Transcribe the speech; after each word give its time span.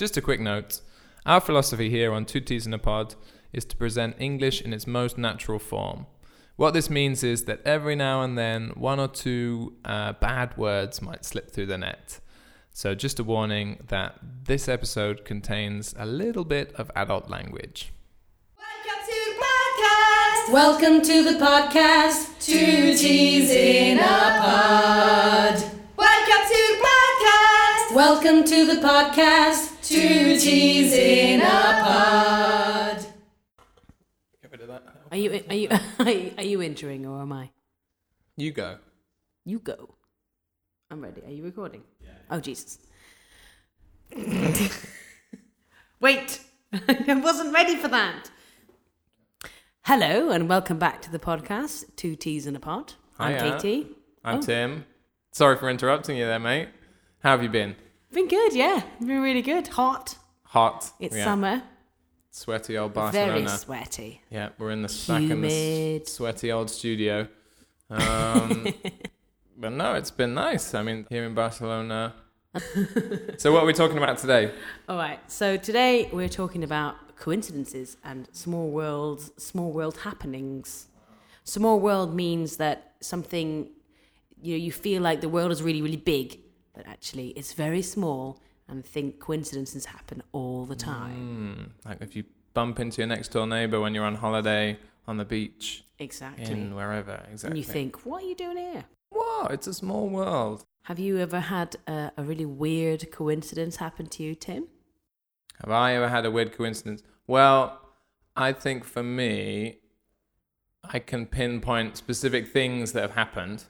Just 0.00 0.16
a 0.16 0.22
quick 0.22 0.40
note 0.40 0.80
our 1.26 1.42
philosophy 1.42 1.90
here 1.90 2.10
on 2.10 2.24
Two 2.24 2.40
Teas 2.40 2.66
in 2.66 2.72
a 2.72 2.78
Pod 2.78 3.16
is 3.52 3.66
to 3.66 3.76
present 3.76 4.16
English 4.18 4.62
in 4.62 4.72
its 4.72 4.86
most 4.86 5.18
natural 5.18 5.58
form. 5.58 6.06
What 6.56 6.72
this 6.72 6.88
means 6.88 7.22
is 7.22 7.44
that 7.44 7.60
every 7.66 7.96
now 7.96 8.22
and 8.22 8.38
then, 8.38 8.70
one 8.76 8.98
or 8.98 9.08
two 9.08 9.74
uh, 9.84 10.14
bad 10.14 10.56
words 10.56 11.02
might 11.02 11.26
slip 11.26 11.50
through 11.50 11.66
the 11.66 11.76
net. 11.76 12.18
So, 12.72 12.94
just 12.94 13.18
a 13.18 13.24
warning 13.24 13.84
that 13.88 14.18
this 14.44 14.70
episode 14.70 15.26
contains 15.26 15.94
a 15.98 16.06
little 16.06 16.46
bit 16.46 16.72
of 16.76 16.90
adult 16.96 17.28
language. 17.28 17.92
Welcome 18.56 19.02
to 19.04 19.34
the 19.36 19.44
podcast. 19.44 20.52
Welcome 20.54 21.02
to 21.02 21.24
the 21.24 21.44
podcast! 21.44 22.40
Two 22.40 22.96
teas 22.96 23.50
in 23.50 23.98
a 23.98 24.38
pod. 24.40 25.62
Welcome 25.94 26.48
to 26.48 26.54
the 26.54 26.78
podcast. 26.78 26.79
Welcome 27.94 28.44
to 28.44 28.66
the 28.66 28.80
podcast. 28.80 29.86
Two 29.86 30.38
teas 30.38 30.92
in 30.92 31.40
a 31.40 31.44
pod. 31.44 33.04
Get 34.42 34.52
rid 34.52 34.60
of 34.60 34.68
that. 34.68 34.84
Are 35.10 35.16
you 35.16 35.42
are 35.48 35.54
you 35.54 35.68
are 36.38 36.42
you 36.44 36.60
entering 36.60 37.04
or 37.06 37.20
am 37.20 37.32
I? 37.32 37.50
You 38.36 38.52
go. 38.52 38.76
You 39.44 39.58
go. 39.58 39.96
I'm 40.90 41.00
ready. 41.00 41.22
Are 41.26 41.30
you 41.30 41.42
recording? 41.42 41.82
Yeah. 42.00 42.10
Oh 42.30 42.38
Jesus. 42.40 42.78
Wait. 46.00 46.40
I 46.72 47.14
wasn't 47.22 47.52
ready 47.52 47.74
for 47.76 47.88
that. 47.88 48.30
Hello 49.82 50.30
and 50.30 50.48
welcome 50.48 50.78
back 50.78 51.02
to 51.02 51.10
the 51.10 51.18
podcast, 51.18 51.84
Two 51.96 52.14
Teas 52.14 52.46
in 52.46 52.54
a 52.54 52.60
Pod. 52.60 52.92
I'm 53.18 53.32
Hiya. 53.32 53.58
Katie. 53.58 53.88
I'm 54.24 54.38
Oh. 54.38 54.42
Tim. 54.42 54.84
Sorry 55.32 55.56
for 55.56 55.68
interrupting 55.68 56.16
you 56.16 56.26
there, 56.26 56.38
mate. 56.38 56.68
How 57.22 57.30
have 57.32 57.42
you 57.42 57.48
been? 57.48 57.76
Been 58.12 58.28
good, 58.28 58.54
yeah. 58.54 58.82
Been 58.98 59.20
really 59.20 59.42
good. 59.42 59.68
Hot. 59.68 60.16
Hot. 60.44 60.90
It's 60.98 61.16
Yeah. 61.16 61.24
summer. 61.24 61.62
Sweaty 62.30 62.78
old 62.78 62.94
Barcelona. 62.94 63.32
Very 63.32 63.48
sweaty. 63.48 64.22
Yeah, 64.30 64.50
we're 64.58 64.70
in 64.70 64.82
the 64.82 65.04
back 65.08 65.22
in 65.22 65.40
the 65.42 66.02
sweaty 66.06 66.50
old 66.52 66.70
studio. 66.70 67.28
Um, 67.92 68.72
but 69.58 69.72
no, 69.72 69.94
it's 69.94 70.12
been 70.12 70.32
nice. 70.32 70.74
I 70.74 70.82
mean, 70.84 71.06
here 71.10 71.24
in 71.24 71.34
Barcelona. 71.34 72.14
so, 73.36 73.52
what 73.52 73.64
are 73.64 73.66
we 73.66 73.72
talking 73.72 73.98
about 73.98 74.16
today? 74.18 74.52
All 74.88 74.96
right. 74.96 75.18
So 75.28 75.56
today 75.56 76.08
we're 76.12 76.28
talking 76.28 76.62
about 76.62 77.16
coincidences 77.16 77.96
and 78.04 78.28
small 78.30 78.70
worlds, 78.70 79.32
small 79.38 79.72
world 79.72 79.96
happenings. 79.98 80.86
Small 81.42 81.80
world 81.80 82.14
means 82.14 82.58
that 82.58 82.92
something 83.00 83.70
you 84.40 84.52
know 84.56 84.64
you 84.64 84.70
feel 84.70 85.02
like 85.02 85.20
the 85.20 85.28
world 85.28 85.50
is 85.50 85.60
really 85.60 85.82
really 85.82 85.96
big, 86.14 86.38
but 86.74 86.86
actually 86.86 87.28
it's 87.30 87.52
very 87.52 87.82
small 87.82 88.40
and 88.68 88.84
think 88.84 89.18
coincidences 89.18 89.86
happen 89.86 90.22
all 90.32 90.64
the 90.64 90.76
time. 90.76 91.72
Hmm, 91.84 91.88
like 91.88 92.00
if 92.00 92.14
you 92.14 92.24
bump 92.54 92.80
into 92.80 93.00
your 93.00 93.08
next 93.08 93.28
door 93.28 93.46
neighbor 93.46 93.80
when 93.80 93.94
you're 93.94 94.04
on 94.04 94.16
holiday 94.16 94.78
on 95.06 95.16
the 95.16 95.24
beach 95.24 95.84
Exactly. 95.98 96.44
in 96.44 96.74
wherever, 96.74 97.22
exactly. 97.32 97.48
And 97.48 97.58
you 97.58 97.64
think, 97.64 98.06
what 98.06 98.22
are 98.22 98.26
you 98.26 98.34
doing 98.34 98.56
here? 98.56 98.84
whoa, 99.12 99.46
it's 99.46 99.66
a 99.66 99.74
small 99.74 100.08
world. 100.08 100.64
Have 100.82 100.98
you 100.98 101.18
ever 101.18 101.40
had 101.40 101.76
a, 101.86 102.12
a 102.16 102.22
really 102.22 102.46
weird 102.46 103.10
coincidence 103.10 103.76
happen 103.76 104.06
to 104.06 104.22
you, 104.22 104.34
Tim? 104.34 104.68
Have 105.60 105.70
I 105.70 105.94
ever 105.94 106.08
had 106.08 106.24
a 106.24 106.30
weird 106.30 106.52
coincidence? 106.52 107.02
Well, 107.26 107.78
I 108.36 108.52
think 108.52 108.84
for 108.84 109.02
me, 109.02 109.78
I 110.84 110.98
can 110.98 111.26
pinpoint 111.26 111.96
specific 111.96 112.48
things 112.48 112.92
that 112.92 113.02
have 113.02 113.12
happened 113.12 113.64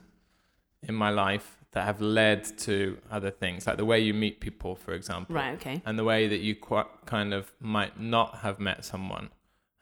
in 0.83 0.95
my 0.95 1.11
life 1.11 1.60
that 1.73 1.85
have 1.85 2.01
led 2.01 2.45
to 2.59 2.99
other 3.11 3.31
things, 3.31 3.67
like 3.67 3.77
the 3.77 3.85
way 3.85 4.01
you 4.01 4.13
meet 4.13 4.41
people, 4.41 4.75
for 4.75 4.93
example, 4.93 5.37
Right. 5.37 5.55
Okay. 5.55 5.81
and 5.87 5.99
the 5.99 6.05
way 6.05 6.27
that 6.27 6.39
you 6.41 6.55
qu- 6.57 6.89
kind 7.07 7.33
of 7.33 7.53
might 7.61 8.01
not 8.01 8.39
have 8.39 8.59
met 8.59 8.85
someone, 8.85 9.31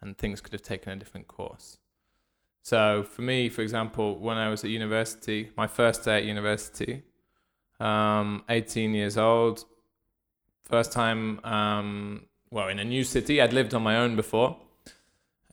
and 0.00 0.16
things 0.18 0.40
could 0.40 0.52
have 0.52 0.62
taken 0.62 0.92
a 0.92 0.96
different 0.96 1.28
course. 1.28 1.78
So, 2.62 3.02
for 3.02 3.22
me, 3.22 3.48
for 3.48 3.62
example, 3.62 4.18
when 4.18 4.36
I 4.36 4.50
was 4.50 4.62
at 4.64 4.70
university, 4.70 5.50
my 5.56 5.66
first 5.66 6.04
day 6.04 6.18
at 6.18 6.24
university, 6.24 7.02
um, 7.80 8.44
18 8.50 8.92
years 8.92 9.16
old, 9.16 9.64
first 10.64 10.92
time, 10.92 11.40
um, 11.44 12.26
well, 12.50 12.68
in 12.68 12.78
a 12.78 12.84
new 12.84 13.04
city. 13.04 13.40
I'd 13.40 13.52
lived 13.54 13.72
on 13.72 13.82
my 13.82 13.96
own 13.96 14.16
before, 14.16 14.58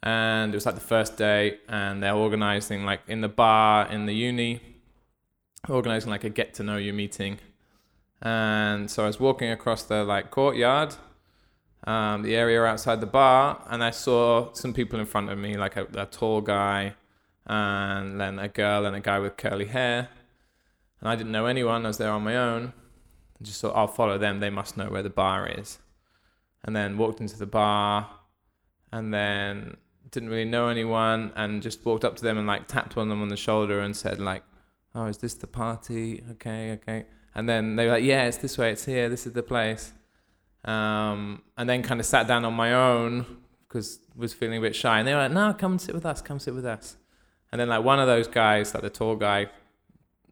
and 0.04 0.54
it 0.54 0.58
was 0.58 0.66
like 0.66 0.76
the 0.76 0.82
first 0.82 1.16
day, 1.18 1.60
and 1.70 2.04
they're 2.04 2.14
organizing, 2.16 2.84
like 2.84 3.02
in 3.08 3.22
the 3.22 3.30
bar 3.30 3.88
in 3.90 4.06
the 4.06 4.14
uni, 4.14 4.60
organizing 5.70 6.12
like 6.12 6.24
a 6.24 6.30
get 6.30 6.54
to 6.56 6.64
know 6.64 6.78
you 6.78 6.94
meeting. 6.94 7.40
And 8.22 8.90
so 8.90 9.04
I 9.04 9.08
was 9.08 9.20
walking 9.20 9.52
across 9.52 9.84
the 9.84 10.04
like 10.04 10.32
courtyard, 10.32 10.96
um, 11.86 12.24
the 12.24 12.36
area 12.36 12.64
outside 12.64 13.02
the 13.02 13.08
bar, 13.08 13.62
and 13.70 13.84
I 13.84 13.92
saw 13.92 14.54
some 14.54 14.74
people 14.74 15.00
in 15.00 15.06
front 15.06 15.30
of 15.30 15.38
me, 15.38 15.58
like 15.58 15.76
a, 15.76 15.88
a 15.96 16.06
tall 16.06 16.42
guy, 16.42 16.96
and 17.46 18.20
then 18.20 18.40
a 18.40 18.48
girl 18.48 18.86
and 18.86 18.96
a 18.96 19.00
guy 19.00 19.20
with 19.20 19.38
curly 19.38 19.66
hair. 19.66 20.10
And 21.00 21.10
I 21.10 21.16
didn't 21.16 21.32
know 21.32 21.46
anyone. 21.46 21.86
I 21.86 21.90
was 21.90 21.98
there 21.98 22.12
on 22.12 22.24
my 22.24 22.36
own. 22.36 22.74
I 23.40 23.44
just 23.44 23.62
thought 23.62 23.76
I'll 23.76 23.88
follow 23.88 24.18
them. 24.18 24.40
They 24.40 24.50
must 24.50 24.78
know 24.78 24.90
where 24.90 25.04
the 25.04 25.10
bar 25.10 25.48
is. 25.48 25.80
And 26.64 26.76
then 26.76 26.98
walked 26.98 27.22
into 27.22 27.38
the 27.38 27.46
bar, 27.46 28.10
and 28.92 29.14
then 29.14 29.78
didn't 30.10 30.30
really 30.30 30.46
know 30.46 30.70
anyone, 30.70 31.34
and 31.36 31.62
just 31.62 31.86
walked 31.86 32.06
up 32.06 32.16
to 32.16 32.24
them 32.24 32.38
and 32.38 32.48
like 32.48 32.68
tapped 32.68 32.96
one 32.96 33.08
of 33.08 33.10
them 33.10 33.22
on 33.22 33.28
the 33.28 33.38
shoulder 33.38 33.82
and 33.82 33.96
said 33.96 34.20
like, 34.20 34.44
"Oh, 34.96 35.06
is 35.06 35.18
this 35.18 35.34
the 35.36 35.48
party? 35.48 36.24
Okay, 36.32 36.72
okay." 36.74 37.06
And 37.36 37.48
then 37.50 37.76
they 37.76 37.86
were 37.86 37.92
like, 37.94 38.04
"Yeah, 38.04 38.26
it's 38.26 38.38
this 38.38 38.58
way. 38.58 38.72
It's 38.72 38.86
here. 38.86 39.10
This 39.10 39.28
is 39.28 39.34
the 39.34 39.44
place." 39.44 39.94
Um, 40.64 41.44
and 41.58 41.70
then 41.70 41.84
kind 41.84 42.00
of 42.00 42.06
sat 42.06 42.28
down 42.28 42.44
on 42.46 42.54
my 42.54 42.74
own 42.74 43.26
because 43.68 44.00
was 44.16 44.34
feeling 44.34 44.58
a 44.58 44.62
bit 44.62 44.76
shy. 44.76 45.00
And 45.00 45.08
they 45.08 45.14
were 45.14 45.22
like, 45.22 45.32
"No, 45.32 45.54
come 45.54 45.78
sit 45.78 45.94
with 45.94 46.06
us. 46.06 46.22
Come 46.22 46.40
sit 46.40 46.56
with 46.56 46.66
us." 46.66 46.98
And 47.52 47.60
then 47.60 47.70
like 47.70 47.84
one 47.84 48.00
of 48.00 48.08
those 48.08 48.28
guys, 48.28 48.74
like 48.74 48.84
the 48.84 48.90
tall 48.90 49.16
guy, 49.16 49.48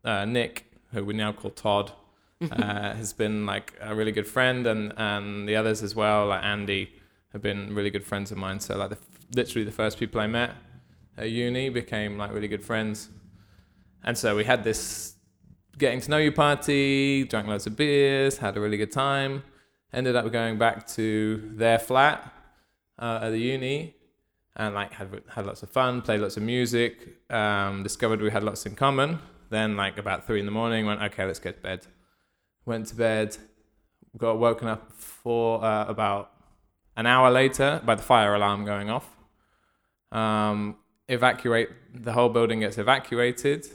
uh, 0.03 0.25
Nick, 0.25 0.65
who 0.91 1.03
we 1.05 1.13
now 1.13 1.31
call 1.31 1.51
Todd, 1.51 1.91
uh, 2.51 2.93
has 2.95 3.13
been 3.13 3.45
like 3.45 3.73
a 3.81 3.93
really 3.93 4.11
good 4.11 4.27
friend, 4.27 4.65
and 4.65 4.93
and 4.97 5.47
the 5.47 5.55
others 5.55 5.83
as 5.83 5.95
well, 5.95 6.27
like 6.27 6.43
Andy, 6.43 6.91
have 7.33 7.41
been 7.41 7.75
really 7.75 7.89
good 7.89 8.05
friends 8.05 8.31
of 8.31 8.37
mine. 8.37 8.59
So 8.59 8.77
like 8.77 8.91
the, 8.91 8.97
literally 9.35 9.65
the 9.65 9.71
first 9.71 9.99
people 9.99 10.21
I 10.21 10.27
met 10.27 10.51
at 11.17 11.29
uni 11.29 11.69
became 11.69 12.17
like 12.17 12.33
really 12.33 12.47
good 12.47 12.63
friends, 12.63 13.09
and 14.03 14.17
so 14.17 14.35
we 14.35 14.43
had 14.43 14.63
this 14.63 15.15
getting 15.77 16.01
to 16.01 16.11
know 16.11 16.17
you 16.17 16.31
party, 16.31 17.23
drank 17.25 17.47
loads 17.47 17.67
of 17.67 17.75
beers, 17.75 18.37
had 18.37 18.57
a 18.57 18.61
really 18.61 18.77
good 18.77 18.91
time. 18.91 19.43
Ended 19.91 20.15
up 20.15 20.31
going 20.31 20.57
back 20.57 20.87
to 20.87 21.51
their 21.55 21.79
flat 21.79 22.33
uh, 22.99 23.19
at 23.23 23.29
the 23.29 23.37
uni, 23.37 23.95
and 24.55 24.73
like 24.73 24.91
had 24.93 25.21
had 25.29 25.45
lots 25.45 25.63
of 25.63 25.69
fun, 25.69 26.01
played 26.01 26.21
lots 26.21 26.37
of 26.37 26.43
music, 26.43 27.21
um, 27.31 27.83
discovered 27.83 28.21
we 28.21 28.31
had 28.31 28.43
lots 28.43 28.65
in 28.65 28.75
common. 28.75 29.19
Then 29.49 29.77
like 29.77 29.97
about 29.97 30.25
three 30.25 30.39
in 30.39 30.45
the 30.45 30.51
morning, 30.51 30.85
went 30.85 31.01
okay, 31.01 31.25
let's 31.25 31.39
go 31.39 31.51
to 31.51 31.59
bed. 31.59 31.85
Went 32.65 32.87
to 32.87 32.95
bed, 32.95 33.37
got 34.17 34.39
woken 34.39 34.67
up 34.67 34.91
for 34.93 35.63
uh, 35.63 35.85
about 35.85 36.31
an 36.95 37.05
hour 37.05 37.29
later 37.29 37.81
by 37.85 37.95
the 37.95 38.03
fire 38.03 38.33
alarm 38.33 38.65
going 38.65 38.89
off. 38.89 39.07
Um, 40.11 40.77
evacuate 41.07 41.69
the 41.93 42.13
whole 42.13 42.29
building 42.29 42.61
gets 42.61 42.77
evacuated. 42.77 43.67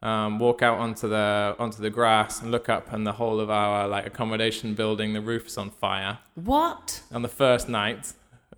Um, 0.00 0.38
walk 0.38 0.62
out 0.62 0.78
onto 0.78 1.08
the 1.08 1.56
onto 1.58 1.82
the 1.82 1.90
grass 1.90 2.40
and 2.40 2.52
look 2.52 2.68
up, 2.68 2.92
and 2.92 3.04
the 3.04 3.12
whole 3.14 3.40
of 3.40 3.50
our 3.50 3.88
like 3.88 4.06
accommodation 4.06 4.74
building, 4.74 5.12
the 5.12 5.20
roof 5.20 5.48
is 5.48 5.58
on 5.58 5.70
fire 5.70 6.18
What? 6.36 7.02
on 7.10 7.22
the 7.22 7.28
first 7.28 7.68
night 7.68 8.12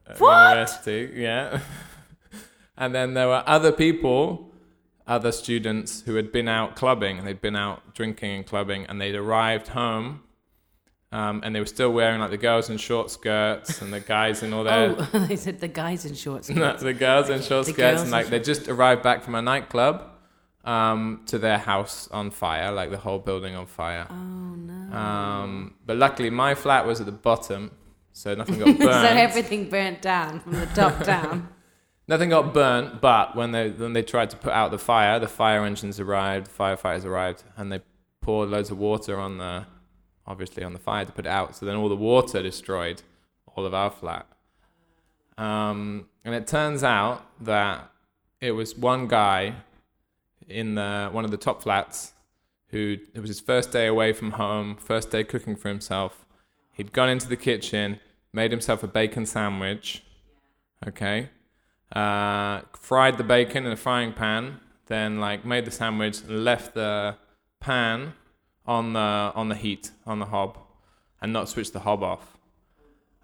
at 0.07 0.21
What? 0.21 0.51
university. 0.51 1.11
Yeah. 1.15 1.61
and 2.77 2.95
then 2.95 3.15
there 3.15 3.27
were 3.29 3.43
other 3.47 3.73
people, 3.73 4.53
other 5.07 5.33
students 5.33 6.03
who 6.03 6.17
had 6.17 6.31
been 6.31 6.47
out 6.47 6.77
clubbing 6.77 7.19
and 7.19 7.27
they'd 7.27 7.41
been 7.41 7.57
out 7.57 7.95
drinking 7.95 8.31
and 8.37 8.47
clubbing 8.47 8.85
and 8.87 9.01
they'd 9.01 9.15
arrived 9.15 9.69
home. 9.69 10.23
Um, 11.13 11.41
and 11.43 11.55
they 11.57 11.59
were 11.61 11.67
still 11.67 11.91
wearing 11.91 12.21
like 12.21 12.31
the 12.31 12.37
girls 12.37 12.69
in 12.71 12.77
short 12.77 13.11
skirts 13.11 13.81
and 13.83 13.93
the 13.93 13.99
guys 14.01 14.43
in 14.45 14.53
all 14.53 14.63
their 14.63 14.95
Oh, 15.15 15.19
they 15.29 15.37
said 15.37 15.59
the 15.59 15.67
guys 15.69 16.05
in 16.05 16.15
shorts. 16.15 16.51
no, 16.51 16.77
the 16.77 16.93
girls 16.93 17.31
in 17.31 17.41
short 17.43 17.67
skirts 17.67 18.03
and 18.03 18.11
like 18.11 18.27
they 18.29 18.39
just 18.41 18.69
arrived 18.69 19.03
back 19.03 19.23
from 19.25 19.35
a 19.35 19.43
nightclub 19.43 20.07
um, 20.65 21.23
to 21.27 21.39
their 21.39 21.59
house 21.59 22.09
on 22.11 22.31
fire, 22.31 22.73
like 22.73 22.91
the 22.91 22.99
whole 22.99 23.19
building 23.19 23.55
on 23.55 23.67
fire. 23.67 24.07
Oh 24.11 24.15
no. 24.15 24.97
Um, 24.97 25.75
but 25.87 25.97
luckily 25.97 26.31
my 26.31 26.55
flat 26.55 26.87
was 26.87 27.01
at 27.01 27.07
the 27.07 27.13
bottom, 27.13 27.71
so 28.13 28.35
nothing 28.35 28.59
got 28.59 28.67
burned. 28.79 28.79
so 28.79 28.89
everything 28.89 29.69
burnt 29.71 30.03
down 30.03 30.41
from 30.41 30.53
the 30.53 30.67
top 30.67 31.05
down. 31.05 31.49
Nothing 32.09 32.31
got 32.31 32.53
burnt, 32.53 33.01
but 33.01 33.37
when 33.37 33.53
they 33.53 33.71
when 33.71 33.93
they 33.93 34.03
tried 34.03 34.31
to 34.31 34.37
put 34.37 34.53
out 34.53 34.71
the 34.71 34.79
fire, 34.79 35.19
the 35.19 35.29
fire 35.29 35.65
engines 35.65 36.01
arrived, 36.01 36.47
the 36.47 36.63
firefighters 36.63 37.05
arrived, 37.05 37.45
and 37.57 37.71
they 37.71 37.81
poured 38.21 38.51
loads 38.51 38.71
of 38.71 38.79
water 38.79 39.19
on 39.19 39.39
the 39.39 39.67
obviously 40.27 40.63
on 40.63 40.73
the 40.73 40.79
fire 40.79 41.05
to 41.05 41.13
put 41.13 41.27
it 41.27 41.31
out. 41.31 41.57
So 41.57 41.67
then 41.67 41.77
all 41.77 41.89
the 41.89 41.97
water 41.97 42.43
destroyed 42.43 43.03
all 43.57 43.65
of 43.65 43.75
our 43.75 43.91
flat. 43.91 44.27
Um, 45.39 46.09
and 46.25 46.35
it 46.35 46.47
turns 46.47 46.85
out 46.85 47.27
that 47.45 47.91
it 48.41 48.53
was 48.53 48.77
one 48.77 49.09
guy 49.09 49.55
in 50.51 50.75
the 50.75 51.09
one 51.13 51.25
of 51.25 51.31
the 51.31 51.37
top 51.37 51.63
flats 51.63 52.13
who 52.71 52.97
it 53.15 53.21
was 53.21 53.29
his 53.29 53.41
first 53.41 53.73
day 53.73 53.87
away 53.87 54.13
from 54.13 54.33
home, 54.33 54.77
first 54.77 55.11
day 55.11 55.25
cooking 55.25 55.57
for 55.57 55.69
himself. 55.69 56.25
He'd 56.73 56.93
gone 56.93 57.09
into 57.09 57.29
the 57.29 57.37
kitchen, 57.37 58.01
made 58.33 58.51
himself 58.51 58.83
a 58.83 58.87
bacon 58.87 59.27
sandwich. 59.27 60.03
Okay. 60.87 61.31
Uh, 61.93 62.63
fried 62.73 63.19
the 63.19 63.25
bacon 63.25 63.67
in 63.67 63.73
a 63.73 63.77
frying 63.77 64.13
pan, 64.13 64.61
then 64.87 65.19
like 65.19 65.45
made 65.45 65.65
the 65.65 65.71
sandwich 65.71 66.23
and 66.23 66.45
left 66.45 66.75
the 66.75 67.17
pan 67.59 68.15
on 68.67 68.93
the 68.93 69.33
on 69.35 69.49
the 69.49 69.57
heat 69.57 69.91
on 70.07 70.21
the 70.21 70.27
hob, 70.27 70.59
and 71.21 71.33
not 71.33 71.49
switched 71.49 71.73
the 71.73 71.81
hob 71.81 72.03
off. 72.03 72.37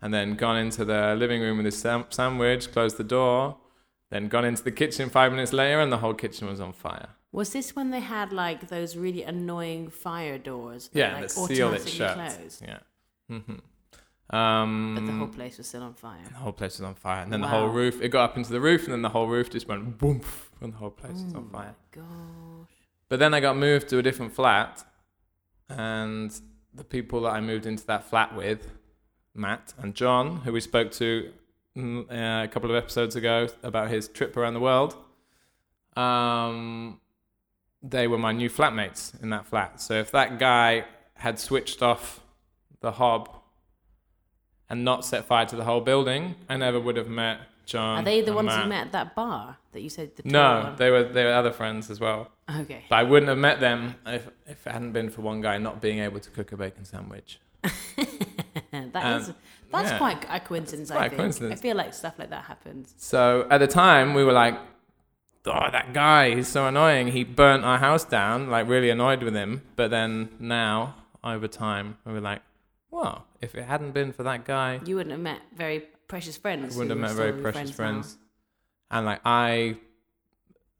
And 0.02 0.12
then 0.12 0.34
gone 0.34 0.58
into 0.58 0.84
the 0.84 1.14
living 1.16 1.40
room 1.40 1.56
with 1.58 1.66
his 1.66 1.78
sam- 1.78 2.06
sandwich, 2.10 2.72
closed 2.72 2.96
the 2.96 3.04
door, 3.04 3.56
then 4.10 4.28
gone 4.28 4.44
into 4.44 4.62
the 4.62 4.72
kitchen 4.72 5.08
five 5.08 5.32
minutes 5.32 5.52
later, 5.52 5.80
and 5.80 5.92
the 5.92 5.98
whole 5.98 6.14
kitchen 6.14 6.48
was 6.48 6.60
on 6.60 6.72
fire. 6.72 7.15
Was 7.32 7.52
this 7.52 7.76
when 7.76 7.90
they 7.90 8.00
had 8.00 8.32
like 8.32 8.68
those 8.68 8.96
really 8.96 9.22
annoying 9.22 9.88
fire 9.90 10.38
doors? 10.38 10.88
that, 10.88 10.98
Yeah, 10.98 11.14
like, 11.14 11.24
it 11.24 11.30
sealed 11.30 11.74
it 11.74 11.88
shut. 11.88 12.14
closed? 12.14 12.62
Yeah. 12.62 12.78
hmm 13.28 14.34
Um, 14.34 14.94
But 14.96 15.06
the 15.06 15.12
whole 15.12 15.28
place 15.28 15.58
was 15.58 15.66
still 15.68 15.82
on 15.82 15.94
fire. 15.94 16.22
the 16.28 16.34
whole 16.38 16.52
place 16.52 16.78
was 16.78 16.86
on 16.86 16.94
fire, 16.94 17.22
and 17.22 17.32
then 17.32 17.40
the 17.42 17.48
whole 17.48 17.68
roof. 17.68 18.00
It 18.00 18.08
got 18.08 18.30
up 18.30 18.36
into 18.36 18.50
the 18.50 18.60
roof, 18.60 18.84
and 18.84 18.92
then 18.92 19.02
the 19.02 19.08
whole 19.10 19.28
roof 19.28 19.50
just 19.50 19.68
went 19.68 19.98
boom, 19.98 20.20
and 20.60 20.72
the 20.72 20.76
whole 20.78 20.90
place 20.90 21.22
was 21.24 21.34
Oh 21.34 21.38
on 21.38 21.48
fire. 21.50 21.74
Gosh. 21.92 22.04
But 23.08 23.18
then 23.20 23.34
I 23.34 23.40
got 23.40 23.56
moved 23.56 23.88
to 23.90 23.98
a 23.98 24.02
different 24.02 24.32
flat, 24.34 24.84
and 25.68 26.32
the 26.74 26.84
people 26.84 27.20
that 27.22 27.30
I 27.30 27.40
moved 27.40 27.66
into 27.66 27.86
that 27.86 28.04
flat 28.04 28.34
with, 28.34 28.68
Matt 29.34 29.74
and 29.78 29.94
John, 29.94 30.38
who 30.38 30.52
we 30.52 30.60
spoke 30.60 30.90
to 30.92 31.32
mm, 31.76 32.10
uh, 32.10 32.44
a 32.44 32.48
couple 32.48 32.70
of 32.70 32.76
episodes 32.76 33.14
ago 33.16 33.48
about 33.62 33.90
his 33.90 34.08
trip 34.08 34.36
around 34.36 34.54
the 34.54 34.60
world, 34.60 34.96
um, 35.96 37.00
they 37.88 38.06
were 38.08 38.18
my 38.18 38.32
new 38.32 38.50
flatmates 38.50 39.20
in 39.22 39.30
that 39.30 39.46
flat. 39.46 39.80
So 39.80 39.94
if 39.94 40.10
that 40.12 40.38
guy 40.38 40.84
had 41.14 41.38
switched 41.38 41.82
off 41.82 42.20
the 42.80 42.92
hob 42.92 43.28
and 44.68 44.84
not 44.84 45.04
set 45.04 45.24
fire 45.24 45.46
to 45.46 45.56
the 45.56 45.64
whole 45.64 45.80
building, 45.80 46.34
I 46.48 46.56
never 46.56 46.80
would 46.80 46.96
have 46.96 47.08
met 47.08 47.38
John. 47.64 47.98
Are 47.98 48.02
they 48.04 48.20
the 48.20 48.32
ones 48.32 48.46
Matt. 48.46 48.62
you 48.64 48.68
met 48.68 48.86
at 48.86 48.92
that 48.92 49.14
bar 49.14 49.56
that 49.72 49.80
you 49.80 49.88
said 49.88 50.14
the 50.16 50.22
No, 50.24 50.62
one? 50.64 50.76
they 50.76 50.90
were 50.90 51.04
they 51.04 51.24
were 51.24 51.32
other 51.32 51.52
friends 51.52 51.90
as 51.90 52.00
well. 52.00 52.30
Okay. 52.62 52.84
But 52.88 52.96
I 52.96 53.02
wouldn't 53.02 53.28
have 53.28 53.38
met 53.38 53.58
them 53.60 53.94
if, 54.06 54.28
if 54.46 54.66
it 54.66 54.70
hadn't 54.72 54.92
been 54.92 55.10
for 55.10 55.22
one 55.22 55.40
guy 55.40 55.58
not 55.58 55.80
being 55.80 55.98
able 56.00 56.20
to 56.20 56.30
cook 56.30 56.52
a 56.52 56.56
bacon 56.56 56.84
sandwich. 56.84 57.38
that 57.62 58.94
Um, 59.04 59.20
is 59.20 59.32
that's 59.72 59.90
yeah. 59.90 59.98
quite 59.98 60.24
a 60.30 60.40
coincidence. 60.40 60.90
quite 60.90 61.00
a 61.00 61.04
I 61.04 61.08
think. 61.08 61.18
coincidence. 61.20 61.58
I 61.58 61.62
feel 61.62 61.76
like 61.76 61.92
stuff 61.92 62.18
like 62.18 62.30
that 62.30 62.44
happens. 62.44 62.94
So 62.98 63.46
at 63.50 63.58
the 63.58 63.66
time, 63.66 64.14
we 64.14 64.22
were 64.24 64.32
like, 64.32 64.56
oh, 65.46 65.68
that 65.70 65.92
guy, 65.92 66.34
he's 66.34 66.48
so 66.48 66.66
annoying. 66.66 67.08
He 67.08 67.24
burnt 67.24 67.64
our 67.64 67.78
house 67.78 68.04
down, 68.04 68.50
like 68.50 68.68
really 68.68 68.90
annoyed 68.90 69.22
with 69.22 69.34
him. 69.34 69.62
But 69.76 69.90
then 69.90 70.30
now, 70.38 70.94
over 71.24 71.48
time, 71.48 71.98
we 72.04 72.12
were 72.12 72.20
like, 72.20 72.42
well, 72.90 73.26
if 73.40 73.54
it 73.54 73.64
hadn't 73.64 73.92
been 73.92 74.12
for 74.12 74.22
that 74.24 74.44
guy, 74.44 74.80
You 74.84 74.96
wouldn't 74.96 75.12
have 75.12 75.20
met 75.20 75.40
very 75.54 75.80
precious 76.08 76.36
friends. 76.36 76.74
I 76.74 76.78
wouldn't 76.78 76.98
have 77.00 77.10
met 77.10 77.16
very 77.16 77.40
precious 77.42 77.70
now. 77.70 77.76
friends. 77.76 78.18
And 78.90 79.06
like, 79.06 79.20
I. 79.24 79.76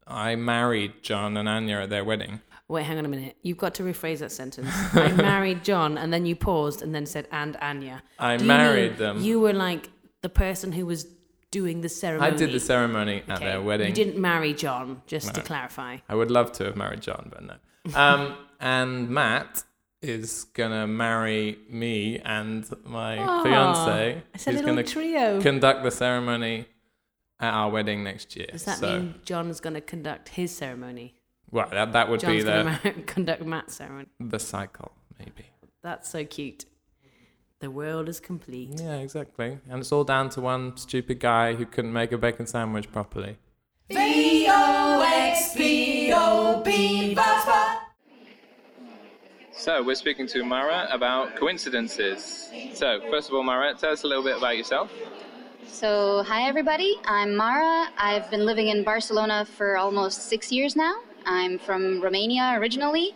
I 0.09 0.37
married 0.37 1.03
John 1.03 1.35
and 1.35 1.49
Anya 1.49 1.79
at 1.81 1.89
their 1.89 2.05
wedding. 2.05 2.39
Wait, 2.69 2.83
hang 2.83 2.97
on 2.97 3.03
a 3.03 3.09
minute. 3.09 3.35
You've 3.43 3.57
got 3.57 3.73
to 3.75 3.83
rephrase 3.83 4.19
that 4.19 4.31
sentence. 4.31 4.69
I 4.93 5.11
married 5.11 5.65
John, 5.65 5.97
and 5.97 6.13
then 6.13 6.25
you 6.25 6.33
paused, 6.35 6.81
and 6.81 6.95
then 6.95 7.05
said, 7.05 7.27
"and 7.31 7.57
Anya." 7.57 8.03
I 8.17 8.37
married 8.37 8.97
them. 8.97 9.21
You 9.21 9.39
were 9.41 9.51
like 9.53 9.89
the 10.21 10.29
person 10.29 10.71
who 10.71 10.85
was 10.85 11.07
doing 11.51 11.81
the 11.81 11.89
ceremony? 11.89 12.31
I 12.31 12.35
did 12.35 12.51
the 12.51 12.59
ceremony 12.59 13.23
at 13.27 13.37
Okay. 13.37 13.45
their 13.45 13.61
wedding. 13.61 13.89
You 13.89 13.93
didn't 13.93 14.19
marry 14.19 14.53
John, 14.53 15.01
just 15.07 15.33
to 15.35 15.41
clarify. 15.41 15.97
I 16.09 16.15
would 16.15 16.31
love 16.31 16.51
to 16.53 16.65
have 16.65 16.75
married 16.75 17.01
John, 17.01 17.31
but 17.33 17.43
no. 17.43 17.55
Um, 17.99 18.37
and 18.59 19.09
Matt 19.09 19.63
is 20.01 20.45
gonna 20.53 20.85
marry 20.87 21.57
me 21.69 22.19
and 22.19 22.65
my 22.85 23.17
Aw, 23.17 23.43
fiance. 23.43 24.23
It's 24.33 24.45
a 24.47 24.51
He's 24.51 24.61
little 24.61 24.83
trio. 24.83 25.41
conduct 25.41 25.83
the 25.83 25.91
ceremony 25.91 26.67
at 27.39 27.53
our 27.53 27.69
wedding 27.69 28.03
next 28.03 28.35
year. 28.35 28.47
Does 28.51 28.65
that 28.65 28.77
so, 28.79 28.99
mean 28.99 29.15
John's 29.23 29.59
going 29.59 29.73
to 29.75 29.81
conduct 29.81 30.29
his 30.29 30.55
ceremony? 30.55 31.13
well, 31.51 31.67
that, 31.71 31.93
that 31.93 32.09
would 32.09 32.19
John's 32.19 32.37
be 32.37 32.41
the 32.43 32.93
conduct 33.05 33.45
Matt's 33.45 33.75
ceremony. 33.75 34.07
the 34.19 34.39
cycle, 34.39 34.91
maybe. 35.19 35.45
That's 35.83 36.09
so 36.09 36.25
cute. 36.25 36.65
The 37.59 37.71
world 37.71 38.07
is 38.07 38.19
complete. 38.19 38.69
Yeah, 38.79 38.97
exactly. 38.97 39.57
And 39.67 39.79
it's 39.79 39.91
all 39.91 40.03
down 40.03 40.29
to 40.31 40.41
one 40.41 40.77
stupid 40.77 41.19
guy 41.19 41.55
who 41.55 41.65
couldn't 41.65 41.91
make 41.91 42.11
a 42.11 42.17
bacon 42.17 42.45
sandwich 42.45 42.91
properly. 42.91 43.37
V-O-X-B-O-B, 43.89 44.47
So 49.53 49.81
we're 49.81 49.95
speaking 49.95 50.27
to 50.27 50.43
Mara 50.43 50.87
about 50.91 51.35
coincidences. 51.35 52.47
So 52.75 53.01
first 53.09 53.29
of 53.29 53.33
all, 53.33 53.41
Mara, 53.41 53.73
tell 53.73 53.91
us 53.91 54.03
a 54.03 54.07
little 54.07 54.23
bit 54.23 54.37
about 54.37 54.55
yourself. 54.55 54.91
So, 55.65 56.23
hi 56.27 56.47
everybody, 56.47 56.95
I'm 57.05 57.35
Mara. 57.35 57.87
I've 57.97 58.29
been 58.29 58.45
living 58.45 58.67
in 58.67 58.83
Barcelona 58.83 59.45
for 59.45 59.77
almost 59.77 60.27
six 60.29 60.51
years 60.51 60.75
now. 60.75 60.99
I'm 61.25 61.57
from 61.57 62.01
Romania 62.01 62.53
originally, 62.59 63.15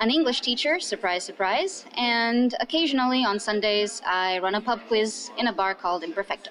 an 0.00 0.10
English 0.10 0.40
teacher, 0.40 0.80
surprise, 0.80 1.22
surprise, 1.24 1.84
and 1.96 2.54
occasionally 2.60 3.22
on 3.22 3.38
Sundays 3.38 4.00
I 4.06 4.38
run 4.38 4.54
a 4.54 4.60
pub 4.60 4.80
quiz 4.88 5.30
in 5.36 5.46
a 5.46 5.52
bar 5.52 5.74
called 5.74 6.02
Imperfecto. 6.02 6.48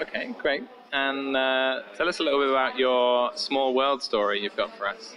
Okay, 0.00 0.34
great. 0.38 0.62
And 0.92 1.34
uh, 1.36 1.82
tell 1.96 2.08
us 2.08 2.20
a 2.20 2.22
little 2.22 2.38
bit 2.38 2.50
about 2.50 2.78
your 2.78 3.32
small 3.34 3.74
world 3.74 4.02
story 4.02 4.42
you've 4.42 4.56
got 4.56 4.76
for 4.76 4.88
us. 4.88 5.14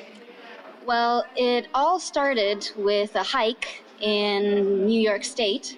Well, 0.86 1.26
it 1.36 1.68
all 1.74 2.00
started 2.00 2.72
with 2.78 3.14
a 3.16 3.24
hike 3.24 3.84
in 4.00 4.86
New 4.88 5.00
York 5.00 5.26
State 5.26 5.78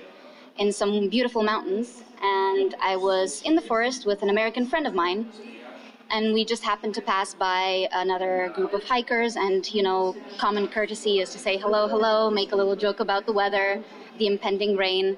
in 0.60 0.72
some 0.72 1.10
beautiful 1.10 1.42
mountains, 1.42 2.04
and 2.22 2.76
I 2.80 2.96
was 2.96 3.42
in 3.42 3.56
the 3.56 3.62
forest 3.62 4.06
with 4.06 4.22
an 4.22 4.30
American 4.30 4.68
friend 4.68 4.86
of 4.86 4.94
mine, 4.94 5.32
and 6.12 6.34
we 6.34 6.44
just 6.44 6.64
happened 6.64 6.94
to 6.96 7.02
pass 7.02 7.34
by 7.34 7.88
another 7.94 8.52
group 8.56 8.74
of 8.74 8.84
hikers, 8.84 9.36
and 9.36 9.74
you 9.74 9.84
know, 9.84 10.16
common 10.38 10.68
courtesy 10.68 11.20
is 11.20 11.30
to 11.32 11.40
say 11.40 11.58
hello, 11.58 11.88
hello, 11.88 12.30
make 12.30 12.52
a 12.52 12.56
little 12.56 12.76
joke 12.76 13.00
about 13.00 13.26
the 13.26 13.32
weather, 13.32 13.84
the 14.18 14.28
impending 14.28 14.76
rain. 14.76 15.18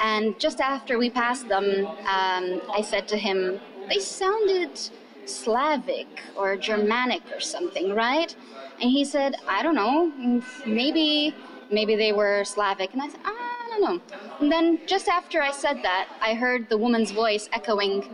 And 0.00 0.38
just 0.38 0.60
after 0.60 0.98
we 0.98 1.10
passed 1.10 1.48
them, 1.48 1.86
um, 1.86 2.62
I 2.72 2.82
said 2.82 3.08
to 3.08 3.16
him, 3.16 3.60
they 3.88 3.98
sounded 3.98 4.78
Slavic 5.24 6.20
or 6.36 6.56
Germanic 6.56 7.22
or 7.34 7.40
something, 7.40 7.94
right? 7.94 8.34
And 8.80 8.90
he 8.90 9.04
said, 9.04 9.34
I 9.48 9.62
don't 9.62 9.74
know, 9.74 10.42
maybe, 10.64 11.34
maybe 11.70 11.96
they 11.96 12.12
were 12.12 12.44
Slavic. 12.44 12.92
And 12.92 13.02
I 13.02 13.08
said, 13.08 13.20
I 13.24 13.66
don't 13.70 13.82
know. 13.82 14.00
And 14.40 14.52
then 14.52 14.78
just 14.86 15.08
after 15.08 15.42
I 15.42 15.50
said 15.50 15.82
that, 15.82 16.08
I 16.20 16.34
heard 16.34 16.68
the 16.68 16.78
woman's 16.78 17.10
voice 17.10 17.48
echoing 17.52 18.08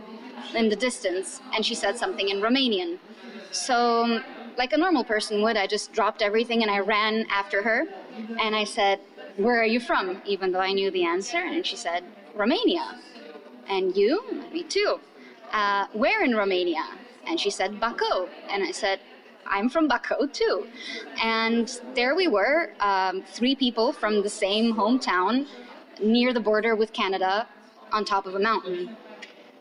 in 0.53 0.69
the 0.69 0.75
distance, 0.75 1.41
and 1.53 1.65
she 1.65 1.75
said 1.75 1.97
something 1.97 2.29
in 2.29 2.41
Romanian. 2.41 2.99
So, 3.51 4.03
um, 4.03 4.23
like 4.57 4.73
a 4.73 4.77
normal 4.77 5.03
person 5.03 5.41
would, 5.41 5.57
I 5.57 5.67
just 5.67 5.91
dropped 5.93 6.21
everything 6.21 6.61
and 6.61 6.71
I 6.71 6.79
ran 6.79 7.25
after 7.29 7.61
her. 7.61 7.85
And 8.39 8.55
I 8.55 8.63
said, 8.63 8.99
Where 9.37 9.59
are 9.61 9.65
you 9.65 9.79
from? 9.79 10.21
Even 10.25 10.51
though 10.51 10.59
I 10.59 10.71
knew 10.71 10.91
the 10.91 11.05
answer. 11.05 11.37
And 11.37 11.65
she 11.65 11.75
said, 11.75 12.03
Romania. 12.33 12.99
And 13.67 13.95
you? 13.95 14.23
Me 14.53 14.63
too. 14.63 14.99
Uh, 15.51 15.87
where 15.93 16.23
in 16.23 16.35
Romania? 16.35 16.85
And 17.27 17.39
she 17.39 17.49
said, 17.49 17.79
Bacău. 17.79 18.29
And 18.49 18.63
I 18.63 18.71
said, 18.71 18.99
I'm 19.45 19.69
from 19.69 19.89
Bacău 19.89 20.31
too. 20.31 20.67
And 21.21 21.69
there 21.93 22.15
we 22.15 22.27
were, 22.27 22.73
um, 22.79 23.23
three 23.23 23.55
people 23.55 23.93
from 23.93 24.21
the 24.21 24.29
same 24.29 24.73
hometown 24.73 25.47
near 26.01 26.33
the 26.33 26.39
border 26.39 26.75
with 26.75 26.93
Canada 26.93 27.47
on 27.91 28.05
top 28.05 28.25
of 28.25 28.35
a 28.35 28.39
mountain. 28.39 28.97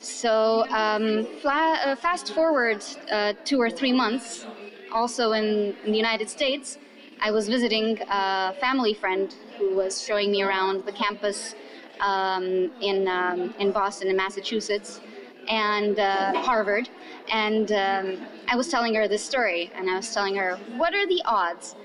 So, 0.04 0.66
um, 0.70 1.24
fla- 1.40 1.80
uh, 1.84 1.96
fast 1.96 2.32
forward 2.34 2.84
uh, 3.10 3.32
two 3.44 3.58
or 3.60 3.70
three 3.70 3.92
months, 3.92 4.46
also 4.92 5.32
in, 5.32 5.74
in 5.84 5.92
the 5.92 5.96
United 5.96 6.28
States, 6.28 6.78
I 7.20 7.30
was 7.30 7.48
visiting 7.48 7.98
a 8.10 8.52
family 8.60 8.92
friend 8.92 9.34
who 9.56 9.74
was 9.74 10.02
showing 10.02 10.30
me 10.30 10.42
around 10.42 10.84
the 10.84 10.92
campus 10.92 11.54
um, 12.00 12.70
in, 12.82 13.08
um, 13.08 13.54
in 13.58 13.72
Boston, 13.72 14.08
in 14.08 14.16
Massachusetts, 14.16 15.00
and 15.48 15.98
uh, 15.98 16.34
Harvard. 16.42 16.90
And 17.30 17.72
um, 17.72 18.26
I 18.48 18.56
was 18.56 18.68
telling 18.68 18.94
her 18.96 19.08
this 19.08 19.24
story, 19.24 19.72
and 19.74 19.88
I 19.88 19.96
was 19.96 20.12
telling 20.12 20.36
her, 20.36 20.56
What 20.76 20.94
are 20.94 21.06
the 21.06 21.22
odds 21.24 21.76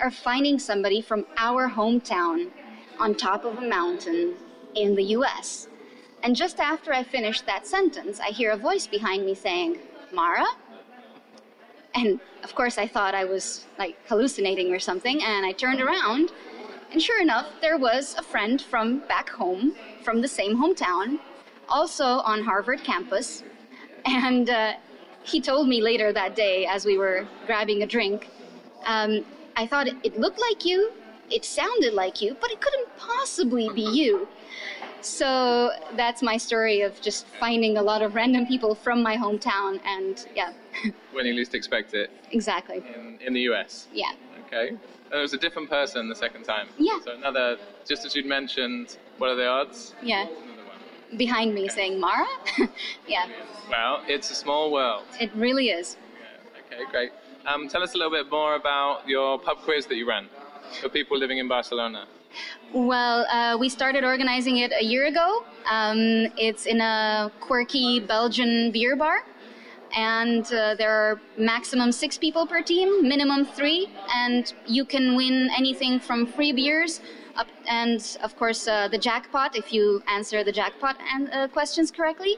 of 0.00 0.14
finding 0.14 0.58
somebody 0.58 1.00
from 1.00 1.26
our 1.36 1.70
hometown 1.70 2.50
on 2.98 3.14
top 3.14 3.44
of 3.44 3.58
a 3.58 3.62
mountain 3.62 4.34
in 4.74 4.96
the 4.96 5.04
US? 5.18 5.68
And 6.22 6.34
just 6.34 6.58
after 6.58 6.92
I 6.92 7.02
finished 7.04 7.46
that 7.46 7.66
sentence, 7.66 8.20
I 8.20 8.28
hear 8.28 8.50
a 8.50 8.56
voice 8.56 8.86
behind 8.86 9.24
me 9.24 9.34
saying, 9.34 9.78
Mara? 10.12 10.46
And 11.94 12.20
of 12.42 12.54
course, 12.54 12.78
I 12.78 12.86
thought 12.86 13.14
I 13.14 13.24
was 13.24 13.66
like 13.78 13.96
hallucinating 14.08 14.72
or 14.72 14.78
something, 14.78 15.22
and 15.22 15.46
I 15.46 15.52
turned 15.52 15.80
around, 15.80 16.30
and 16.92 17.02
sure 17.02 17.20
enough, 17.20 17.46
there 17.60 17.76
was 17.76 18.14
a 18.18 18.22
friend 18.22 18.60
from 18.60 19.00
back 19.08 19.28
home, 19.28 19.74
from 20.02 20.20
the 20.20 20.28
same 20.28 20.56
hometown, 20.56 21.18
also 21.68 22.04
on 22.04 22.42
Harvard 22.42 22.82
campus. 22.82 23.42
And 24.06 24.48
uh, 24.48 24.74
he 25.22 25.40
told 25.40 25.68
me 25.68 25.82
later 25.82 26.12
that 26.12 26.34
day, 26.34 26.66
as 26.66 26.84
we 26.86 26.96
were 26.96 27.28
grabbing 27.46 27.82
a 27.82 27.86
drink, 27.86 28.28
um, 28.86 29.24
I 29.56 29.66
thought 29.66 29.86
it, 29.86 29.96
it 30.02 30.18
looked 30.18 30.40
like 30.40 30.64
you, 30.64 30.92
it 31.30 31.44
sounded 31.44 31.92
like 31.92 32.22
you, 32.22 32.36
but 32.40 32.50
it 32.50 32.60
couldn't 32.60 32.88
possibly 32.96 33.68
be 33.74 33.82
you. 33.82 34.26
So 35.00 35.70
that's 35.96 36.22
my 36.22 36.36
story 36.36 36.80
of 36.82 37.00
just 37.00 37.26
finding 37.40 37.76
a 37.78 37.82
lot 37.82 38.02
of 38.02 38.14
random 38.14 38.46
people 38.46 38.74
from 38.74 39.02
my 39.02 39.16
hometown, 39.16 39.80
and 39.84 40.26
yeah, 40.34 40.52
When 41.12 41.26
you 41.26 41.34
least 41.34 41.54
expect 41.54 41.94
it 41.94 42.10
exactly. 42.30 42.82
in, 42.94 43.18
in 43.26 43.32
the 43.32 43.40
US. 43.52 43.88
Yeah. 43.92 44.12
Okay. 44.46 44.68
And 44.70 45.14
it 45.14 45.22
was 45.22 45.32
a 45.34 45.38
different 45.38 45.68
person 45.70 46.08
the 46.08 46.14
second 46.14 46.44
time. 46.44 46.68
Yeah. 46.78 46.98
So 47.04 47.12
another, 47.12 47.56
just 47.86 48.04
as 48.04 48.14
you'd 48.14 48.26
mentioned, 48.26 48.98
what 49.18 49.30
are 49.30 49.34
the 49.36 49.46
odds? 49.48 49.94
Yeah. 50.02 50.26
Behind 51.16 51.54
me 51.54 51.68
saying 51.68 51.98
Mara? 51.98 52.26
yeah, 53.08 53.26
Well, 53.70 54.02
it's 54.06 54.30
a 54.30 54.34
small 54.34 54.70
world. 54.70 55.04
it 55.18 55.30
really 55.34 55.70
is. 55.70 55.96
Yeah. 56.20 56.76
Okay, 56.80 56.90
great. 56.90 57.10
Um, 57.46 57.66
tell 57.68 57.82
us 57.82 57.94
a 57.94 57.96
little 57.96 58.12
bit 58.12 58.30
more 58.30 58.56
about 58.56 59.08
your 59.08 59.38
pub 59.38 59.58
quiz 59.64 59.86
that 59.86 59.96
you 59.96 60.06
ran 60.06 60.28
for 60.82 60.90
people 60.90 61.16
living 61.16 61.38
in 61.38 61.48
Barcelona. 61.48 62.06
Well, 62.74 63.26
uh, 63.30 63.56
we 63.58 63.68
started 63.68 64.04
organizing 64.04 64.58
it 64.58 64.72
a 64.78 64.84
year 64.84 65.06
ago. 65.06 65.44
Um, 65.70 66.28
it's 66.36 66.66
in 66.66 66.80
a 66.80 67.32
quirky 67.40 68.00
Belgian 68.00 68.70
beer 68.72 68.96
bar. 68.96 69.24
And 69.96 70.44
uh, 70.52 70.74
there 70.74 70.90
are 70.90 71.20
maximum 71.38 71.92
six 71.92 72.18
people 72.18 72.46
per 72.46 72.62
team, 72.62 73.08
minimum 73.08 73.46
three, 73.46 73.88
and 74.14 74.52
you 74.66 74.84
can 74.84 75.16
win 75.16 75.48
anything 75.56 75.98
from 75.98 76.26
free 76.26 76.52
beers 76.52 77.00
up, 77.36 77.46
and 77.66 78.18
of 78.22 78.36
course 78.36 78.68
uh, 78.68 78.88
the 78.88 78.98
jackpot 78.98 79.56
if 79.56 79.72
you 79.72 80.02
answer 80.06 80.44
the 80.44 80.52
jackpot 80.52 80.98
and, 81.14 81.30
uh, 81.32 81.48
questions 81.48 81.90
correctly. 81.90 82.36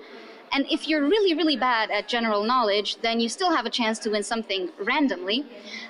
And 0.52 0.66
if 0.70 0.86
you're 0.88 1.02
really, 1.02 1.34
really 1.34 1.56
bad 1.56 1.90
at 1.90 2.06
general 2.06 2.44
knowledge, 2.44 2.96
then 3.02 3.18
you 3.18 3.28
still 3.28 3.52
have 3.52 3.66
a 3.66 3.70
chance 3.70 3.98
to 4.00 4.10
win 4.10 4.22
something 4.22 4.70
randomly 4.78 5.44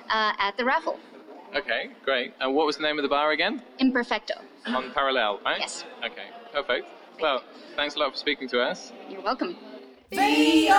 uh, 0.09 0.33
at 0.39 0.57
the 0.57 0.65
raffle. 0.65 0.99
Okay, 1.55 1.89
great. 2.05 2.33
And 2.39 2.55
what 2.55 2.65
was 2.65 2.77
the 2.77 2.83
name 2.83 2.97
of 2.97 3.03
the 3.03 3.09
bar 3.09 3.31
again? 3.31 3.61
Imperfecto. 3.79 4.41
On 4.67 4.91
Parallel, 4.91 5.39
right? 5.43 5.59
Yes. 5.59 5.83
Okay, 5.99 6.27
perfect. 6.53 6.87
Well, 7.19 7.43
thanks 7.75 7.95
a 7.95 7.99
lot 7.99 8.11
for 8.11 8.17
speaking 8.17 8.47
to 8.49 8.61
us. 8.61 8.93
You're 9.09 9.21
welcome. 9.21 9.57
V-O-X-P-O-B 10.11 10.71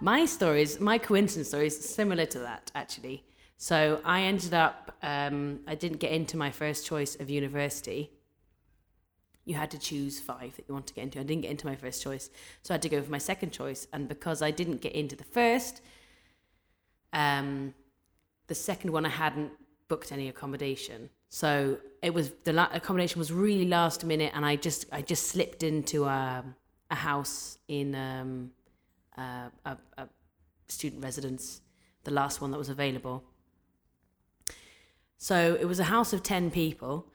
My 0.00 0.24
stories, 0.26 0.80
my 0.80 0.98
coincidence 0.98 1.48
stories, 1.48 1.78
similar 1.78 2.26
to 2.26 2.38
that 2.40 2.70
actually. 2.74 3.24
So 3.56 4.00
I 4.04 4.22
ended 4.22 4.54
up, 4.54 4.96
um, 5.02 5.60
I 5.66 5.74
didn't 5.76 5.98
get 5.98 6.10
into 6.10 6.36
my 6.36 6.50
first 6.50 6.86
choice 6.86 7.14
of 7.16 7.30
university. 7.30 8.10
You 9.44 9.54
had 9.54 9.70
to 9.72 9.78
choose 9.78 10.18
five 10.20 10.56
that 10.56 10.64
you 10.68 10.74
want 10.74 10.86
to 10.88 10.94
get 10.94 11.02
into. 11.02 11.20
I 11.20 11.22
didn't 11.24 11.42
get 11.42 11.50
into 11.52 11.66
my 11.66 11.76
first 11.76 12.02
choice, 12.02 12.30
so 12.62 12.72
I 12.72 12.74
had 12.74 12.82
to 12.82 12.88
go 12.88 13.02
for 13.02 13.10
my 13.10 13.18
second 13.18 13.50
choice. 13.50 13.86
And 13.92 14.08
because 14.08 14.42
I 14.42 14.50
didn't 14.50 14.80
get 14.80 14.92
into 14.92 15.14
the 15.16 15.24
first, 15.24 15.82
um, 17.12 17.74
the 18.46 18.54
second 18.54 18.92
one 18.92 19.04
I 19.06 19.10
hadn't 19.10 19.52
booked 19.88 20.12
any 20.12 20.28
accommodation. 20.28 21.10
So 21.28 21.78
it 22.02 22.12
was 22.12 22.32
the 22.44 22.52
la- 22.52 22.68
accommodation 22.72 23.18
was 23.18 23.32
really 23.32 23.66
last 23.66 24.04
minute, 24.04 24.32
and 24.34 24.44
I 24.44 24.56
just 24.56 24.86
I 24.92 25.02
just 25.02 25.28
slipped 25.28 25.62
into 25.62 26.04
a 26.04 26.44
a 26.90 26.94
house 26.94 27.58
in 27.68 27.94
um, 27.94 28.50
uh, 29.16 29.48
a, 29.64 29.76
a 29.98 30.08
student 30.68 31.02
residence, 31.02 31.62
the 32.04 32.10
last 32.10 32.40
one 32.40 32.50
that 32.50 32.58
was 32.58 32.68
available. 32.68 33.24
So 35.18 35.56
it 35.60 35.66
was 35.66 35.78
a 35.78 35.84
house 35.84 36.12
of 36.12 36.22
10 36.22 36.50
people, 36.50 37.06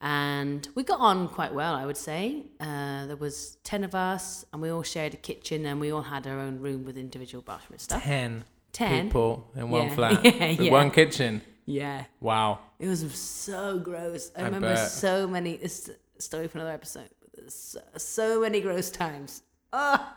and 0.00 0.68
we 0.74 0.84
got 0.84 1.00
on 1.00 1.28
quite 1.28 1.52
well, 1.52 1.74
I 1.74 1.84
would 1.84 1.96
say. 1.96 2.44
Uh, 2.60 3.06
there 3.06 3.16
was 3.16 3.58
10 3.64 3.82
of 3.84 3.94
us, 3.94 4.44
and 4.52 4.62
we 4.62 4.70
all 4.70 4.84
shared 4.84 5.14
a 5.14 5.16
kitchen, 5.16 5.66
and 5.66 5.80
we 5.80 5.90
all 5.90 6.02
had 6.02 6.26
our 6.26 6.38
own 6.38 6.60
room 6.60 6.84
with 6.84 6.96
individual 6.96 7.42
bathroom 7.42 7.78
stuff. 7.78 8.02
Ten, 8.02 8.44
10. 8.76 9.04
people 9.06 9.50
in 9.56 9.70
one 9.70 9.88
Yeah. 9.88 9.94
flat 9.94 10.24
Yeah, 10.24 10.48
with 10.50 10.60
yeah. 10.60 10.70
one 10.72 10.90
kitchen. 10.90 11.42
Yeah. 11.64 12.04
Wow. 12.20 12.60
It 12.78 12.88
was 12.88 13.00
so 13.18 13.78
gross. 13.78 14.30
I, 14.36 14.42
I 14.42 14.44
remember 14.44 14.74
bet. 14.74 14.90
so 14.90 15.26
many. 15.26 15.58
A 15.62 15.68
story 15.68 16.48
for 16.48 16.58
another 16.58 16.72
episode. 16.72 17.08
So, 17.48 17.80
so 17.96 18.40
many 18.40 18.60
gross 18.60 18.90
times. 18.90 19.42
Ah, 19.72 20.14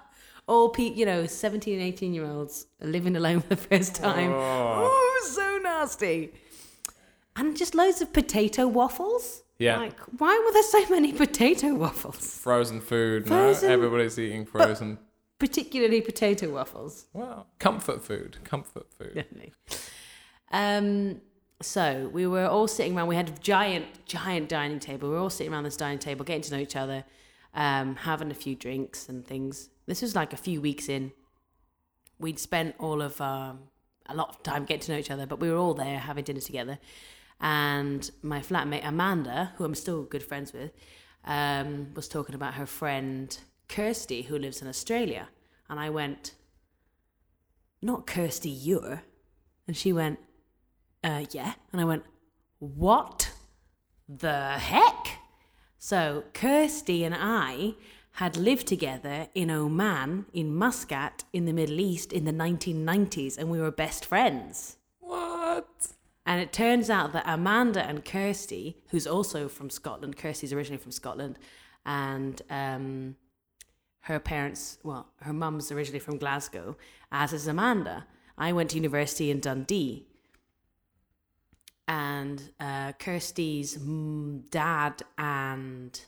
all 0.48 0.70
pe 0.70 0.84
you 0.94 1.06
know, 1.06 1.26
seventeen 1.26 1.76
and 1.80 1.84
eighteen 1.84 2.14
year 2.14 2.26
olds 2.26 2.66
living 2.82 3.16
alone 3.16 3.42
for 3.42 3.50
the 3.50 3.56
first 3.56 3.96
time. 3.96 4.32
Oh, 4.34 5.20
was 5.22 5.36
so 5.36 5.60
nasty. 5.64 6.32
And 7.36 7.56
just 7.58 7.74
loads 7.76 8.02
of 8.02 8.12
potato 8.14 8.68
waffles. 8.68 9.44
Yeah. 9.58 9.78
Like, 9.78 10.00
why 10.18 10.42
were 10.46 10.52
there 10.54 10.64
so 10.64 10.90
many 10.90 11.12
potato 11.14 11.74
waffles? 11.76 12.38
Frozen 12.40 12.82
food. 12.82 13.28
Frozen- 13.28 13.68
No? 13.70 13.74
Everybody's 13.74 14.18
eating 14.20 14.46
frozen. 14.46 14.98
Particularly 15.40 16.02
potato 16.02 16.54
waffles. 16.54 17.06
Well, 17.14 17.48
comfort 17.60 18.04
food. 18.04 18.38
Comfort 18.44 18.88
food. 18.94 19.16
Definitely. 19.16 19.54
Um, 20.52 21.22
so 21.62 22.10
we 22.14 22.28
were 22.28 22.46
all 22.46 22.68
sitting 22.68 22.96
around. 22.98 23.08
We 23.08 23.16
had 23.16 23.30
a 23.30 23.40
giant, 23.40 23.86
giant 24.06 24.50
dining 24.50 24.80
table. 24.80 25.10
We 25.10 25.16
were 25.16 25.22
all 25.22 25.30
sitting 25.30 25.54
around 25.54 25.64
this 25.64 25.78
dining 25.78 26.00
table, 26.00 26.26
getting 26.26 26.42
to 26.44 26.54
know 26.54 26.62
each 26.62 26.76
other, 26.76 27.04
um, 27.54 27.96
having 27.96 28.32
a 28.32 28.36
few 28.36 28.56
drinks 28.56 29.10
and 29.10 29.26
things. 29.26 29.70
This 29.86 30.02
was 30.02 30.16
like 30.16 30.34
a 30.34 30.38
few 30.38 30.62
weeks 30.62 30.90
in. 30.90 31.12
We'd 32.20 32.40
spent 32.40 32.76
all 32.80 33.02
of 33.02 33.20
um, 33.22 33.60
a 34.08 34.16
lot 34.16 34.30
of 34.30 34.44
time 34.44 34.66
getting 34.66 34.82
to 34.82 34.92
know 34.94 34.98
each 34.98 35.12
other, 35.12 35.26
but 35.26 35.40
we 35.40 35.50
were 35.50 35.58
all 35.58 35.74
there 35.74 36.00
having 36.00 36.24
dinner 36.24 36.42
together. 36.42 36.80
And 37.40 38.10
my 38.22 38.42
flatmate 38.42 38.86
Amanda, 38.86 39.54
who 39.56 39.64
I'm 39.64 39.76
still 39.76 40.04
good 40.04 40.24
friends 40.24 40.52
with, 40.52 40.72
um, 41.26 41.94
was 41.94 42.08
talking 42.08 42.36
about 42.36 42.56
her 42.56 42.66
friend 42.66 43.38
Kirsty, 43.70 44.24
who 44.24 44.38
lives 44.38 44.62
in 44.62 44.68
Australia. 44.68 45.30
And 45.70 45.80
I 45.80 45.90
went, 45.90 46.34
"Not 47.82 48.06
Kirsty 48.06 48.50
you're. 48.50 49.04
and 49.68 49.78
she 49.78 49.94
went, 49.94 50.20
uh, 51.04 51.26
yeah. 51.32 51.54
And 51.72 51.82
I 51.82 51.86
went, 51.86 52.04
what 52.60 53.32
the 54.08 54.58
heck? 54.58 55.20
So 55.78 56.24
Kirsty 56.34 57.04
and 57.04 57.16
I 57.18 57.76
had 58.14 58.36
lived 58.36 58.68
together 58.68 59.28
in 59.34 59.50
Oman, 59.50 60.26
in 60.34 60.54
Muscat, 60.54 61.24
in 61.32 61.46
the 61.46 61.54
Middle 61.54 61.80
East 61.80 62.12
in 62.12 62.26
the 62.26 62.34
1990s, 62.34 63.38
and 63.38 63.50
we 63.50 63.62
were 63.62 63.72
best 63.72 64.06
friends. 64.06 64.78
What? 65.00 65.94
And 66.26 66.42
it 66.42 66.52
turns 66.52 66.90
out 66.90 67.14
that 67.14 67.24
Amanda 67.26 67.84
and 67.84 68.04
Kirsty, 68.04 68.78
who's 68.90 69.08
also 69.08 69.48
from 69.48 69.70
Scotland, 69.70 70.18
Kirsty's 70.18 70.52
originally 70.52 70.82
from 70.82 70.92
Scotland, 70.92 71.40
and 71.86 72.42
um, 72.50 73.16
her 74.02 74.20
parents, 74.20 74.80
well, 74.84 75.08
her 75.22 75.34
mum's 75.34 75.72
originally 75.72 76.00
from 76.00 76.18
Glasgow, 76.18 76.78
as 77.12 77.34
is 77.34 77.48
Amanda. 77.48 78.06
I 78.38 78.54
went 78.54 78.72
to 78.72 78.78
university 78.78 79.30
in 79.30 79.40
Dundee. 79.40 80.06
And 81.88 82.52
uh, 82.60 82.94
Kirsty's 82.94 83.76
dad 84.52 85.02
and 85.18 86.00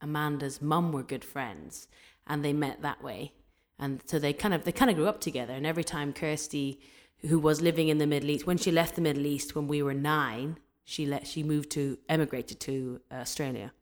Amanda's 0.00 0.62
mum 0.62 0.92
were 0.92 1.02
good 1.02 1.24
friends, 1.24 1.86
and 2.26 2.44
they 2.44 2.52
met 2.52 2.82
that 2.82 3.02
way. 3.02 3.32
And 3.78 4.02
so 4.06 4.18
they 4.18 4.32
kind 4.32 4.54
of 4.54 4.64
they 4.64 4.72
kind 4.72 4.90
of 4.90 4.96
grew 4.96 5.06
up 5.06 5.20
together. 5.20 5.52
And 5.52 5.66
every 5.66 5.84
time 5.84 6.12
Kirsty, 6.12 6.80
who 7.28 7.38
was 7.38 7.60
living 7.60 7.88
in 7.88 7.98
the 7.98 8.06
Middle 8.06 8.30
East, 8.30 8.46
when 8.46 8.58
she 8.58 8.70
left 8.70 8.94
the 8.94 9.02
Middle 9.02 9.26
East 9.26 9.54
when 9.54 9.68
we 9.68 9.82
were 9.82 9.94
nine, 9.94 10.58
she 10.84 11.06
let 11.06 11.26
she 11.26 11.42
moved 11.42 11.70
to 11.72 11.98
emigrated 12.08 12.60
to 12.60 13.00
uh, 13.10 13.16
Australia. 13.16 13.72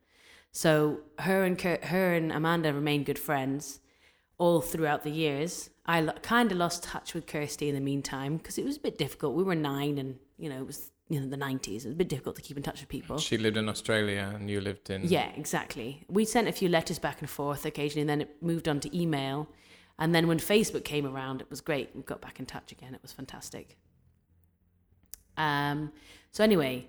So 0.52 1.00
her 1.18 1.44
and 1.44 1.59
Kir- 1.59 1.80
her 1.82 2.14
and 2.14 2.30
Amanda 2.30 2.73
remained 2.73 3.06
good 3.06 3.18
friends 3.18 3.80
all 4.38 4.61
throughout 4.61 5.02
the 5.02 5.11
years. 5.11 5.71
I 5.87 6.02
lo- 6.02 6.12
kind 6.23 6.52
of 6.52 6.59
lost 6.59 6.85
touch 6.85 7.14
with 7.14 7.26
Kirsty 7.26 7.68
in 7.68 7.75
the 7.75 7.80
meantime 7.80 8.37
because 8.37 8.59
it 8.59 8.64
was 8.64 8.76
a 8.76 8.80
bit 8.80 8.99
difficult. 8.99 9.35
We 9.35 9.42
were 9.42 9.54
nine, 9.54 9.99
and 9.99 10.18
you 10.38 10.50
know 10.50 10.59
it 10.59 10.66
was 10.66 10.90
you 11.09 11.21
know 11.21 11.26
the 11.26 11.38
nineties. 11.38 11.85
It 11.85 11.88
was 11.88 11.94
a 11.94 11.99
bit 11.99 12.09
difficult 12.11 12.37
to 12.37 12.42
keep 12.42 12.56
in 12.59 12.62
touch 12.62 12.80
with 12.80 12.90
people. 12.90 13.18
She 13.18 13.38
lived 13.38 13.56
in 13.56 13.68
Australia 13.68 14.30
and 14.35 14.50
you 14.50 14.61
lived 14.61 14.90
in. 14.90 15.02
Yeah, 15.09 15.30
exactly. 15.37 16.04
We 16.09 16.25
sent 16.26 16.49
a 16.49 16.52
few 16.52 16.68
letters 16.68 16.99
back 16.99 17.21
and 17.21 17.30
forth 17.30 17.64
occasionally, 17.64 18.02
and 18.02 18.11
then 18.11 18.21
it 18.21 18.42
moved 18.42 18.68
on 18.68 18.78
to 18.80 18.97
email. 18.97 19.49
And 19.99 20.14
then 20.14 20.26
when 20.26 20.38
Facebook 20.38 20.85
came 20.85 21.06
around, 21.06 21.40
it 21.40 21.49
was 21.49 21.61
great. 21.61 21.90
We 21.94 22.02
got 22.02 22.21
back 22.21 22.38
in 22.40 22.47
touch 22.47 22.73
again. 22.73 22.94
It 22.94 23.02
was 23.02 23.12
fantastic. 23.12 23.78
Um, 25.37 25.92
so 26.30 26.44
anyway, 26.44 26.87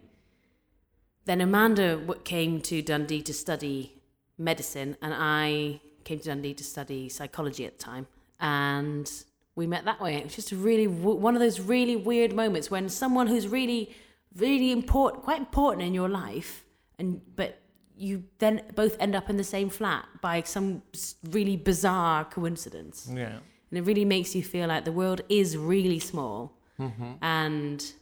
then 1.26 1.42
Amanda 1.42 2.02
came 2.24 2.62
to 2.62 2.82
Dundee 2.82 3.22
to 3.24 3.34
study 3.34 4.02
medicine, 4.38 4.98
and 5.02 5.14
I 5.16 5.82
came 6.04 6.20
to 6.20 6.26
Dundee 6.26 6.54
to 6.56 6.64
study 6.64 7.10
psychology 7.10 7.66
at 7.66 7.78
the 7.78 7.84
time. 7.84 8.08
And 8.40 9.10
we 9.56 9.68
met 9.68 9.86
that 9.86 10.02
way. 10.02 10.16
It 10.16 10.26
was 10.26 10.36
just 10.36 10.52
a 10.52 10.56
really 10.56 10.88
one 10.88 11.36
of 11.36 11.40
those 11.40 11.60
really 11.60 11.96
weird 11.96 12.34
moments 12.34 12.70
when 12.70 12.90
someone 12.90 13.28
who's 13.28 13.48
really, 13.48 13.96
really 14.36 14.72
important, 14.72 15.24
quite 15.24 15.40
important 15.40 15.84
in 15.84 15.94
your 15.94 16.10
life, 16.10 16.66
and 17.00 17.22
but 17.36 17.60
you 17.96 18.24
then 18.40 18.62
both 18.76 18.98
end 19.00 19.16
up 19.16 19.30
in 19.30 19.38
the 19.38 19.44
same 19.44 19.70
flat 19.70 20.06
by 20.22 20.42
some 20.42 20.82
really 21.30 21.56
bizarre 21.56 22.26
coincidence 22.26 23.10
Yeah. 23.12 23.38
and 23.70 23.78
it 23.78 23.82
really 23.82 24.06
makes 24.06 24.36
you 24.36 24.44
feel 24.44 24.68
like 24.68 24.86
the 24.86 24.92
world 24.92 25.22
is 25.30 25.58
really 25.58 26.00
small 26.00 26.58
mm-hmm. 26.80 27.14
and 27.22 27.94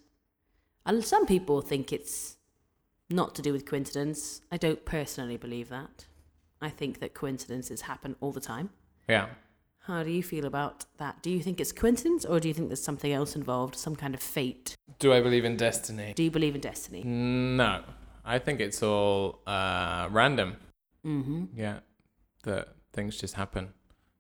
and 0.86 1.04
some 1.04 1.26
people 1.26 1.62
think 1.62 1.92
it's 1.92 2.38
not 3.14 3.36
to 3.36 3.42
do 3.42 3.52
with 3.54 3.66
coincidence 3.66 4.42
i 4.52 4.58
don't 4.58 4.86
personally 4.86 5.38
believe 5.38 5.70
that 5.70 6.06
i 6.62 6.70
think 6.70 7.00
that 7.00 7.14
coincidences 7.14 7.82
happen 7.82 8.16
all 8.22 8.32
the 8.32 8.42
time 8.42 8.70
Yeah. 9.08 9.28
how 9.88 10.04
do 10.04 10.12
you 10.12 10.24
feel 10.24 10.46
about 10.46 10.86
that 10.98 11.22
do 11.24 11.30
you 11.30 11.42
think 11.42 11.60
it's 11.60 11.72
coincidence 11.72 12.26
or 12.26 12.40
do 12.40 12.48
you 12.48 12.54
think 12.54 12.68
there's 12.70 12.84
something 12.84 13.12
else 13.12 13.36
involved 13.36 13.76
some 13.76 13.96
kind 13.96 14.14
of 14.14 14.22
fate 14.22 14.76
Do 15.00 15.12
I 15.14 15.22
believe 15.22 15.46
in 15.46 15.58
destiny? 15.58 16.14
do 16.16 16.24
you 16.24 16.32
believe 16.32 16.56
in 16.56 16.62
destiny 16.62 17.04
No. 17.04 17.84
I 18.24 18.38
think 18.38 18.60
it's 18.62 18.84
all 18.84 19.42
uh, 19.48 20.08
random. 20.12 20.58
Mm-hmm. 21.04 21.46
Yeah, 21.56 21.80
that 22.44 22.68
things 22.94 23.18
just 23.18 23.34
happen, 23.34 23.70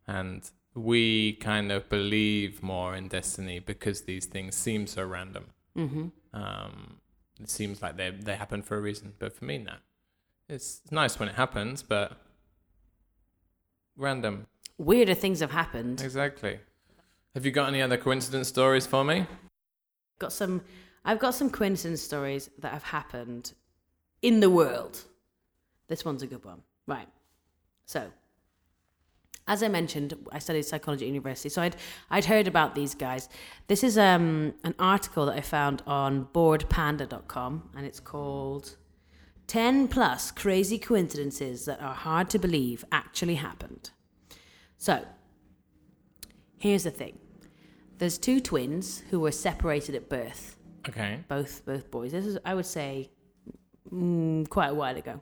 and 0.07 0.41
we 0.73 1.33
kind 1.33 1.71
of 1.71 1.87
believe 1.87 2.63
more 2.63 2.95
in 2.95 3.07
destiny 3.09 3.59
because 3.59 4.01
these 4.01 4.25
things 4.25 4.55
seem 4.55 4.87
so 4.87 5.05
random. 5.05 5.45
Mm-hmm. 5.77 6.05
Um, 6.33 6.97
it 7.41 7.49
seems 7.49 7.81
like 7.81 7.97
they 7.97 8.11
they 8.11 8.35
happen 8.35 8.61
for 8.61 8.77
a 8.77 8.81
reason, 8.81 9.13
but 9.19 9.35
for 9.35 9.45
me, 9.45 9.57
no. 9.57 9.75
It's 10.47 10.81
nice 10.91 11.17
when 11.19 11.29
it 11.29 11.35
happens, 11.35 11.81
but 11.81 12.17
random. 13.95 14.47
Weirder 14.77 15.13
things 15.13 15.39
have 15.39 15.51
happened. 15.51 16.01
Exactly. 16.01 16.59
Have 17.33 17.45
you 17.45 17.51
got 17.51 17.69
any 17.69 17.81
other 17.81 17.97
coincidence 17.97 18.47
stories 18.47 18.85
for 18.85 19.03
me? 19.03 19.25
Got 20.19 20.33
some. 20.33 20.61
I've 21.05 21.19
got 21.19 21.33
some 21.33 21.49
coincidence 21.49 22.01
stories 22.01 22.49
that 22.59 22.73
have 22.73 22.83
happened 22.83 23.53
in 24.21 24.39
the 24.39 24.49
world. 24.49 25.03
This 25.87 26.05
one's 26.05 26.21
a 26.21 26.27
good 26.27 26.43
one. 26.43 26.61
Right. 26.87 27.07
So, 27.85 28.11
as 29.53 29.61
I 29.61 29.67
mentioned, 29.67 30.09
I 30.31 30.39
studied 30.39 30.63
psychology 30.71 31.05
at 31.05 31.09
university, 31.09 31.49
so 31.49 31.61
I'd 31.61 31.75
I'd 32.15 32.25
heard 32.33 32.47
about 32.47 32.69
these 32.79 32.93
guys. 33.05 33.23
This 33.71 33.81
is 33.89 33.97
um 33.97 34.53
an 34.69 34.75
article 34.93 35.23
that 35.27 35.35
I 35.41 35.41
found 35.41 35.77
on 35.85 36.11
boredpanda.com, 36.33 37.51
and 37.75 37.85
it's 37.89 37.99
called 37.99 38.65
10 39.47 39.87
plus 39.89 40.31
crazy 40.31 40.79
coincidences 40.79 41.65
that 41.65 41.81
are 41.81 41.93
hard 41.93 42.29
to 42.29 42.39
believe 42.39 42.85
actually 42.91 43.35
happened. 43.47 43.91
So, 44.77 44.95
here's 46.57 46.83
the 46.89 46.91
thing. 47.01 47.15
There's 47.97 48.17
two 48.17 48.39
twins 48.39 49.03
who 49.09 49.19
were 49.19 49.33
separated 49.47 49.93
at 49.95 50.07
birth 50.17 50.43
Okay. 50.89 51.19
both 51.27 51.53
both 51.65 51.91
boys. 51.91 52.11
This 52.13 52.25
is, 52.25 52.37
I 52.45 52.53
would 52.55 52.65
say, 52.79 53.11
mm, 53.93 54.47
quite 54.49 54.69
a 54.69 54.73
while 54.81 54.95
ago. 55.03 55.15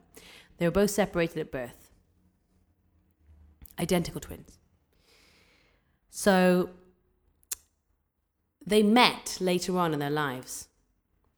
They 0.56 0.66
were 0.68 0.76
both 0.82 0.90
separated 0.90 1.38
at 1.46 1.50
birth, 1.50 1.79
identical 3.80 4.20
twins. 4.20 4.58
So 6.10 6.70
they 8.64 8.82
met 8.82 9.38
later 9.40 9.78
on 9.78 9.92
in 9.92 9.98
their 9.98 10.10
lives, 10.10 10.68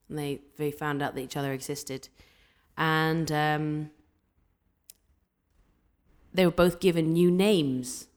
and 0.09 0.19
they 0.19 0.41
they 0.57 0.71
found 0.71 1.03
out 1.03 1.15
that 1.15 1.21
each 1.21 1.37
other 1.37 1.53
existed, 1.53 2.09
and 2.77 3.31
um, 3.31 3.91
they 6.35 6.45
were 6.45 6.53
both 6.53 6.81
given 6.81 7.13
new 7.13 7.31
names 7.31 8.09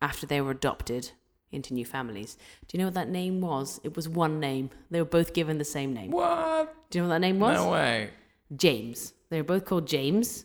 after 0.00 0.26
they 0.26 0.40
were 0.40 0.52
adopted 0.52 1.10
into 1.50 1.72
new 1.72 1.84
families. 1.84 2.36
Do 2.68 2.76
you 2.76 2.78
know 2.78 2.86
what 2.86 2.94
that 2.94 3.08
name 3.08 3.40
was? 3.40 3.80
It 3.82 3.96
was 3.96 4.08
one 4.08 4.38
name. 4.38 4.70
They 4.90 5.00
were 5.00 5.06
both 5.06 5.32
given 5.32 5.58
the 5.58 5.64
same 5.64 5.94
name. 5.94 6.10
What? 6.10 6.74
Do 6.90 6.98
you 6.98 7.02
know 7.02 7.08
what 7.08 7.14
that 7.14 7.20
name 7.20 7.38
was? 7.40 7.56
No 7.56 7.70
way. 7.70 8.10
James. 8.54 9.14
They 9.30 9.38
were 9.38 9.44
both 9.44 9.64
called 9.64 9.86
James. 9.86 10.44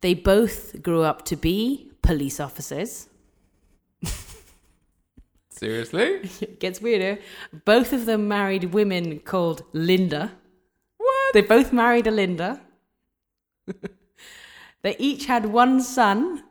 They 0.00 0.14
both 0.14 0.82
grew 0.82 1.02
up 1.02 1.24
to 1.26 1.36
be 1.36 1.90
police 2.02 2.40
officers. 2.40 3.08
Seriously? 5.58 6.30
It 6.40 6.60
gets 6.60 6.80
weirder. 6.80 7.18
Both 7.64 7.92
of 7.92 8.06
them 8.06 8.28
married 8.28 8.72
women 8.72 9.18
called 9.18 9.62
Linda. 9.72 10.32
What? 10.98 11.34
They 11.34 11.40
both 11.40 11.72
married 11.72 12.06
a 12.06 12.12
Linda. 12.12 12.60
they 14.82 14.96
each 14.98 15.26
had 15.26 15.46
one 15.46 15.80
son. 15.80 16.44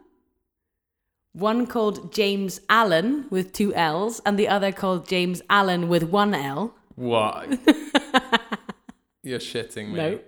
One 1.31 1.67
called 1.67 2.11
James 2.11 2.59
Allen 2.67 3.27
with 3.29 3.53
two 3.53 3.73
L's, 3.75 4.19
and 4.25 4.37
the 4.37 4.47
other 4.47 4.71
called 4.71 5.07
James 5.07 5.41
Allen 5.49 5.87
with 5.87 6.03
one 6.03 6.33
L. 6.33 6.73
What? 6.95 7.47
You're 9.23 9.39
shitting 9.39 9.89
me. 9.89 9.95
No. 9.95 10.19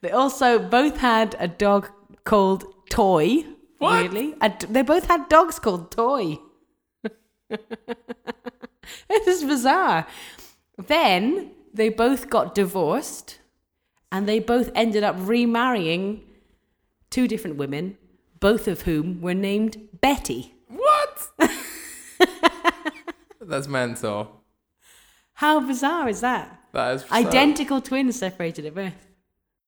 They 0.00 0.10
also 0.10 0.58
both 0.58 0.96
had 0.96 1.36
a 1.38 1.46
dog 1.46 1.90
called 2.24 2.64
Toy. 2.90 3.44
What? 3.78 4.10
D- 4.12 4.66
they 4.68 4.82
both 4.82 5.06
had 5.06 5.28
dogs 5.28 5.58
called 5.58 5.90
Toy. 5.90 6.38
this 7.48 9.26
is 9.26 9.44
bizarre. 9.44 10.06
Then 10.76 11.52
they 11.72 11.88
both 11.88 12.28
got 12.30 12.54
divorced 12.54 13.38
and 14.12 14.28
they 14.28 14.38
both 14.40 14.70
ended 14.74 15.02
up 15.04 15.16
remarrying 15.18 16.22
two 17.10 17.26
different 17.28 17.56
women, 17.56 17.96
both 18.38 18.66
of 18.68 18.82
whom 18.82 19.20
were 19.20 19.34
named 19.34 19.76
Betty. 20.00 20.54
What? 20.68 21.28
That's 23.40 23.66
mental. 23.68 24.42
How 25.34 25.60
bizarre 25.60 26.08
is 26.08 26.20
that? 26.20 26.60
That 26.72 26.96
is 26.96 27.02
so- 27.02 27.08
Identical 27.10 27.80
twins 27.80 28.16
separated 28.18 28.66
at 28.66 28.74
birth. 28.74 29.06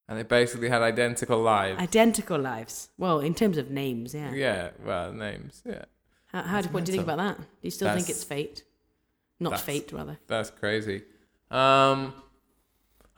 And 0.07 0.17
they 0.19 0.23
basically 0.23 0.69
had 0.69 0.81
identical 0.81 1.41
lives. 1.41 1.79
Identical 1.79 2.37
lives. 2.39 2.89
Well, 2.97 3.19
in 3.19 3.33
terms 3.33 3.57
of 3.57 3.71
names, 3.71 4.13
yeah. 4.13 4.31
yeah, 4.33 4.69
well, 4.85 5.13
names. 5.13 5.61
Yeah, 5.65 5.85
How, 6.27 6.41
how 6.41 6.61
do, 6.61 6.69
what 6.69 6.83
do 6.85 6.91
you 6.91 6.97
think 6.97 7.07
about 7.09 7.17
that? 7.19 7.37
Do 7.37 7.45
you 7.61 7.71
still 7.71 7.93
think 7.93 8.09
it's 8.09 8.23
fate? 8.23 8.63
Not 9.39 9.51
that's- 9.51 9.65
fate, 9.65 9.91
rather. 9.93 10.19
that's 10.27 10.49
crazy. 10.49 11.03
Um, 11.49 12.13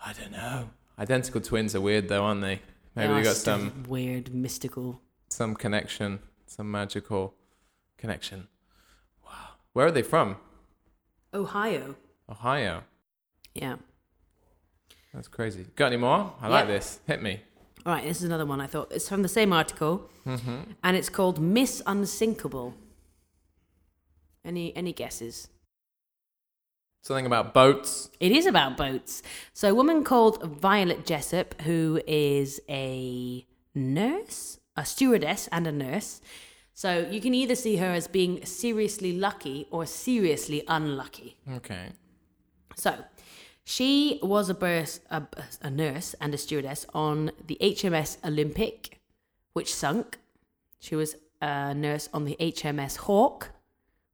I 0.05 0.13
don't 0.19 0.31
know. 0.31 0.69
Identical 0.99 1.41
twins 1.41 1.73
are 1.75 1.81
weird, 1.81 2.07
though, 2.07 2.23
aren't 2.23 2.41
they? 2.41 2.61
Maybe 2.95 3.13
They 3.13 3.19
are 3.19 3.23
got 3.23 3.35
some 3.35 3.83
weird, 3.87 4.33
mystical. 4.33 5.01
some 5.29 5.55
connection, 5.55 6.19
some 6.45 6.69
magical 6.71 7.33
connection. 7.97 8.47
Wow. 9.25 9.31
Where 9.73 9.87
are 9.87 9.91
they 9.91 10.01
from? 10.03 10.37
Ohio. 11.33 11.95
Ohio. 12.29 12.83
Yeah. 13.53 13.75
That's 15.15 15.27
crazy. 15.29 15.65
Got 15.75 15.87
any 15.87 15.97
more? 15.97 16.33
I 16.41 16.49
like 16.49 16.67
this. 16.67 16.99
Hit 17.07 17.21
me. 17.23 17.41
All 17.85 17.93
right, 17.93 18.03
this 18.03 18.17
is 18.17 18.23
another 18.23 18.45
one 18.45 18.59
I 18.59 18.67
thought. 18.67 18.91
It's 18.91 19.07
from 19.07 19.21
the 19.21 19.29
same 19.29 19.53
article, 19.53 20.09
Mm-hmm. 20.25 20.71
and 20.83 20.97
it's 20.97 21.07
called 21.09 21.39
Miss 21.39 21.81
Unsinkable. 21.85 22.73
Any 24.43 24.75
any 24.75 24.91
guesses? 24.93 25.47
Something 27.03 27.27
about 27.27 27.53
boats. 27.53 28.09
It 28.19 28.31
is 28.31 28.45
about 28.47 28.75
boats. 28.77 29.21
So, 29.53 29.69
a 29.69 29.75
woman 29.75 30.03
called 30.03 30.41
Violet 30.59 31.05
Jessop, 31.05 31.61
who 31.61 32.01
is 32.07 32.59
a 32.67 33.45
nurse, 33.75 34.59
a 34.75 34.83
stewardess, 34.85 35.47
and 35.51 35.67
a 35.67 35.71
nurse. 35.71 36.19
So, 36.73 37.07
you 37.09 37.21
can 37.21 37.35
either 37.35 37.53
see 37.55 37.75
her 37.77 37.91
as 37.93 38.07
being 38.07 38.43
seriously 38.45 39.13
lucky 39.13 39.67
or 39.69 39.85
seriously 39.85 40.63
unlucky. 40.67 41.37
Okay. 41.57 41.89
So, 42.75 42.95
she 43.65 44.19
was 44.21 44.49
a, 44.49 44.53
burs- 44.53 44.99
a, 45.09 45.23
a 45.61 45.69
nurse 45.69 46.13
and 46.21 46.33
a 46.33 46.37
stewardess 46.37 46.85
on 46.93 47.31
the 47.45 47.57
HMS 47.59 48.17
Olympic, 48.23 48.99
which 49.53 49.73
sunk. 49.73 50.19
She 50.79 50.95
was 50.95 51.15
a 51.41 51.73
nurse 51.73 52.07
on 52.13 52.25
the 52.25 52.37
HMS 52.39 52.97
Hawk, 52.97 53.49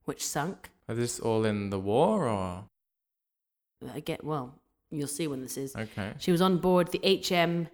which 0.06 0.24
sunk. 0.24 0.70
Are 0.88 0.94
this 0.94 1.20
all 1.20 1.44
in 1.44 1.68
the 1.70 1.78
war 1.78 2.26
or? 2.28 2.64
I 3.94 4.00
get 4.00 4.24
well. 4.24 4.54
You'll 4.90 5.06
see 5.06 5.26
when 5.26 5.42
this 5.42 5.56
is. 5.58 5.76
Okay. 5.76 6.12
She 6.18 6.32
was 6.32 6.40
on 6.40 6.58
board 6.58 6.88
the 6.88 7.00
HM 7.04 7.68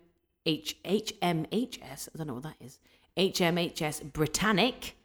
H, 0.46 0.76
HMHS. 0.84 2.08
I 2.12 2.18
don't 2.18 2.26
know 2.26 2.34
what 2.34 2.42
that 2.44 2.56
is. 2.60 2.80
HMHS 3.16 4.12
Britannic 4.12 4.96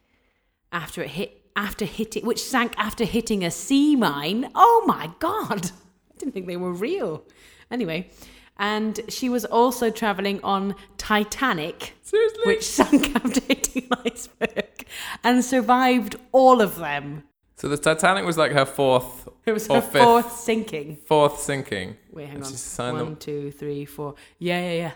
after 0.71 1.03
it 1.03 1.11
hit 1.11 1.39
after 1.55 1.85
hitting 1.85 2.25
which 2.25 2.41
sank 2.43 2.73
after 2.77 3.05
hitting 3.05 3.43
a 3.43 3.51
sea 3.51 3.95
mine. 3.95 4.49
Oh 4.55 4.83
my 4.87 5.11
god. 5.19 5.71
I 6.13 6.17
didn't 6.19 6.33
think 6.33 6.47
they 6.47 6.57
were 6.57 6.73
real. 6.73 7.23
Anyway, 7.71 8.09
and 8.57 8.99
she 9.09 9.29
was 9.29 9.45
also 9.45 9.89
traveling 9.89 10.39
on 10.43 10.75
Titanic 10.97 11.93
Seriously? 12.01 12.41
which 12.45 12.63
sunk 12.63 13.15
after 13.23 13.41
hitting 13.47 13.87
an 13.91 13.97
iceberg 14.05 14.85
and 15.23 15.43
survived 15.43 16.15
all 16.31 16.61
of 16.61 16.77
them. 16.77 17.23
So 17.55 17.67
the 17.69 17.77
Titanic 17.77 18.25
was 18.25 18.37
like 18.37 18.51
her 18.51 18.65
fourth 18.65 19.27
It 19.45 19.53
was 19.53 19.67
or 19.69 19.75
her 19.75 19.81
fifth, 19.81 20.03
fourth 20.03 20.31
sinking. 20.33 20.97
fourth 21.05 21.39
sinking. 21.39 21.97
Wait, 22.11 22.27
hang 22.27 22.43
And 22.43 22.45
on. 22.45 22.93
One, 22.93 23.05
them- 23.05 23.15
two, 23.15 23.51
three, 23.51 23.85
four. 23.85 24.15
Yeah, 24.37 24.59
yeah, 24.61 24.73
yeah. 24.73 24.91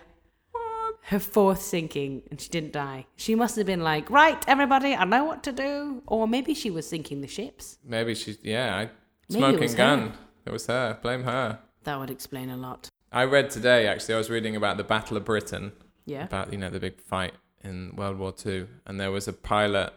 Her 1.02 1.18
fourth 1.18 1.62
sinking, 1.62 2.22
and 2.30 2.38
she 2.38 2.50
didn't 2.50 2.72
die. 2.72 3.06
She 3.16 3.34
must 3.34 3.56
have 3.56 3.64
been 3.64 3.80
like, 3.80 4.10
right, 4.10 4.42
everybody, 4.46 4.94
I 4.94 5.04
know 5.04 5.24
what 5.24 5.42
to 5.44 5.52
do. 5.52 6.02
Or 6.06 6.28
maybe 6.28 6.52
she 6.52 6.70
was 6.70 6.86
sinking 6.86 7.22
the 7.22 7.26
ships. 7.28 7.78
Maybe 7.82 8.14
she's 8.14 8.36
yeah. 8.42 8.76
I, 8.76 8.90
Maybe 9.30 9.44
it 9.64 9.70
smoking 9.70 9.74
gun. 9.74 10.00
her. 10.10 10.12
It 10.48 10.52
was 10.52 10.66
her. 10.66 10.98
Blame 11.02 11.24
her. 11.24 11.58
That 11.84 12.00
would 12.00 12.08
explain 12.08 12.48
a 12.48 12.56
lot. 12.56 12.88
I 13.12 13.24
read 13.24 13.50
today 13.50 13.86
actually. 13.86 14.14
I 14.14 14.18
was 14.18 14.30
reading 14.30 14.56
about 14.56 14.78
the 14.78 14.84
Battle 14.84 15.18
of 15.18 15.26
Britain. 15.26 15.72
Yeah. 16.06 16.24
About 16.24 16.50
you 16.50 16.58
know 16.58 16.70
the 16.70 16.80
big 16.80 17.02
fight 17.02 17.34
in 17.62 17.94
World 17.94 18.18
War 18.18 18.32
Two, 18.32 18.66
and 18.86 18.98
there 18.98 19.10
was 19.10 19.28
a 19.28 19.34
pilot 19.34 19.92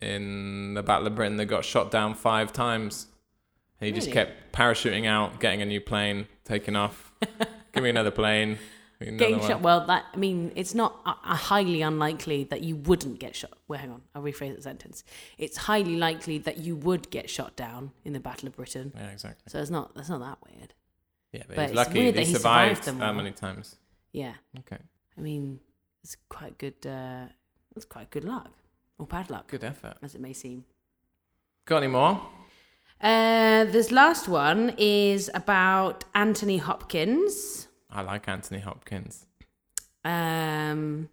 in 0.00 0.72
the 0.72 0.82
Battle 0.82 1.06
of 1.06 1.14
Britain 1.14 1.36
that 1.36 1.46
got 1.46 1.66
shot 1.66 1.90
down 1.90 2.14
five 2.14 2.50
times. 2.50 3.08
And 3.78 3.86
he 3.88 3.92
just 3.92 4.10
kept 4.10 4.52
parachuting 4.52 5.06
out, 5.06 5.38
getting 5.38 5.60
a 5.60 5.66
new 5.66 5.82
plane, 5.82 6.28
taking 6.44 6.76
off. 6.76 7.12
Give 7.74 7.84
me 7.84 7.90
another 7.90 8.10
plane. 8.10 8.58
Getting 9.00 9.40
shot. 9.40 9.62
Well, 9.62 9.86
that 9.86 10.04
I 10.12 10.16
mean, 10.18 10.52
it's 10.56 10.74
not 10.74 11.00
a 11.06 11.34
highly 11.34 11.80
unlikely 11.80 12.44
that 12.44 12.60
you 12.62 12.76
wouldn't 12.76 13.18
get 13.18 13.34
shot. 13.34 13.52
Well, 13.66 13.78
hang 13.78 13.90
on, 13.90 14.02
I'll 14.14 14.22
rephrase 14.22 14.54
the 14.56 14.62
sentence. 14.62 15.04
It's 15.38 15.56
highly 15.56 15.96
likely 15.96 16.36
that 16.38 16.58
you 16.58 16.76
would 16.76 17.08
get 17.10 17.30
shot 17.30 17.56
down 17.56 17.92
in 18.04 18.12
the 18.12 18.20
Battle 18.20 18.48
of 18.48 18.56
Britain. 18.56 18.92
Yeah, 18.94 19.08
exactly. 19.10 19.44
So 19.48 19.58
it's 19.58 19.70
not. 19.70 19.94
That's 19.94 20.10
not 20.10 20.20
that 20.20 20.38
weird. 20.46 20.74
Yeah, 21.32 21.44
but, 21.48 21.56
But 21.56 21.62
he's 21.62 21.70
it's 21.70 21.76
lucky 21.76 21.98
weird 22.00 22.14
he 22.14 22.20
that 22.20 22.26
he 22.26 22.34
survived, 22.34 22.84
survived 22.84 22.84
them 22.88 22.98
that 22.98 23.14
many 23.16 23.32
times. 23.32 23.76
Yeah. 24.12 24.34
Okay. 24.58 24.78
I 25.16 25.20
mean, 25.20 25.60
it's 26.02 26.16
quite 26.28 26.58
good. 26.58 26.74
Uh, 26.86 27.26
it's 27.76 27.84
quite 27.86 28.10
good 28.10 28.24
luck 28.24 28.50
or 28.98 29.06
bad 29.06 29.30
luck, 29.30 29.48
Good 29.48 29.64
effort. 29.64 29.96
as 30.02 30.14
it 30.14 30.20
may 30.20 30.34
seem. 30.34 30.64
Got 31.64 31.78
any 31.78 31.86
more? 31.86 32.20
Uh, 33.00 33.64
this 33.64 33.90
last 33.90 34.28
one 34.28 34.74
is 34.76 35.30
about 35.32 36.04
Anthony 36.14 36.58
Hopkins. 36.58 37.68
I 37.92 38.02
like 38.02 38.28
Anthony 38.28 38.60
Hopkins. 38.60 39.26
Um, 40.04 41.08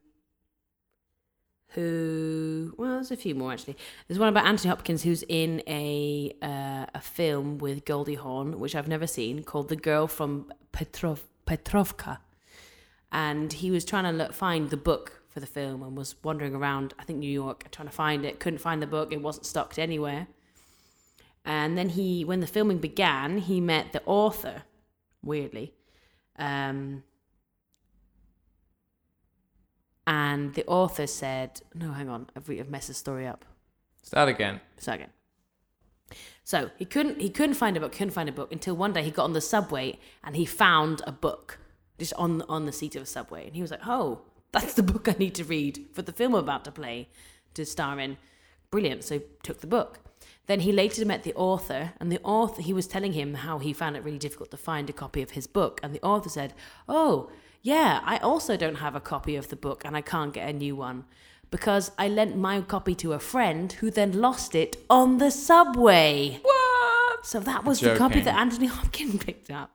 who? 1.69 2.73
Well, 2.77 2.95
there's 2.95 3.11
a 3.11 3.17
few 3.17 3.35
more 3.35 3.51
actually. 3.51 3.77
There's 4.07 4.19
one 4.19 4.29
about 4.29 4.45
Anthony 4.45 4.69
Hopkins 4.69 5.03
who's 5.03 5.23
in 5.27 5.61
a 5.67 6.33
uh, 6.41 6.85
a 6.93 7.01
film 7.01 7.57
with 7.57 7.85
Goldie 7.85 8.15
Hawn, 8.15 8.59
which 8.59 8.75
I've 8.75 8.87
never 8.87 9.07
seen, 9.07 9.43
called 9.43 9.69
"The 9.69 9.75
Girl 9.75 10.07
from 10.07 10.51
Petrov 10.71 11.23
Petrovka," 11.45 12.19
and 13.11 13.51
he 13.51 13.71
was 13.71 13.83
trying 13.83 14.05
to 14.05 14.11
look, 14.11 14.33
find 14.33 14.69
the 14.69 14.77
book 14.77 15.21
for 15.29 15.39
the 15.39 15.47
film 15.47 15.83
and 15.83 15.95
was 15.95 16.15
wandering 16.23 16.55
around, 16.55 16.93
I 16.97 17.03
think 17.03 17.19
New 17.19 17.29
York, 17.29 17.69
trying 17.71 17.87
to 17.87 17.93
find 17.93 18.25
it. 18.25 18.39
Couldn't 18.39 18.59
find 18.59 18.81
the 18.81 18.87
book; 18.87 19.11
it 19.11 19.21
wasn't 19.21 19.45
stocked 19.45 19.77
anywhere. 19.77 20.27
And 21.43 21.77
then 21.77 21.89
he, 21.89 22.25
when 22.25 22.41
the 22.41 22.47
filming 22.47 22.79
began, 22.79 23.37
he 23.37 23.61
met 23.61 23.93
the 23.93 24.03
author. 24.05 24.63
Weirdly, 25.23 25.73
um, 26.37 27.03
and 30.05 30.53
the 30.53 30.65
author 30.65 31.07
said, 31.07 31.61
"No, 31.73 31.91
hang 31.91 32.09
on, 32.09 32.29
I've, 32.35 32.47
re- 32.47 32.59
I've 32.59 32.69
messed 32.69 32.87
the 32.87 32.93
story 32.93 33.27
up." 33.27 33.45
Start 34.03 34.29
again. 34.29 34.61
Start 34.77 34.99
again. 35.01 35.09
So 36.43 36.71
he 36.77 36.85
couldn't 36.85 37.19
he 37.19 37.29
couldn't 37.29 37.55
find 37.55 37.75
a 37.75 37.79
book, 37.79 37.91
couldn't 37.91 38.11
find 38.13 38.29
a 38.29 38.31
book 38.31 38.51
until 38.51 38.75
one 38.75 38.93
day 38.93 39.03
he 39.03 39.11
got 39.11 39.25
on 39.25 39.33
the 39.33 39.41
subway 39.41 39.99
and 40.23 40.35
he 40.35 40.45
found 40.45 41.01
a 41.05 41.11
book 41.11 41.59
just 41.99 42.13
on 42.13 42.41
on 42.43 42.65
the 42.65 42.71
seat 42.71 42.95
of 42.95 43.03
a 43.03 43.05
subway, 43.05 43.45
and 43.45 43.55
he 43.55 43.61
was 43.61 43.71
like, 43.71 43.85
"Oh, 43.85 44.21
that's 44.51 44.75
the 44.75 44.83
book 44.83 45.09
I 45.09 45.15
need 45.19 45.35
to 45.35 45.43
read 45.43 45.87
for 45.93 46.01
the 46.01 46.13
film 46.13 46.35
I'm 46.35 46.43
about 46.43 46.63
to 46.65 46.71
play 46.71 47.09
to 47.55 47.65
star 47.65 47.99
in." 47.99 48.17
Brilliant. 48.71 49.03
So 49.03 49.21
took 49.43 49.59
the 49.59 49.67
book. 49.67 49.99
Then 50.47 50.61
he 50.61 50.71
later 50.71 51.05
met 51.05 51.23
the 51.23 51.33
author, 51.35 51.93
and 51.99 52.11
the 52.11 52.21
author 52.23 52.61
he 52.61 52.73
was 52.73 52.87
telling 52.87 53.13
him 53.13 53.35
how 53.35 53.59
he 53.59 53.73
found 53.73 53.95
it 53.97 54.03
really 54.03 54.17
difficult 54.17 54.49
to 54.51 54.57
find 54.57 54.89
a 54.89 54.93
copy 54.93 55.21
of 55.21 55.31
his 55.31 55.45
book, 55.45 55.79
and 55.83 55.93
the 55.93 56.01
author 56.01 56.29
said, 56.29 56.53
"Oh, 56.87 57.29
yeah, 57.61 57.99
I 58.03 58.17
also 58.17 58.55
don't 58.55 58.75
have 58.75 58.95
a 58.95 59.01
copy 59.01 59.35
of 59.35 59.49
the 59.49 59.57
book, 59.57 59.83
and 59.83 59.95
I 59.95 60.01
can't 60.01 60.33
get 60.33 60.49
a 60.49 60.53
new 60.53 60.75
one." 60.75 61.05
Because 61.51 61.91
I 61.97 62.07
lent 62.09 62.35
my 62.37 62.61
copy 62.61 62.95
to 62.95 63.13
a 63.13 63.19
friend 63.19 63.71
who 63.73 63.89
then 63.89 64.21
lost 64.21 64.55
it 64.55 64.77
on 64.89 65.17
the 65.17 65.31
subway. 65.31 66.39
What? 66.41 67.25
So 67.25 67.39
that 67.39 67.63
was 67.63 67.79
the 67.79 67.95
copy 67.95 68.21
that 68.21 68.37
Anthony 68.37 68.67
Hopkins 68.67 69.23
picked 69.25 69.49
up. 69.49 69.71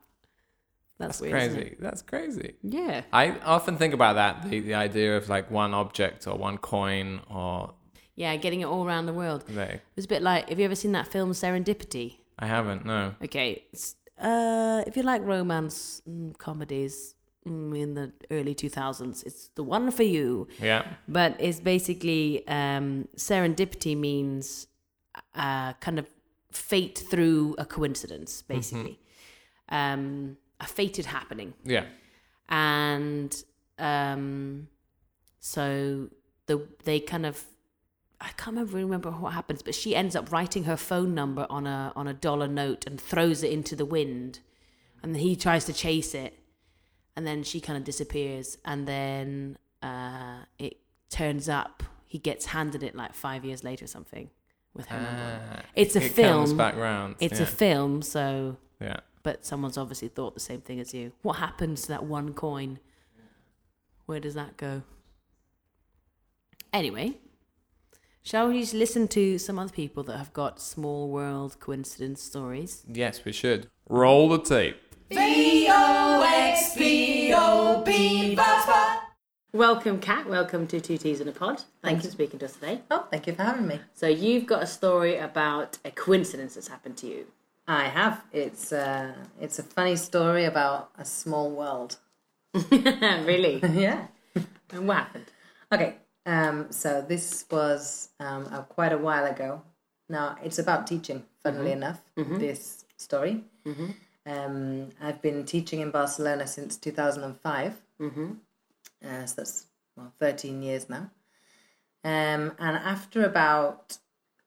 That's, 0.99 1.19
That's 1.19 1.21
weird, 1.21 1.33
crazy. 1.33 1.75
That's 1.79 2.01
crazy. 2.01 2.53
Yeah. 2.61 3.01
I 3.11 3.31
often 3.39 3.77
think 3.77 3.93
about 3.93 4.13
that 4.15 4.49
the, 4.49 4.59
the 4.59 4.75
idea 4.75 5.17
of 5.17 5.27
like 5.29 5.49
one 5.49 5.73
object 5.73 6.27
or 6.27 6.37
one 6.37 6.57
coin 6.59 7.21
or 7.29 7.73
Yeah, 8.15 8.35
getting 8.35 8.61
it 8.61 8.65
all 8.65 8.85
around 8.85 9.07
the 9.07 9.13
world. 9.13 9.43
It 9.73 9.81
was 9.95 10.05
a 10.05 10.07
bit 10.07 10.21
like, 10.21 10.49
have 10.49 10.59
you 10.59 10.65
ever 10.65 10.75
seen 10.75 10.91
that 10.91 11.07
film 11.07 11.31
Serendipity? 11.31 12.17
I 12.37 12.45
haven't, 12.47 12.85
no. 12.85 13.15
Okay, 13.23 13.63
uh, 14.19 14.83
if 14.85 14.95
you 14.95 15.03
like 15.03 15.23
romance 15.23 16.01
mm, 16.07 16.37
comedies 16.37 17.15
mm, 17.47 17.79
in 17.79 17.93
the 17.95 18.11
early 18.29 18.53
2000s, 18.55 19.25
it's 19.25 19.49
the 19.55 19.63
one 19.63 19.91
for 19.91 20.03
you. 20.03 20.47
Yeah. 20.61 20.85
But 21.07 21.35
it's 21.39 21.59
basically 21.59 22.47
um, 22.47 23.07
serendipity 23.17 23.97
means 23.97 24.67
uh, 25.35 25.73
kind 25.73 25.99
of 25.99 26.07
fate 26.51 27.03
through 27.09 27.55
a 27.57 27.65
coincidence, 27.65 28.41
basically. 28.43 28.99
Um, 29.69 30.37
a 30.59 30.65
fated 30.67 31.05
happening. 31.07 31.53
Yeah. 31.63 31.85
and 32.49 33.43
um, 33.79 34.67
so 35.39 36.09
the 36.45 36.67
they 36.83 36.99
kind 36.99 37.25
of 37.25 37.43
I 38.23 38.29
can't 38.29 38.55
remember 38.55 38.77
remember 38.77 39.11
what 39.11 39.33
happens, 39.33 39.61
but 39.61 39.75
she 39.75 39.95
ends 39.95 40.15
up 40.15 40.31
writing 40.31 40.63
her 40.63 40.77
phone 40.77 41.13
number 41.13 41.45
on 41.49 41.67
a 41.67 41.91
on 41.95 42.07
a 42.07 42.13
dollar 42.13 42.47
note 42.47 42.87
and 42.87 42.99
throws 42.99 43.43
it 43.43 43.51
into 43.51 43.75
the 43.75 43.85
wind, 43.85 44.39
and 45.01 45.15
he 45.17 45.35
tries 45.35 45.65
to 45.65 45.73
chase 45.73 46.15
it, 46.15 46.39
and 47.15 47.27
then 47.27 47.43
she 47.43 47.59
kind 47.59 47.77
of 47.77 47.83
disappears, 47.83 48.57
and 48.63 48.87
then 48.87 49.57
uh, 49.81 50.39
it 50.57 50.77
turns 51.09 51.49
up 51.49 51.83
he 52.13 52.19
gets 52.19 52.45
handed 52.45 52.83
it 52.83 52.93
like 52.93 53.15
five 53.15 53.43
years 53.43 53.63
later 53.63 53.85
or 53.85 53.87
something 53.87 54.29
with 54.75 54.85
her 54.85 54.97
number. 55.01 55.41
Ah, 55.51 55.61
It's 55.75 55.95
a 55.95 55.99
it 56.05 56.15
comes 56.15 56.49
film. 56.49 56.57
back 56.57 56.75
round. 56.75 57.15
It's 57.19 57.39
yeah. 57.39 57.45
a 57.45 57.47
film, 57.47 58.03
so 58.03 58.57
yeah. 58.79 58.97
but 59.23 59.43
someone's 59.43 59.79
obviously 59.79 60.09
thought 60.09 60.35
the 60.35 60.39
same 60.39 60.61
thing 60.61 60.79
as 60.79 60.93
you. 60.93 61.11
What 61.23 61.37
happens 61.37 61.81
to 61.83 61.87
that 61.87 62.03
one 62.03 62.35
coin? 62.35 62.77
Where 64.05 64.19
does 64.19 64.35
that 64.35 64.57
go? 64.57 64.83
Anyway, 66.71 67.17
shall 68.23 68.47
we 68.47 68.61
just 68.61 68.73
listen 68.73 69.07
to 69.09 69.37
some 69.37 69.59
other 69.59 69.71
people 69.71 70.01
that 70.03 70.17
have 70.17 70.31
got 70.33 70.59
small 70.59 71.09
world 71.09 71.59
coincidence 71.59 72.23
stories? 72.23 72.83
Yes, 72.87 73.25
we 73.25 73.33
should. 73.33 73.67
Roll 73.89 74.29
the 74.29 74.39
tape. 74.39 74.77
V-O-X-P-O-P, 75.11 75.75
Vespa. 78.35 79.01
Welcome, 79.51 79.99
Kat. 79.99 80.27
Welcome 80.27 80.65
to 80.67 80.79
Two 80.79 80.97
Teas 80.97 81.19
in 81.19 81.27
a 81.27 81.31
Pod. 81.31 81.63
Thank 81.83 81.97
you 81.97 82.03
for 82.03 82.11
speaking 82.11 82.39
to 82.39 82.45
us 82.45 82.53
today. 82.53 82.81
Oh, 82.89 83.05
thank 83.11 83.27
you 83.27 83.33
for 83.33 83.43
having 83.43 83.67
me. 83.67 83.81
So 83.93 84.07
you've 84.07 84.45
got 84.47 84.63
a 84.63 84.67
story 84.67 85.17
about 85.17 85.77
a 85.85 85.91
coincidence 85.91 86.55
that's 86.55 86.69
happened 86.69 86.97
to 86.97 87.07
you. 87.07 87.27
I 87.67 87.83
have. 87.83 88.23
It's 88.31 88.73
uh, 88.73 89.13
it's 89.39 89.59
a 89.59 89.63
funny 89.63 89.95
story 89.95 90.45
about 90.45 90.89
a 90.97 91.05
small 91.05 91.51
world. 91.51 91.97
really? 92.71 93.59
yeah. 93.73 94.07
and 94.71 94.87
what 94.87 94.97
happened? 94.97 95.25
Okay. 95.71 95.97
Um, 96.25 96.71
so 96.71 97.01
this 97.01 97.45
was 97.51 98.09
um, 98.19 98.47
uh, 98.51 98.61
quite 98.63 98.93
a 98.93 98.97
while 98.97 99.25
ago. 99.25 99.61
Now 100.09 100.37
it's 100.43 100.59
about 100.59 100.87
teaching. 100.87 101.23
Funnily 101.43 101.71
enough, 101.73 102.01
this 102.39 102.85
story. 102.97 103.43
Um, 104.25 104.89
I've 105.01 105.21
been 105.21 105.45
teaching 105.45 105.81
in 105.81 105.91
Barcelona 105.91 106.47
since 106.47 106.77
2005. 106.77 107.81
Mm-hmm. 107.99 108.31
Uh, 109.05 109.25
so 109.25 109.33
that's 109.35 109.65
well, 109.97 110.13
13 110.19 110.61
years 110.63 110.89
now. 110.89 111.09
Um, 112.05 112.53
and 112.59 112.77
after 112.77 113.25
about, 113.25 113.97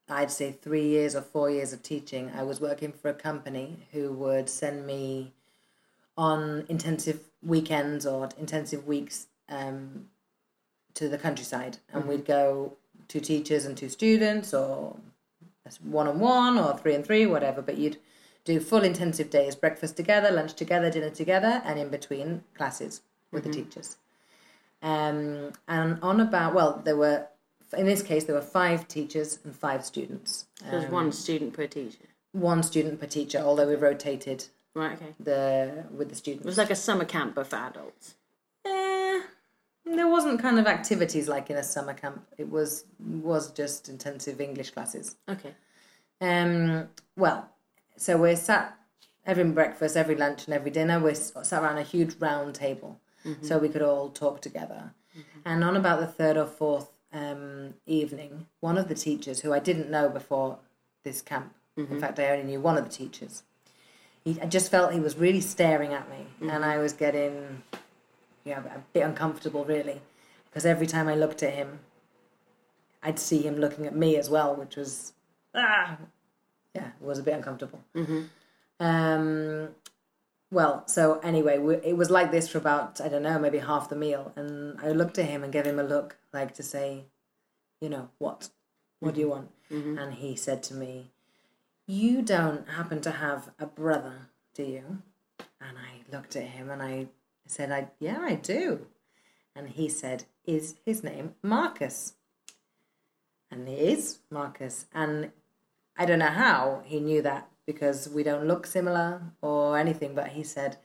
I'd 0.08 0.30
say 0.30 0.52
three 0.52 0.86
years 0.86 1.14
or 1.14 1.22
four 1.22 1.50
years 1.50 1.72
of 1.72 1.82
teaching, 1.82 2.30
I 2.34 2.42
was 2.42 2.60
working 2.60 2.92
for 2.92 3.08
a 3.08 3.14
company 3.14 3.86
who 3.92 4.12
would 4.12 4.48
send 4.48 4.86
me 4.86 5.32
on 6.16 6.64
intensive 6.68 7.20
weekends 7.42 8.06
or 8.06 8.28
intensive 8.38 8.86
weeks 8.86 9.26
um, 9.48 10.06
to 10.96 11.08
the 11.08 11.18
countryside, 11.18 11.78
and 11.92 12.06
we'd 12.06 12.24
go 12.26 12.74
two 13.08 13.20
teachers 13.20 13.64
and 13.64 13.76
two 13.76 13.88
students, 13.88 14.52
or 14.52 14.96
one 15.82 16.06
on 16.08 16.18
one, 16.20 16.58
or 16.58 16.76
three 16.78 16.94
and 16.94 17.04
three, 17.06 17.24
whatever. 17.26 17.62
But 17.62 17.78
you'd 17.78 17.98
do 18.44 18.60
full 18.60 18.82
intensive 18.84 19.30
days, 19.30 19.54
breakfast 19.54 19.96
together, 19.96 20.30
lunch 20.30 20.54
together, 20.54 20.90
dinner 20.90 21.10
together, 21.10 21.62
and 21.64 21.78
in 21.78 21.88
between 21.88 22.42
classes 22.56 23.00
with 23.32 23.44
the 23.44 23.50
teachers. 23.50 23.96
Um, 24.82 25.52
and 25.66 25.98
on 26.02 26.20
about 26.20 26.54
well, 26.54 26.80
there 26.84 26.96
were 26.96 27.26
in 27.76 27.86
this 27.86 28.02
case 28.02 28.24
there 28.24 28.34
were 28.36 28.42
five 28.60 28.86
teachers 28.88 29.38
and 29.44 29.54
five 29.54 29.84
students, 29.84 30.46
So 30.60 30.70
there's 30.70 30.90
one 30.90 31.10
student 31.12 31.52
per 31.54 31.66
teacher. 31.66 32.04
one 32.32 32.62
student 32.62 33.00
per 33.00 33.06
teacher. 33.06 33.38
Although 33.38 33.68
we 33.68 33.74
rotated 33.74 34.46
Right, 34.74 34.92
okay. 34.92 35.14
the 35.18 35.84
with 35.90 36.10
the 36.10 36.14
students. 36.14 36.44
It 36.44 36.48
was 36.48 36.58
like 36.58 36.70
a 36.70 36.76
summer 36.76 37.04
camp 37.06 37.34
but 37.34 37.46
for 37.48 37.56
adults. 37.56 38.14
Eh, 38.64 38.70
there 39.86 40.08
wasn't 40.08 40.40
kind 40.40 40.58
of 40.58 40.66
activities 40.66 41.28
like 41.28 41.48
in 41.50 41.56
a 41.56 41.62
summer 41.62 41.94
camp. 41.94 42.26
It 42.38 42.50
was 42.50 42.84
was 43.00 43.50
just 43.52 43.88
intensive 43.88 44.40
English 44.40 44.70
classes. 44.70 45.16
Okay. 45.28 45.54
Um, 46.20 46.88
well, 47.16 47.48
so 47.96 48.16
we're 48.16 48.36
sat 48.36 48.76
every 49.24 49.44
breakfast, 49.44 49.96
every 49.96 50.14
lunch, 50.14 50.46
and 50.46 50.54
every 50.54 50.70
dinner. 50.70 50.98
We're 51.00 51.14
sat 51.14 51.62
around 51.62 51.78
a 51.78 51.82
huge 51.82 52.16
round 52.18 52.54
table, 52.54 53.00
so 53.42 53.58
we 53.58 53.68
could 53.68 53.82
all 53.82 54.08
talk 54.10 54.40
together. 54.40 54.92
And 55.44 55.64
on 55.64 55.76
about 55.76 56.00
the 56.00 56.06
third 56.06 56.36
or 56.36 56.46
fourth 56.46 56.90
um, 57.12 57.74
evening, 57.86 58.46
one 58.60 58.76
of 58.78 58.88
the 58.88 58.94
teachers, 58.94 59.40
who 59.40 59.52
I 59.52 59.58
didn't 59.58 59.90
know 59.90 60.08
before 60.08 60.58
this 61.04 61.22
camp, 61.22 61.54
in 61.76 62.00
fact, 62.00 62.18
I 62.18 62.30
only 62.30 62.44
knew 62.44 62.60
one 62.60 62.76
of 62.78 62.84
the 62.84 62.90
teachers. 62.90 63.42
He, 64.24 64.38
I 64.40 64.46
just 64.46 64.70
felt 64.70 64.92
he 64.92 65.00
was 65.00 65.16
really 65.16 65.40
staring 65.40 65.92
at 65.92 66.08
me, 66.10 66.26
and 66.50 66.64
I 66.64 66.78
was 66.78 66.92
getting, 66.92 67.62
yeah, 68.46 68.60
a 68.60 68.78
bit 68.94 69.00
uncomfortable, 69.00 69.64
really, 69.64 70.00
because 70.46 70.64
every 70.64 70.86
time 70.86 71.08
I 71.08 71.16
looked 71.16 71.42
at 71.42 71.52
him, 71.52 71.80
I'd 73.02 73.18
see 73.18 73.42
him 73.42 73.56
looking 73.56 73.86
at 73.86 73.94
me 73.94 74.16
as 74.16 74.30
well, 74.30 74.54
which 74.54 74.76
was 74.76 75.12
ah, 75.54 75.98
yeah, 76.74 76.88
it 77.00 77.04
was 77.04 77.18
a 77.18 77.22
bit 77.22 77.34
uncomfortable. 77.34 77.80
Mm-hmm. 77.94 78.22
Um, 78.78 79.68
well, 80.50 80.86
so 80.86 81.18
anyway, 81.20 81.58
we, 81.58 81.76
it 81.76 81.96
was 81.96 82.08
like 82.08 82.30
this 82.30 82.48
for 82.48 82.58
about 82.58 83.00
I 83.00 83.08
don't 83.08 83.24
know, 83.24 83.38
maybe 83.38 83.58
half 83.58 83.88
the 83.88 83.96
meal, 83.96 84.32
and 84.36 84.78
I 84.80 84.90
looked 84.90 85.18
at 85.18 85.26
him 85.26 85.42
and 85.42 85.52
gave 85.52 85.66
him 85.66 85.80
a 85.80 85.82
look, 85.84 86.16
like 86.32 86.54
to 86.54 86.62
say, 86.62 87.04
you 87.80 87.88
know, 87.88 88.10
what, 88.18 88.50
what 89.00 89.14
do 89.14 89.20
you 89.20 89.28
want? 89.28 89.50
And 89.98 90.14
he 90.14 90.36
said 90.36 90.62
to 90.64 90.74
me, 90.74 91.10
"You 91.88 92.22
don't 92.22 92.68
happen 92.68 93.00
to 93.00 93.10
have 93.10 93.50
a 93.58 93.66
brother, 93.66 94.28
do 94.54 94.62
you?" 94.62 95.02
And 95.60 95.76
I 95.76 96.14
looked 96.14 96.36
at 96.36 96.44
him 96.44 96.70
and 96.70 96.80
I 96.80 97.08
I 97.46 97.48
said, 97.48 97.72
I, 97.72 97.88
Yeah, 98.00 98.18
I 98.20 98.34
do. 98.34 98.86
And 99.54 99.70
he 99.70 99.88
said, 99.88 100.24
Is 100.44 100.76
his 100.84 101.02
name 101.04 101.34
Marcus? 101.42 102.14
And 103.50 103.68
he 103.68 103.74
is 103.74 104.18
Marcus. 104.30 104.86
And 104.92 105.30
I 105.96 106.04
don't 106.04 106.18
know 106.18 106.26
how 106.26 106.82
he 106.84 107.00
knew 107.00 107.22
that 107.22 107.48
because 107.66 108.08
we 108.08 108.22
don't 108.22 108.46
look 108.46 108.66
similar 108.66 109.22
or 109.40 109.78
anything, 109.78 110.14
but 110.14 110.28
he 110.28 110.42
said, 110.42 110.76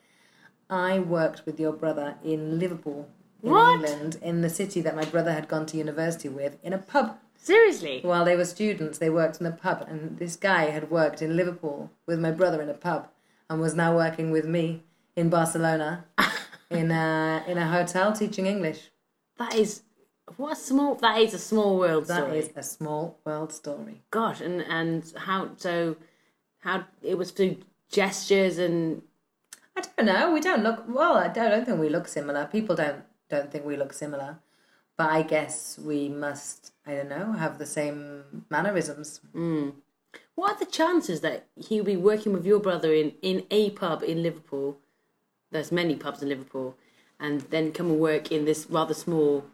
I 0.69 0.99
worked 0.99 1.45
with 1.45 1.59
your 1.59 1.73
brother 1.73 2.15
in 2.23 2.59
Liverpool, 2.59 3.09
in 3.43 3.51
What? 3.51 3.81
England, 3.81 4.17
in 4.21 4.41
the 4.41 4.49
city 4.49 4.81
that 4.81 4.95
my 4.95 5.03
brother 5.05 5.33
had 5.33 5.47
gone 5.47 5.65
to 5.67 5.77
university 5.77 6.29
with, 6.29 6.57
in 6.63 6.73
a 6.73 6.77
pub. 6.77 7.17
Seriously? 7.35 7.99
While 8.03 8.23
they 8.23 8.37
were 8.37 8.45
students, 8.45 8.99
they 8.99 9.09
worked 9.09 9.41
in 9.41 9.47
a 9.47 9.51
pub, 9.51 9.85
and 9.87 10.17
this 10.17 10.35
guy 10.35 10.69
had 10.69 10.89
worked 10.91 11.21
in 11.21 11.35
Liverpool 11.35 11.91
with 12.05 12.19
my 12.19 12.31
brother 12.31 12.61
in 12.61 12.69
a 12.69 12.73
pub, 12.73 13.09
and 13.49 13.59
was 13.59 13.75
now 13.75 13.95
working 13.95 14.31
with 14.31 14.45
me 14.45 14.83
in 15.15 15.29
Barcelona, 15.29 16.05
in 16.71 16.91
a 16.91 17.43
in 17.47 17.57
a 17.57 17.67
hotel 17.67 18.13
teaching 18.13 18.45
English. 18.45 18.89
That 19.37 19.53
is 19.55 19.83
what 20.37 20.53
a 20.53 20.55
small. 20.55 20.95
That 20.95 21.19
is 21.19 21.33
a 21.33 21.39
small 21.39 21.77
world 21.77 22.05
That 22.07 22.23
story. 22.25 22.39
is 22.39 22.49
a 22.55 22.63
small 22.63 23.19
world 23.25 23.51
story. 23.51 24.01
Gosh, 24.11 24.41
and 24.41 24.61
and 24.61 25.11
how 25.17 25.49
so? 25.57 25.97
How 26.59 26.85
it 27.01 27.17
was 27.17 27.31
through 27.31 27.57
gestures 27.89 28.57
and 28.59 29.01
I 29.75 29.81
don't 29.81 30.05
know. 30.05 30.31
We 30.31 30.41
don't 30.41 30.63
look 30.63 30.83
well. 30.87 31.15
I 31.17 31.27
don't, 31.27 31.47
I 31.47 31.49
don't 31.49 31.65
think 31.65 31.79
we 31.79 31.89
look 31.89 32.07
similar. 32.07 32.45
People 32.45 32.75
don't 32.75 33.03
don't 33.29 33.51
think 33.51 33.65
we 33.65 33.77
look 33.77 33.93
similar, 33.93 34.39
but 34.97 35.09
I 35.09 35.21
guess 35.23 35.79
we 35.83 36.07
must. 36.09 36.71
I 36.85 36.95
don't 36.95 37.09
know. 37.09 37.33
Have 37.33 37.57
the 37.57 37.65
same 37.65 38.45
mannerisms. 38.49 39.21
Hmm. 39.33 39.69
what 40.35 40.55
are 40.55 40.59
the 40.65 40.71
chances 40.71 41.21
that 41.21 41.47
he'll 41.55 41.83
be 41.83 41.97
working 41.97 42.33
with 42.33 42.45
your 42.45 42.59
brother 42.59 42.93
in 42.93 43.13
in 43.21 43.45
a 43.49 43.71
pub 43.71 44.03
in 44.03 44.21
Liverpool? 44.23 44.77
There's 45.51 45.71
many 45.71 45.95
pubs 45.95 46.21
in 46.21 46.29
Liverpool, 46.29 46.75
and 47.19 47.41
then 47.51 47.71
come 47.71 47.91
and 47.91 47.99
work 47.99 48.31
in 48.31 48.45
this 48.45 48.67
rather 48.69 48.93
small 48.93 49.45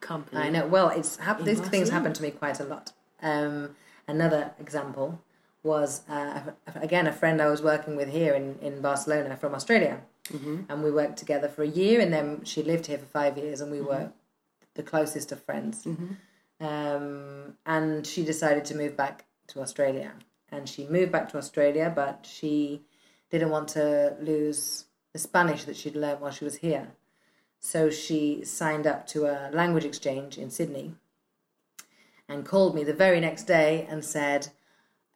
company. 0.00 0.40
I 0.40 0.48
know. 0.50 0.66
Well, 0.66 0.88
it's 0.90 1.16
hap- 1.16 1.42
these 1.42 1.60
things 1.60 1.90
happen 1.90 2.12
to 2.12 2.22
me 2.22 2.30
quite 2.30 2.60
a 2.60 2.64
lot. 2.64 2.92
Um, 3.22 3.76
another 4.08 4.52
example 4.58 5.20
was 5.62 6.02
uh, 6.08 6.40
again 6.74 7.06
a 7.06 7.12
friend 7.12 7.40
I 7.40 7.48
was 7.48 7.62
working 7.62 7.96
with 7.96 8.08
here 8.10 8.34
in, 8.34 8.58
in 8.60 8.80
Barcelona 8.82 9.36
from 9.36 9.54
Australia, 9.54 10.00
and 10.68 10.82
we 10.82 10.90
worked 10.90 11.18
together 11.18 11.48
for 11.48 11.62
a 11.62 11.68
year, 11.68 12.00
and 12.00 12.12
then 12.12 12.44
she 12.44 12.62
lived 12.62 12.86
here 12.86 12.98
for 12.98 13.06
five 13.06 13.36
years, 13.38 13.60
and 13.60 13.70
we 13.70 13.80
were 13.80 14.10
the 14.74 14.82
closest 14.82 15.30
of 15.32 15.42
friends. 15.42 15.86
Um, 16.60 17.54
and 17.66 18.06
she 18.06 18.24
decided 18.24 18.64
to 18.66 18.74
move 18.76 18.96
back 18.96 19.24
to 19.48 19.60
Australia, 19.60 20.12
and 20.50 20.68
she 20.68 20.86
moved 20.86 21.12
back 21.12 21.28
to 21.30 21.38
Australia, 21.38 21.92
but 21.94 22.26
she 22.30 22.82
didn't 23.30 23.50
want 23.50 23.68
to 23.68 24.16
lose 24.20 24.84
the 25.14 25.18
Spanish 25.18 25.64
that 25.64 25.76
she'd 25.76 25.96
learned 25.96 26.20
while 26.20 26.30
she 26.32 26.44
was 26.44 26.56
here. 26.56 26.88
So 27.60 27.88
she 27.88 28.44
signed 28.44 28.86
up 28.86 29.06
to 29.08 29.24
a 29.24 29.48
language 29.52 29.86
exchange 29.86 30.36
in 30.36 30.50
Sydney 30.50 30.96
and 32.28 32.44
called 32.44 32.74
me 32.74 32.84
the 32.84 32.92
very 32.92 33.20
next 33.20 33.44
day 33.44 33.86
and 33.88 34.04
said, 34.04 34.48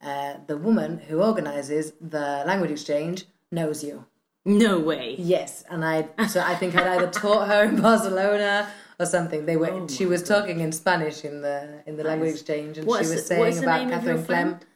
uh, 0.02 0.34
The 0.46 0.56
woman 0.56 0.98
who 1.08 1.20
organizes 1.22 1.92
the 2.00 2.42
language 2.46 2.70
exchange 2.70 3.24
knows 3.50 3.82
you. 3.84 4.06
no 4.46 4.78
way. 4.78 5.16
Yes. 5.18 5.64
And 5.70 5.84
I, 5.84 6.08
so 6.28 6.40
I 6.40 6.54
think 6.54 6.74
I'd 6.74 6.86
either 6.86 7.10
taught 7.10 7.48
her 7.48 7.64
in 7.64 7.80
Barcelona 7.82 8.70
or 9.00 9.04
something. 9.06 9.44
They 9.44 9.56
were, 9.56 9.86
she 9.88 10.06
was 10.06 10.22
talking 10.22 10.60
in 10.60 10.72
Spanish 10.72 11.24
in 11.24 11.42
the 11.42 11.82
in 11.86 11.96
the 11.98 12.04
language 12.04 12.32
exchange 12.34 12.78
and 12.78 12.86
she 12.86 12.90
was 12.90 13.10
the- 13.10 13.18
saying 13.18 13.58
about 13.58 13.80
name 13.80 13.88
of 13.88 13.90
your 13.90 13.98
Catherine 14.14 14.24
Clem. 14.24 14.48
friend? 14.50 14.66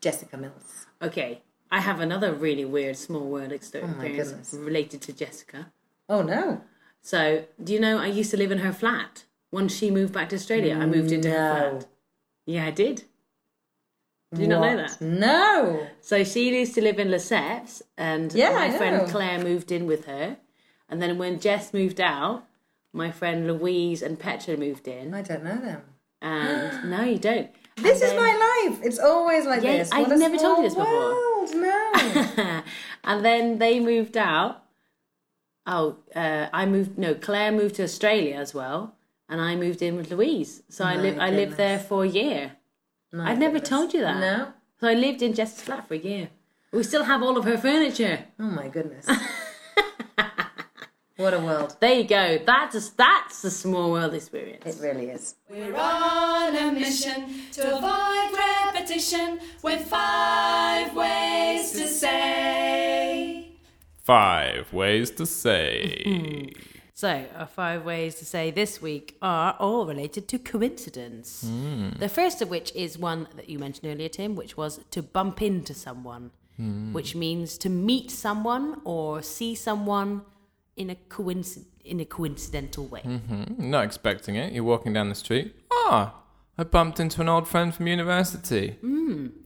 Jessica 0.00 0.36
Mills. 0.36 0.86
Okay, 1.00 1.42
I 1.72 1.80
have 1.80 2.00
another 2.00 2.32
really 2.34 2.66
weird 2.66 2.96
small 2.96 3.26
world 3.34 3.50
oh 3.52 3.54
experience 3.54 4.54
Oh 4.54 4.58
related 4.58 5.00
to 5.06 5.12
Jessica. 5.12 5.72
Oh 6.08 6.22
no. 6.22 6.60
So, 7.00 7.44
do 7.64 7.72
you 7.72 7.80
know 7.80 7.98
I 7.98 8.06
used 8.06 8.30
to 8.32 8.36
live 8.36 8.52
in 8.52 8.58
her 8.58 8.72
flat? 8.72 9.24
Once 9.50 9.74
she 9.74 9.90
moved 9.90 10.12
back 10.12 10.28
to 10.28 10.36
Australia, 10.36 10.74
I 10.78 10.86
moved 10.86 11.10
into 11.10 11.30
her 11.30 11.70
flat. 11.70 11.86
Yeah, 12.46 12.66
I 12.66 12.70
did. 12.70 13.04
Do 14.34 14.40
you 14.42 14.48
not 14.48 14.60
know 14.60 14.76
that? 14.76 15.00
No. 15.00 15.86
So 16.00 16.24
she 16.24 16.58
used 16.58 16.74
to 16.74 16.82
live 16.82 16.98
in 16.98 17.08
Lesseps, 17.08 17.82
and 17.98 18.32
Yeah, 18.32 18.52
my 18.52 18.70
friend. 18.70 19.08
Claire 19.10 19.38
moved 19.42 19.72
in 19.72 19.86
with 19.86 20.04
her. 20.06 20.36
And 20.88 21.00
then 21.02 21.18
when 21.18 21.40
Jess 21.40 21.72
moved 21.72 22.00
out, 22.00 22.44
my 22.92 23.10
friend 23.10 23.46
Louise 23.46 24.02
and 24.02 24.18
Petra 24.18 24.56
moved 24.56 24.86
in. 24.88 25.14
I 25.14 25.22
don't 25.22 25.44
know 25.44 25.58
them. 25.58 25.82
And 26.20 26.90
no, 26.94 27.02
you 27.02 27.18
don't. 27.18 27.50
This 27.76 28.02
is 28.02 28.12
my 28.14 28.32
life. 28.68 28.80
It's 28.82 28.98
always 28.98 29.46
like 29.46 29.62
Yeah, 29.62 29.78
this. 29.78 29.90
I've 29.90 30.08
never 30.18 30.36
told 30.36 30.58
you 30.58 30.64
this 30.64 30.74
before. 30.74 30.92
world. 30.92 31.31
No. 31.52 31.92
then- 31.94 32.62
and 33.04 33.24
then 33.24 33.58
they 33.58 33.80
moved 33.80 34.16
out. 34.16 34.62
Oh, 35.66 35.96
uh, 36.14 36.48
I 36.52 36.66
moved. 36.66 36.98
No, 36.98 37.14
Claire 37.14 37.52
moved 37.52 37.76
to 37.76 37.84
Australia 37.84 38.34
as 38.36 38.52
well, 38.54 38.94
and 39.28 39.40
I 39.40 39.54
moved 39.56 39.80
in 39.82 39.96
with 39.96 40.10
Louise. 40.10 40.62
So 40.68 40.84
I 40.84 40.96
My 40.96 41.02
lived. 41.02 41.18
I 41.18 41.30
lived 41.30 41.56
there 41.56 41.78
for 41.78 42.04
a 42.04 42.08
year. 42.08 42.52
My 43.12 43.30
I've 43.30 43.38
never 43.38 43.54
goodness. 43.54 43.68
told 43.68 43.94
you 43.94 44.00
that. 44.00 44.18
No. 44.20 44.52
So 44.80 44.88
I 44.88 44.94
lived 44.94 45.22
in 45.22 45.34
Jess's 45.34 45.62
flat 45.62 45.86
for 45.86 45.94
a 45.94 45.98
year. 45.98 46.30
We 46.72 46.82
still 46.82 47.04
have 47.04 47.22
all 47.22 47.36
of 47.36 47.44
her 47.44 47.58
furniture. 47.58 48.24
Oh 48.40 48.44
my 48.44 48.68
goodness. 48.68 49.06
what 51.22 51.34
a 51.34 51.38
world. 51.38 51.76
There 51.78 51.94
you 51.94 52.04
go. 52.04 52.38
That's 52.44 52.74
a, 52.74 52.96
that's 52.96 53.44
a 53.44 53.50
small 53.50 53.92
world 53.92 54.12
experience. 54.12 54.66
It 54.66 54.82
really 54.82 55.06
is. 55.06 55.36
We're 55.48 55.76
on 55.76 56.56
a 56.56 56.72
mission 56.72 57.42
to 57.52 57.76
avoid 57.76 58.38
repetition 58.74 59.38
with 59.62 59.86
five 59.86 60.94
ways 60.96 61.72
to 61.72 61.86
say. 61.86 63.52
Five 63.98 64.72
ways 64.72 65.10
to 65.12 65.26
say. 65.26 66.02
Mm-hmm. 66.04 66.60
So, 66.94 67.24
our 67.36 67.46
five 67.46 67.84
ways 67.84 68.16
to 68.16 68.24
say 68.24 68.50
this 68.50 68.82
week 68.82 69.16
are 69.22 69.56
all 69.58 69.86
related 69.86 70.28
to 70.28 70.38
coincidence. 70.38 71.42
Hmm. 71.44 71.90
The 71.98 72.08
first 72.08 72.42
of 72.42 72.50
which 72.50 72.72
is 72.74 72.98
one 72.98 73.26
that 73.34 73.48
you 73.48 73.58
mentioned 73.58 73.92
earlier, 73.92 74.08
Tim, 74.08 74.36
which 74.36 74.56
was 74.56 74.78
to 74.90 75.02
bump 75.02 75.42
into 75.42 75.74
someone, 75.74 76.30
hmm. 76.56 76.92
which 76.92 77.16
means 77.16 77.58
to 77.58 77.68
meet 77.68 78.10
someone 78.10 78.80
or 78.84 79.20
see 79.22 79.54
someone 79.56 80.22
in 80.76 80.90
a 80.90 80.94
coinci- 81.08 81.64
in 81.84 82.00
a 82.00 82.04
coincidental 82.04 82.86
way. 82.86 83.02
Not 83.58 83.84
expecting 83.84 84.36
it. 84.36 84.52
You're 84.52 84.64
walking 84.64 84.92
down 84.92 85.08
the 85.08 85.14
street. 85.14 85.54
Ah, 85.72 86.14
I 86.56 86.64
bumped 86.64 87.00
into 87.00 87.20
an 87.20 87.28
old 87.28 87.48
friend 87.48 87.74
from 87.74 87.86
university. 87.88 88.76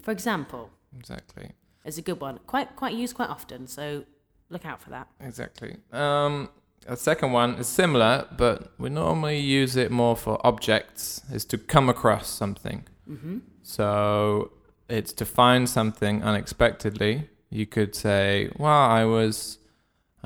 For 0.03 0.11
example, 0.11 0.71
Exactly. 0.99 1.53
it's 1.85 1.99
a 1.99 2.03
good 2.03 2.21
one, 2.21 2.39
quite 2.47 2.77
quite 2.77 2.95
used 2.95 3.15
quite 3.17 3.31
often. 3.31 3.67
So, 3.67 4.05
look 4.51 4.65
out 4.67 4.81
for 4.83 4.91
that. 4.91 5.09
Exactly. 5.21 5.77
Um, 5.93 6.51
a 6.87 6.97
second 6.97 7.33
one 7.33 7.55
is 7.55 7.67
similar, 7.67 8.27
but 8.37 8.73
we 8.79 8.89
normally 8.91 9.39
use 9.41 9.75
it 9.77 9.91
more 9.91 10.15
for 10.17 10.39
objects. 10.47 11.23
Is 11.33 11.45
to 11.47 11.59
come 11.59 11.89
across 11.89 12.29
something. 12.29 12.85
Mm-hmm. 13.11 13.39
So 13.63 14.53
it's 14.89 15.13
to 15.15 15.25
find 15.25 15.69
something 15.69 16.23
unexpectedly. 16.23 17.29
You 17.51 17.67
could 17.67 17.95
say, 17.95 18.51
"Well, 18.59 18.71
I 19.01 19.05
was 19.05 19.59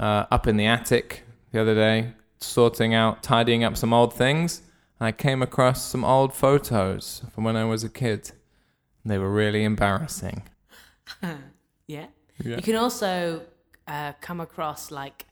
uh, 0.01 0.27
up 0.31 0.49
in 0.49 0.57
the 0.57 0.67
attic 0.67 1.23
the 1.53 1.61
other 1.61 1.77
day, 1.77 2.15
sorting 2.39 2.93
out, 2.95 3.23
tidying 3.23 3.63
up 3.63 3.77
some 3.77 3.93
old 3.93 4.13
things, 4.13 4.63
and 4.99 5.07
I 5.07 5.13
came 5.13 5.43
across 5.43 5.85
some 5.85 6.05
old 6.05 6.35
photos 6.35 7.23
from 7.33 7.45
when 7.45 7.55
I 7.57 7.65
was 7.65 7.85
a 7.85 7.89
kid. 7.89 8.33
They 9.05 9.19
were 9.19 9.31
really 9.31 9.63
embarrassing." 9.63 10.43
Yeah. 11.91 12.07
Yeah. 12.45 12.57
You 12.57 12.63
can 12.63 12.77
also 12.77 13.43
uh, 13.89 14.13
come 14.21 14.41
across 14.41 14.93
like 14.93 15.27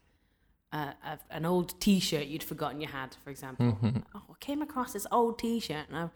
uh, 0.72 0.92
a, 1.04 1.18
an 1.30 1.46
old 1.46 1.80
T-shirt 1.80 2.26
you'd 2.26 2.42
forgotten 2.42 2.80
you 2.80 2.88
had, 2.88 3.16
for 3.22 3.30
example. 3.30 3.66
Mm-hmm. 3.66 3.98
Oh, 4.14 4.22
I 4.28 4.34
came 4.40 4.60
across 4.60 4.92
this 4.92 5.06
old 5.12 5.38
T-shirt 5.38 5.86
and 5.88 5.96
I'm 5.96 6.10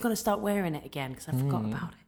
going 0.00 0.12
to 0.12 0.16
start 0.16 0.40
wearing 0.40 0.74
it 0.74 0.86
again 0.86 1.10
because 1.10 1.28
I 1.28 1.32
forgot 1.32 1.66
about 1.66 1.90
it. 1.90 1.98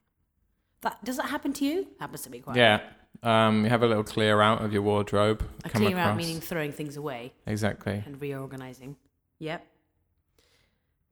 That 0.81 1.05
does 1.05 1.19
that 1.19 1.27
happen 1.27 1.53
to 1.55 1.65
you? 1.65 1.89
Happens 2.01 2.23
to 2.23 2.31
me 2.31 2.41
quite. 2.41 2.57
Yeah. 2.57 2.81
Um, 3.25 3.65
you 3.65 3.71
have 3.71 3.83
a 3.83 3.87
little 3.87 4.05
clear 4.05 4.41
out 4.43 4.63
of 4.63 4.73
your 4.73 4.83
wardrobe. 4.83 5.43
A 5.65 5.71
clear 5.71 5.97
out 5.97 6.17
meaning 6.17 6.41
throwing 6.41 6.73
things 6.73 6.97
away 6.97 7.33
Exactly. 7.47 8.03
and 8.07 8.21
reorganizing. 8.21 8.97
Yep. 9.39 9.67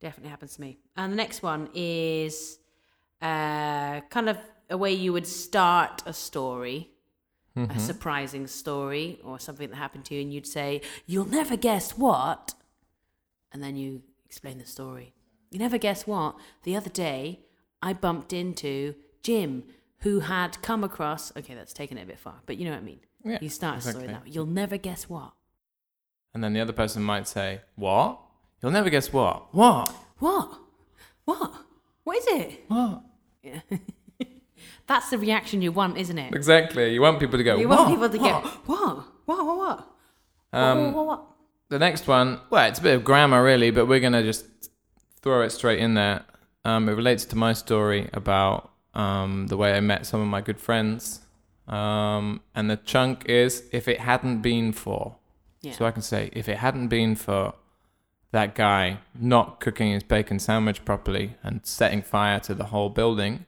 Definitely 0.00 0.30
happens 0.30 0.54
to 0.56 0.60
me. 0.60 0.78
And 0.96 1.10
the 1.12 1.16
next 1.16 1.42
one 1.42 1.70
is 1.74 2.58
uh, 3.22 4.00
kind 4.10 4.28
of 4.28 4.36
a 4.68 4.76
way 4.76 4.92
you 4.92 5.12
would 5.12 5.26
start 5.26 6.02
a 6.06 6.12
story, 6.12 6.90
a 7.56 7.78
surprising 7.78 8.46
story, 8.46 9.20
or 9.24 9.38
something 9.38 9.68
that 9.70 9.76
happened 9.76 10.04
to 10.06 10.14
you, 10.14 10.22
and 10.22 10.32
you'd 10.32 10.46
say, 10.46 10.80
You'll 11.06 11.28
never 11.28 11.56
guess 11.56 11.96
what. 11.96 12.54
And 13.52 13.62
then 13.62 13.76
you 13.76 14.02
explain 14.24 14.58
the 14.58 14.66
story. 14.66 15.12
You 15.50 15.58
never 15.58 15.76
guess 15.78 16.06
what. 16.06 16.36
The 16.62 16.74
other 16.76 16.88
day, 16.90 17.40
I 17.82 17.92
bumped 17.92 18.32
into 18.32 18.94
Jim, 19.22 19.64
who 20.02 20.20
had 20.20 20.60
come 20.62 20.84
across. 20.84 21.34
Okay, 21.36 21.54
that's 21.54 21.72
taken 21.72 21.98
it 21.98 22.02
a 22.02 22.06
bit 22.06 22.18
far, 22.18 22.34
but 22.46 22.56
you 22.56 22.64
know 22.64 22.72
what 22.72 22.80
I 22.80 22.82
mean. 22.82 23.00
Yeah, 23.24 23.38
you 23.40 23.48
start 23.48 23.78
a 23.78 23.80
story 23.80 24.04
exactly. 24.04 24.12
that 24.14 24.24
way. 24.24 24.30
You'll 24.32 24.46
never 24.46 24.76
guess 24.76 25.08
what. 25.08 25.32
And 26.34 26.42
then 26.42 26.52
the 26.52 26.60
other 26.60 26.72
person 26.72 27.02
might 27.02 27.28
say, 27.28 27.60
What? 27.76 28.18
You'll 28.62 28.72
never 28.72 28.90
guess 28.90 29.12
what? 29.12 29.54
What? 29.54 29.90
What? 30.18 30.58
What? 31.24 31.52
What 32.04 32.16
is 32.18 32.26
it? 32.28 32.64
What? 32.68 33.02
Yeah. 33.42 33.60
That's 34.86 35.10
the 35.10 35.18
reaction 35.18 35.62
you 35.62 35.72
want, 35.72 35.96
isn't 35.98 36.18
it? 36.18 36.34
Exactly. 36.34 36.92
You 36.92 37.00
want 37.00 37.20
people 37.20 37.38
to 37.38 37.44
go, 37.44 37.56
You 37.56 37.68
what? 37.68 37.78
want 37.80 37.90
people 37.90 38.08
to 38.08 38.18
What? 38.18 38.42
go, 38.42 38.48
what? 38.66 39.04
What? 39.26 39.46
What? 39.46 39.56
What? 39.56 39.88
Um, 40.52 40.84
what, 40.86 40.94
what, 40.94 41.06
what? 41.06 41.24
the 41.68 41.78
next 41.78 42.06
one, 42.06 42.40
well, 42.50 42.68
it's 42.68 42.78
a 42.78 42.82
bit 42.82 42.94
of 42.94 43.04
grammar 43.04 43.42
really, 43.42 43.70
but 43.70 43.86
we're 43.86 44.00
gonna 44.00 44.22
just 44.22 44.44
throw 45.22 45.42
it 45.42 45.50
straight 45.50 45.78
in 45.78 45.94
there. 45.94 46.24
Um, 46.64 46.88
it 46.88 46.92
relates 46.92 47.24
to 47.26 47.36
my 47.36 47.52
story 47.52 48.10
about 48.12 48.71
um, 48.94 49.46
the 49.48 49.56
way 49.56 49.74
I 49.74 49.80
met 49.80 50.06
some 50.06 50.20
of 50.20 50.26
my 50.26 50.40
good 50.40 50.58
friends. 50.58 51.20
Um, 51.68 52.40
and 52.54 52.70
the 52.70 52.76
chunk 52.76 53.24
is 53.26 53.64
if 53.72 53.88
it 53.88 54.00
hadn't 54.00 54.42
been 54.42 54.72
for. 54.72 55.16
Yeah. 55.60 55.72
So 55.72 55.84
I 55.86 55.90
can 55.92 56.02
say 56.02 56.30
if 56.32 56.48
it 56.48 56.58
hadn't 56.58 56.88
been 56.88 57.14
for 57.14 57.54
that 58.32 58.54
guy 58.54 58.98
not 59.14 59.60
cooking 59.60 59.92
his 59.92 60.02
bacon 60.02 60.38
sandwich 60.38 60.84
properly 60.84 61.36
and 61.42 61.60
setting 61.64 62.02
fire 62.02 62.40
to 62.40 62.54
the 62.54 62.64
whole 62.64 62.88
building, 62.88 63.46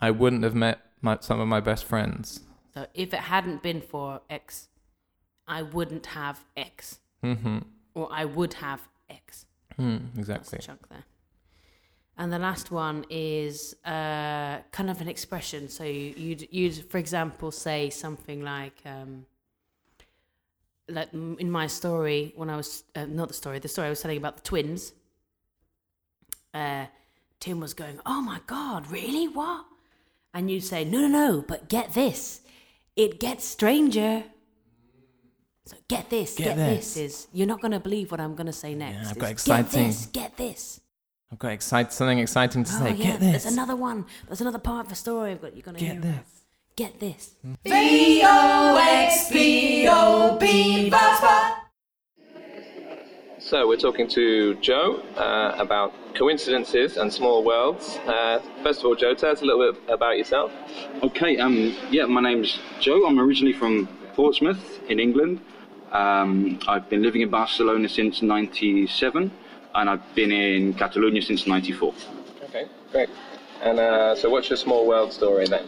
I 0.00 0.10
wouldn't 0.10 0.42
have 0.42 0.54
met 0.54 0.80
my, 1.00 1.18
some 1.20 1.40
of 1.40 1.48
my 1.48 1.60
best 1.60 1.84
friends. 1.84 2.40
So 2.74 2.86
if 2.94 3.14
it 3.14 3.20
hadn't 3.20 3.62
been 3.62 3.80
for 3.80 4.20
X, 4.28 4.68
I 5.46 5.62
wouldn't 5.62 6.06
have 6.06 6.44
X, 6.56 6.98
hmm 7.22 7.58
or 7.94 8.08
I 8.12 8.24
would 8.24 8.54
have 8.54 8.88
X. 9.08 9.46
That's 9.76 10.18
exactly. 10.18 10.58
chunk 10.60 10.88
there. 10.88 11.04
And 12.20 12.30
the 12.30 12.38
last 12.38 12.70
one 12.70 13.06
is 13.08 13.74
uh, 13.86 14.58
kind 14.72 14.90
of 14.90 15.00
an 15.00 15.08
expression. 15.08 15.68
So 15.70 15.84
you- 15.84 16.14
you'd, 16.24 16.42
you'd, 16.58 16.74
for 16.90 16.98
example, 16.98 17.50
say 17.50 17.88
something 17.88 18.42
like, 18.42 18.76
um, 18.84 19.24
like 20.86 21.10
in 21.14 21.50
my 21.50 21.66
story, 21.66 22.34
when 22.36 22.50
I 22.50 22.56
was, 22.58 22.84
uh, 22.94 23.06
not 23.06 23.28
the 23.28 23.34
story, 23.42 23.58
the 23.58 23.68
story 23.68 23.86
I 23.86 23.90
was 23.90 24.02
telling 24.02 24.18
about 24.18 24.36
the 24.36 24.42
twins, 24.42 24.92
uh, 26.52 26.86
Tim 27.38 27.58
was 27.58 27.72
going, 27.72 27.98
Oh 28.04 28.20
my 28.20 28.40
God, 28.46 28.90
really? 28.90 29.26
What? 29.26 29.64
And 30.34 30.50
you'd 30.50 30.64
say, 30.64 30.84
No, 30.84 31.00
no, 31.00 31.08
no, 31.08 31.44
but 31.48 31.70
get 31.70 31.94
this. 31.94 32.42
It 32.96 33.18
gets 33.18 33.44
stranger. 33.46 34.24
So 35.64 35.76
get 35.88 36.10
this, 36.10 36.34
Get 36.36 36.44
get, 36.48 36.56
this. 36.56 36.94
this. 36.94 36.96
is 36.96 37.26
you're 37.32 37.46
not 37.46 37.62
gonna 37.62 37.80
believe 37.80 38.10
what 38.10 38.20
I'm 38.20 38.34
gonna 38.34 38.52
say 38.52 38.74
next. 38.74 38.96
I've 38.96 39.10
It's, 39.12 39.20
got 39.20 39.30
exciting- 39.30 39.64
Get 39.70 39.88
this, 39.88 40.06
get 40.06 40.36
this. 40.36 40.80
I've 41.32 41.38
got 41.38 41.52
excite- 41.52 41.92
something 41.92 42.18
exciting 42.18 42.64
to 42.64 42.72
Oh 42.74 42.78
say. 42.78 42.90
yeah, 42.92 43.04
Get 43.12 43.20
this. 43.20 43.42
there's 43.44 43.52
another 43.54 43.76
one. 43.76 44.04
There's 44.26 44.40
another 44.40 44.58
part 44.58 44.86
of 44.86 44.88
the 44.90 44.96
story 44.96 45.32
I've 45.32 45.40
got. 45.42 45.54
You're 45.54 45.62
gonna 45.62 45.78
Get 45.78 45.92
hear. 45.92 46.00
this. 46.00 46.44
Get 46.76 46.98
this. 47.00 47.34
V 47.64 48.22
O 48.24 48.76
X 48.80 49.30
B 49.30 49.86
O 49.88 50.36
B 50.40 50.90
So 53.38 53.66
we're 53.68 53.76
talking 53.76 54.08
to 54.08 54.54
Joe 54.56 55.02
uh, 55.16 55.54
about 55.58 55.92
coincidences 56.16 56.96
and 56.96 57.12
small 57.12 57.44
worlds. 57.44 57.98
Uh, 58.06 58.40
first 58.62 58.80
of 58.80 58.86
all, 58.86 58.94
Joe, 58.96 59.14
tell 59.14 59.30
us 59.30 59.42
a 59.42 59.44
little 59.44 59.72
bit 59.72 59.82
about 59.88 60.18
yourself. 60.18 60.50
Okay, 61.02 61.38
um, 61.38 61.76
yeah, 61.90 62.06
my 62.06 62.20
name's 62.20 62.58
Joe. 62.80 63.06
I'm 63.06 63.18
originally 63.20 63.52
from 63.52 63.86
Portsmouth 64.14 64.80
in 64.88 64.98
England. 64.98 65.40
Um, 65.92 66.58
I've 66.68 66.88
been 66.88 67.02
living 67.02 67.22
in 67.22 67.30
Barcelona 67.30 67.88
since 67.88 68.22
97 68.22 69.30
and 69.80 69.88
I've 69.88 70.14
been 70.14 70.30
in 70.30 70.74
Catalonia 70.74 71.22
since 71.22 71.46
94. 71.46 71.94
Okay, 72.44 72.66
great. 72.92 73.08
And 73.62 73.80
uh, 73.80 74.14
so, 74.14 74.28
what's 74.28 74.50
your 74.50 74.58
small 74.58 74.86
world 74.86 75.10
story 75.12 75.46
then? 75.46 75.66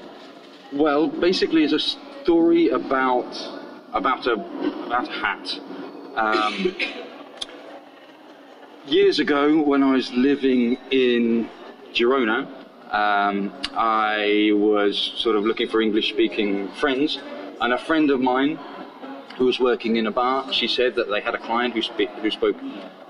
Well, 0.70 1.09
basically, 1.09 1.64
it's 1.64 1.72
a 1.72 1.79
story 2.22 2.68
about 2.68 3.33
about 3.94 4.27
a 4.27 4.35
about 4.87 5.09
a 5.09 5.12
hat. 5.12 5.61
Um, 6.14 6.77
years 8.87 9.18
ago, 9.18 9.62
when 9.62 9.83
I 9.83 9.92
was 9.92 10.12
living 10.12 10.77
in 10.90 11.48
Girona, 11.94 12.46
um, 12.92 13.53
I 13.72 14.51
was 14.53 15.14
sort 15.16 15.37
of 15.37 15.44
looking 15.44 15.68
for 15.68 15.81
English-speaking 15.81 16.68
friends, 16.72 17.18
and 17.62 17.72
a 17.72 17.79
friend 17.79 18.11
of 18.11 18.20
mine 18.20 18.59
who 19.38 19.46
was 19.46 19.59
working 19.59 19.96
in 19.96 20.07
a 20.07 20.11
bar, 20.11 20.53
she 20.53 20.68
said 20.68 20.94
that 20.96 21.09
they 21.09 21.22
had 21.22 21.35
a 21.35 21.38
client 21.38 21.72
who, 21.72 21.81
who 22.20 22.31
spoke 22.31 22.57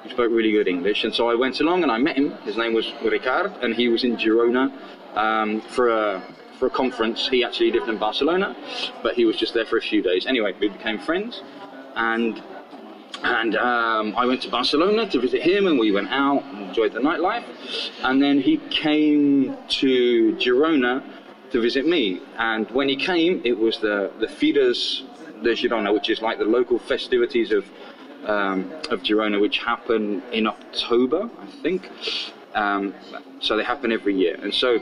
who 0.03 0.11
spoke 0.11 0.31
really 0.31 0.53
good 0.53 0.69
English, 0.69 1.05
and 1.05 1.15
so 1.15 1.29
I 1.29 1.35
went 1.35 1.61
along 1.61 1.83
and 1.83 1.93
I 1.93 1.99
met 1.99 2.17
him. 2.17 2.33
His 2.45 2.57
name 2.57 2.75
was 2.75 2.87
Ricard, 3.03 3.63
and 3.63 3.75
he 3.75 3.89
was 3.89 4.05
in 4.05 4.17
Girona 4.17 4.73
um, 5.17 5.61
for 5.61 5.89
a 5.91 6.23
for 6.59 6.67
a 6.67 6.71
conference. 6.71 7.29
He 7.29 7.45
actually 7.45 7.73
lived 7.73 7.89
in 7.89 7.99
Barcelona, 7.99 8.57
but 9.03 9.15
he 9.15 9.25
was 9.25 9.37
just 9.37 9.55
there 9.55 9.67
for 9.67 9.79
a 9.79 9.83
few 9.83 10.03
days. 10.03 10.27
Anyway, 10.27 10.55
we 10.61 10.69
became 10.69 10.99
friends, 10.99 11.43
and 11.97 12.43
and 13.23 13.57
um, 13.57 14.15
I 14.17 14.27
went 14.27 14.43
to 14.43 14.49
Barcelona 14.49 15.09
to 15.09 15.21
visit 15.21 15.43
him, 15.43 15.67
and 15.67 15.79
we 15.79 15.93
went 15.93 16.11
out 16.11 16.43
and 16.45 16.69
enjoyed 16.69 16.93
the 16.93 17.01
nightlife. 17.01 17.45
And 18.03 18.21
then 18.23 18.41
he 18.41 18.57
came 18.71 19.57
to 19.81 20.35
Girona 20.37 21.03
to 21.51 21.61
visit 21.61 21.87
me. 21.87 22.21
And 22.39 22.71
when 22.71 22.89
he 22.89 22.97
came, 22.97 23.43
it 23.45 23.57
was 23.57 23.79
the 23.79 24.11
the 24.19 24.29
Fires 24.29 25.05
de 25.43 25.55
Girona, 25.55 25.93
which 25.93 26.09
is 26.11 26.21
like 26.23 26.39
the 26.39 26.45
local 26.45 26.79
festivities 26.79 27.53
of 27.53 27.65
um, 28.27 28.73
of 28.91 29.03
Girona, 29.03 29.41
which 29.41 29.59
happen 29.59 30.23
in 30.33 30.47
October, 30.47 31.31
I 31.41 31.47
think. 31.63 31.89
Um, 32.55 32.95
so 33.41 33.57
they 33.57 33.65
happen 33.65 33.93
every 33.93 34.15
year, 34.15 34.39
and 34.41 34.53
so 34.53 34.79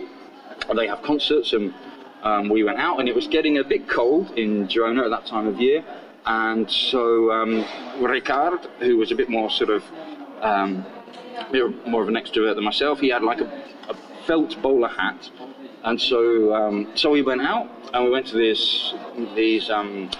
they 0.74 0.86
have 0.86 1.02
concerts 1.02 1.52
and 1.52 1.74
um, 2.22 2.48
we 2.48 2.62
went 2.62 2.78
out 2.78 3.00
and 3.00 3.08
it 3.08 3.14
was 3.14 3.26
getting 3.26 3.58
a 3.58 3.64
bit 3.64 3.88
cold 3.88 4.30
in 4.38 4.68
Girona 4.68 5.04
at 5.04 5.10
that 5.10 5.26
time 5.26 5.46
of 5.46 5.60
year. 5.60 5.84
And 6.26 6.70
so 6.70 7.32
um, 7.32 7.64
Ricard 7.98 8.66
who 8.80 8.98
was 8.98 9.10
a 9.10 9.14
bit 9.14 9.30
more 9.30 9.50
sort 9.50 9.70
of 9.70 9.82
um, 10.42 10.84
more 11.86 12.02
of 12.02 12.08
an 12.08 12.14
extrovert 12.14 12.54
than 12.54 12.64
myself 12.64 13.00
he 13.00 13.08
had 13.08 13.22
like 13.22 13.40
a, 13.40 13.64
a 13.88 13.94
felt 14.26 14.60
bowler 14.60 14.88
hat. 14.88 15.30
And 15.82 16.00
so 16.00 16.54
um, 16.54 16.92
so 16.94 17.10
we 17.10 17.22
went 17.22 17.40
out 17.40 17.70
and 17.94 18.04
we 18.04 18.10
went 18.10 18.26
to 18.28 18.36
this 18.36 18.94
these 19.34 19.70
um, 19.70 20.10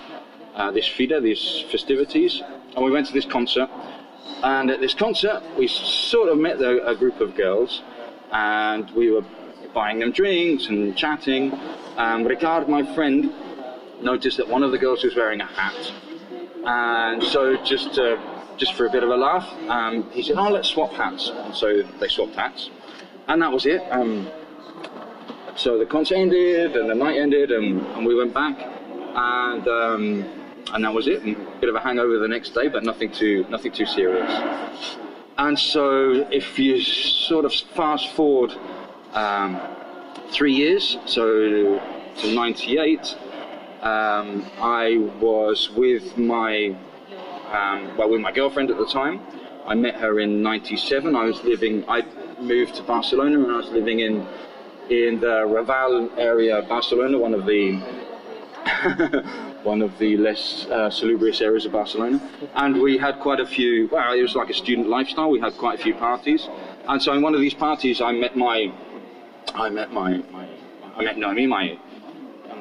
uh, 0.54 0.70
this 0.70 0.87
FIDA 0.87 1.20
these 1.20 1.64
festivities 1.70 2.42
and 2.74 2.85
we 2.85 2.90
went 2.90 3.06
to 3.06 3.12
this 3.12 3.24
concert 3.24 3.68
and 4.42 4.70
at 4.70 4.80
this 4.80 4.94
concert 4.94 5.42
we 5.59 5.66
sort 5.66 6.28
of 6.28 6.38
met 6.38 6.59
the, 6.59 6.87
a 6.87 6.94
group 6.94 7.20
of 7.20 7.35
girls 7.35 7.83
and 8.33 8.90
we 8.92 9.11
were 9.11 9.24
buying 9.72 9.98
them 9.98 10.12
drinks 10.12 10.66
and 10.66 10.96
chatting. 10.96 11.52
And 11.96 12.26
Ricard, 12.26 12.68
my 12.68 12.83
friend, 12.94 13.33
noticed 14.02 14.37
that 14.38 14.48
one 14.48 14.62
of 14.62 14.72
the 14.72 14.78
girls 14.78 15.04
was 15.04 15.14
wearing 15.14 15.40
a 15.40 15.46
hat, 15.46 15.92
and 16.64 17.22
so 17.22 17.56
just 17.64 17.98
uh, 17.98 18.16
just 18.56 18.74
for 18.74 18.87
a 18.87 18.90
bit 18.90 19.02
of 19.02 19.11
a 19.11 19.16
laugh, 19.16 19.48
um, 19.68 20.11
he 20.11 20.22
said, 20.22 20.37
"Oh, 20.38 20.50
let's 20.50 20.68
swap 20.68 20.92
hats." 20.92 21.30
And 21.33 21.54
so 21.54 21.83
they 21.83 22.09
swapped 22.09 22.37
hats, 22.37 22.70
and 23.28 23.42
that 23.42 23.52
was 23.52 23.66
it. 23.66 23.83
Um, 23.90 24.30
so 25.56 25.78
the 25.78 25.87
concert 25.87 26.16
ended, 26.16 26.76
and 26.76 26.88
the 26.88 26.94
night 26.94 27.18
ended, 27.18 27.50
and, 27.50 27.80
and 27.80 28.06
we 28.06 28.14
went 28.14 28.33
back, 28.33 28.56
and 28.61 29.68
um, 29.68 30.39
and 30.73 30.85
that 30.85 30.92
was 30.92 31.07
it. 31.07 31.23
And 31.23 31.37
a 31.37 31.61
bit 31.61 31.68
of 31.68 31.75
a 31.75 31.81
hangover 31.81 32.18
the 32.18 32.29
next 32.29 32.55
day, 32.55 32.68
but 32.68 32.85
nothing 32.85 33.11
too 33.11 33.46
nothing 33.49 33.73
too 33.73 33.87
serious. 33.87 34.31
And 35.38 35.59
so, 35.59 36.27
if 36.31 36.59
you 36.59 36.81
sort 36.83 37.44
of 37.44 37.55
fast 37.55 38.09
forward 38.09 38.53
um, 39.14 39.61
three 40.31 40.53
years, 40.53 40.99
so 41.07 41.81
to 42.20 42.35
98, 42.35 43.16
um, 43.81 44.44
I 44.61 44.99
was 45.18 45.70
with 45.70 46.18
my 46.18 46.77
um, 47.51 47.96
well 47.96 48.11
with 48.11 48.20
my 48.20 48.33
girlfriend 48.33 48.70
at 48.70 48.77
the 48.77 48.87
time. 48.87 49.20
I 49.66 49.75
met 49.75 49.94
her 49.96 50.20
in 50.20 50.42
'97. 50.42 51.16
I 51.16 51.25
was 51.25 51.42
living. 51.42 51.85
I 51.88 52.03
moved 52.40 52.75
to 52.77 52.83
Barcelona 52.83 53.38
and 53.42 53.53
I 53.53 53.57
was 53.57 53.70
living 53.70 54.01
in 54.01 54.27
in 54.90 55.20
the 55.20 55.44
Raval 55.46 56.11
area 56.18 56.59
of 56.59 56.68
Barcelona, 56.68 57.16
one 57.16 57.33
of 57.33 57.46
the 57.46 57.81
one 59.62 59.83
of 59.83 59.99
the 59.99 60.16
less 60.16 60.66
uh, 60.66 60.90
salubrious 60.90 61.40
areas 61.40 61.66
of 61.66 61.73
Barcelona. 61.73 62.20
And 62.55 62.81
we 62.81 62.99
had 62.99 63.20
quite 63.20 63.40
a 63.40 63.46
few. 63.46 63.88
Well, 63.92 64.12
it 64.12 64.23
was 64.23 64.35
like 64.35 64.51
a 64.51 64.55
student 64.55 64.88
lifestyle. 64.88 65.31
We 65.31 65.40
had 65.40 65.57
quite 65.59 65.81
a 65.81 65.83
few 65.83 65.94
parties. 65.94 66.49
And 66.88 67.03
so 67.03 67.12
in 67.12 67.23
one 67.23 67.35
of 67.35 67.40
these 67.40 67.55
parties, 67.55 68.01
I 68.01 68.12
met 68.12 68.37
my 68.37 68.73
I 69.55 69.68
met 69.68 69.92
my, 69.92 70.18
my 70.31 70.49
I 70.96 71.03
met 71.03 71.18
Naomi, 71.18 71.46
my 71.46 71.79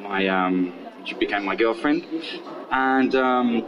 my 0.02 0.28
um, 0.28 0.74
she 1.06 1.16
became 1.16 1.46
my 1.46 1.56
girlfriend, 1.56 2.06
and 2.72 3.16
um, 3.16 3.66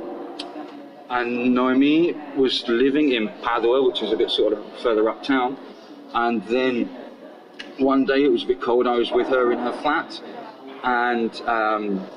and 1.09 1.53
Naomi 1.53 2.15
was 2.35 2.67
living 2.67 3.11
in 3.11 3.29
Padua, 3.41 3.85
which 3.85 4.01
is 4.01 4.11
a 4.11 4.17
bit 4.17 4.29
sort 4.31 4.53
of 4.53 4.63
further 4.81 5.09
uptown, 5.09 5.57
and 6.13 6.43
then 6.47 6.89
one 7.77 8.05
day 8.05 8.23
it 8.23 8.31
was 8.31 8.43
a 8.43 8.47
bit 8.47 8.61
cold. 8.61 8.87
I 8.87 8.95
was 8.95 9.11
with 9.11 9.27
her 9.27 9.51
in 9.51 9.59
her 9.59 9.73
flat, 9.81 10.21
and 10.83 11.31
um, 11.41 12.07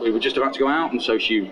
we 0.00 0.10
were 0.10 0.18
just 0.18 0.36
about 0.36 0.54
to 0.54 0.60
go 0.60 0.68
out, 0.68 0.92
and 0.92 1.02
so 1.02 1.18
she 1.18 1.50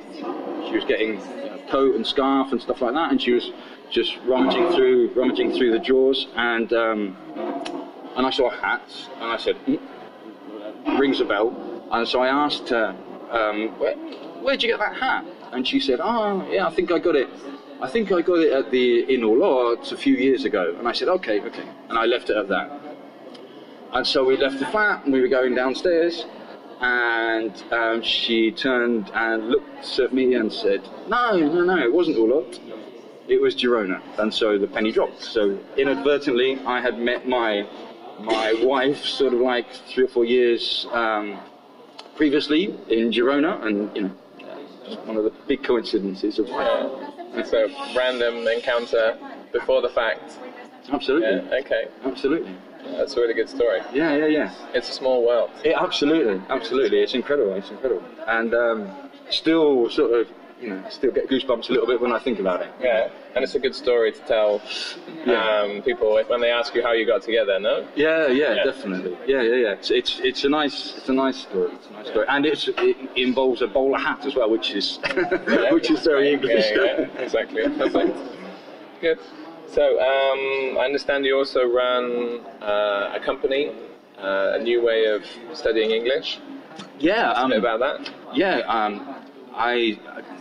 she 0.67 0.75
was 0.75 0.85
getting 0.87 1.21
coat 1.69 1.95
and 1.95 2.07
scarf 2.07 2.53
and 2.53 2.61
stuff 2.61 2.81
like 2.81 2.95
that, 2.95 3.11
and 3.11 3.21
she 3.21 3.33
was 3.33 3.53
just 3.91 4.19
rummaging 4.25 4.73
through 4.73 5.13
rummaging 5.15 5.53
through 5.57 5.73
the 5.73 5.79
drawers, 5.79 6.29
and 6.37 6.73
um, 6.73 7.17
and 8.17 8.27
I 8.27 8.31
saw 8.31 8.51
a 8.51 8.57
hat, 8.57 8.91
and 9.17 9.25
I 9.25 9.37
said, 9.37 9.57
"Hmm, 9.57 9.77
rings 10.97 11.21
a 11.21 11.25
bell. 11.25 11.55
And 11.91 12.07
so 12.07 12.21
I 12.21 12.29
asked 12.29 12.69
her, 12.71 12.97
um, 13.31 13.79
Where, 13.79 13.97
where'd 14.43 14.63
you 14.63 14.69
get 14.69 14.79
that 14.79 14.97
hat? 14.97 15.25
And 15.53 15.67
she 15.67 15.81
said, 15.81 16.01
oh, 16.03 16.47
yeah, 16.51 16.67
I 16.67 16.71
think 16.71 16.91
I 16.93 16.99
got 16.99 17.17
it. 17.17 17.29
I 17.81 17.89
think 17.89 18.13
I 18.13 18.21
got 18.23 18.41
it 18.41 18.53
at 18.53 18.71
the 18.71 19.13
in 19.13 19.21
Olot 19.23 19.93
a 19.93 19.97
few 19.97 20.15
years 20.15 20.45
ago. 20.45 20.75
And 20.79 20.87
I 20.89 20.93
said, 20.93 21.09
okay, 21.09 21.41
okay. 21.41 21.69
And 21.89 21.99
I 21.99 22.05
left 22.05 22.29
it 22.31 22.37
at 22.37 22.49
that. 22.49 22.71
And 23.93 24.07
so 24.07 24.25
we 24.25 24.37
left 24.37 24.59
the 24.59 24.67
flat, 24.67 25.05
and 25.05 25.13
we 25.13 25.21
were 25.21 25.29
going 25.29 25.55
downstairs, 25.55 26.27
and 26.81 27.63
um, 27.73 28.03
she 28.03 28.51
turned 28.51 29.11
and 29.15 29.49
looked 29.51 29.99
at 29.99 30.13
me 30.13 30.35
and 30.35 30.53
said, 30.53 30.83
"No, 31.09 31.37
no, 31.39 31.65
no, 31.65 31.79
it 31.79 31.93
wasn't 31.93 32.17
Olot. 32.17 32.59
It 33.29 33.41
was 33.41 33.55
Girona." 33.55 34.01
And 34.19 34.33
so 34.33 34.59
the 34.59 34.67
penny 34.67 34.93
dropped. 34.93 35.23
So 35.23 35.59
inadvertently, 35.77 36.59
I 36.65 36.81
had 36.81 36.99
met 36.99 37.27
my 37.27 37.67
my 38.21 38.53
wife 38.65 39.05
sort 39.05 39.33
of 39.33 39.41
like 39.41 39.73
three 39.89 40.05
or 40.05 40.09
four 40.09 40.25
years 40.25 40.87
um, 40.93 41.39
previously 42.17 42.75
in 42.89 43.11
Girona, 43.11 43.65
and 43.65 43.95
you 43.97 44.03
know, 44.03 44.11
just 44.85 45.01
one 45.01 45.17
of 45.17 45.25
the 45.25 45.33
big 45.47 45.63
coincidences 45.63 46.39
of 46.39 46.49
life. 46.49 46.91
It's 47.35 47.53
a 47.53 47.69
random 47.97 48.47
encounter 48.49 49.17
before 49.53 49.83
the 49.83 49.89
fact. 49.89 50.39
Absolutely, 50.91 51.29
Yeah, 51.29 51.61
okay. 51.61 51.89
absolutely. 52.05 52.53
That's 52.97 53.15
a 53.17 53.21
really 53.21 53.35
good 53.35 53.49
story. 53.49 53.81
Yeah, 53.93 54.15
yeah, 54.17 54.27
yeah. 54.27 54.55
It's 54.75 54.89
a 54.89 54.93
small 54.93 55.27
world. 55.27 55.51
It, 55.65 55.75
absolutely, 55.79 56.41
absolutely. 56.49 57.01
It's 57.01 57.15
incredible. 57.15 57.55
It's 57.55 57.71
incredible, 57.71 58.03
and 58.27 58.55
um, 58.55 58.91
still 59.31 59.89
sort 59.91 60.13
of, 60.13 60.29
you 60.61 60.71
know, 60.71 60.83
still 60.91 61.13
get 61.13 61.29
goosebumps 61.29 61.69
a 61.69 61.73
little 61.73 61.87
bit 61.87 62.01
when 62.01 62.13
I 62.13 62.19
think 62.19 62.41
about 62.41 62.63
it. 62.63 62.69
Yeah, 62.81 63.11
and 63.35 63.45
it's 63.45 63.55
a 63.55 63.59
good 63.61 63.75
story 63.75 64.11
to 64.13 64.19
tell 64.21 64.61
Yeah. 65.25 65.61
um, 65.61 65.83
people 65.83 66.21
when 66.29 66.41
they 66.41 66.51
ask 66.51 66.75
you 66.75 66.83
how 66.83 66.93
you 66.93 67.07
got 67.07 67.23
together. 67.23 67.61
No. 67.61 67.87
Yeah, 67.95 68.27
yeah, 68.29 68.55
Yeah. 68.55 68.65
definitely. 68.65 69.17
Yeah, 69.27 69.43
yeah, 69.43 69.55
yeah. 69.55 69.73
It's, 69.73 69.91
it's 69.91 70.19
it's 70.21 70.45
a 70.45 70.49
nice 70.49 70.97
it's 70.97 71.09
a 71.09 71.13
nice 71.13 71.37
story. 71.39 71.71
It's 71.75 71.87
a 71.89 71.93
nice 71.93 72.09
story, 72.09 72.27
and 72.29 72.45
it's 72.47 72.69
it 72.69 72.97
involves 73.17 73.63
a 73.63 73.69
bowler 73.69 73.99
hat 73.99 74.27
as 74.27 74.35
well, 74.35 74.51
which 74.51 74.73
is 74.73 74.99
which 75.71 75.91
is 75.91 76.01
very 76.05 76.33
English. 76.33 76.67
Yeah, 76.75 76.83
yeah, 76.83 77.23
exactly. 77.23 77.63
Perfect. 77.79 78.17
Good. 79.01 79.19
So 79.71 80.01
um, 80.01 80.79
I 80.79 80.85
understand 80.87 81.27
you 81.27 81.37
also 81.37 81.63
run 81.65 82.41
uh, 82.63 83.13
a 83.15 83.21
company, 83.23 83.71
uh, 84.19 84.57
a 84.59 84.63
new 84.63 84.83
way 84.83 85.05
of 85.05 85.23
studying 85.53 85.91
English. 85.91 86.41
yeah, 86.99 87.33
um, 87.33 87.53
about 87.53 87.81
that. 87.81 88.11
Yeah, 88.35 88.61
um, 88.61 89.15
I 89.55 89.99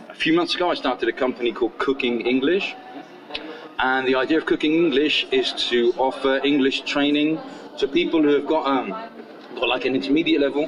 a 0.08 0.14
few 0.14 0.32
months 0.32 0.54
ago 0.54 0.70
I 0.70 0.74
started 0.74 1.10
a 1.10 1.12
company 1.12 1.52
called 1.52 1.76
Cooking 1.78 2.22
English, 2.22 2.74
and 3.78 4.08
the 4.08 4.14
idea 4.14 4.38
of 4.38 4.46
Cooking 4.46 4.72
English 4.72 5.26
is 5.30 5.52
to 5.68 5.92
offer 5.98 6.40
English 6.42 6.82
training 6.82 7.38
to 7.78 7.86
people 7.86 8.22
who 8.22 8.30
have 8.30 8.46
got 8.46 8.66
um, 8.66 8.88
got 9.56 9.68
like 9.68 9.84
an 9.84 9.94
intermediate 9.94 10.40
level, 10.40 10.64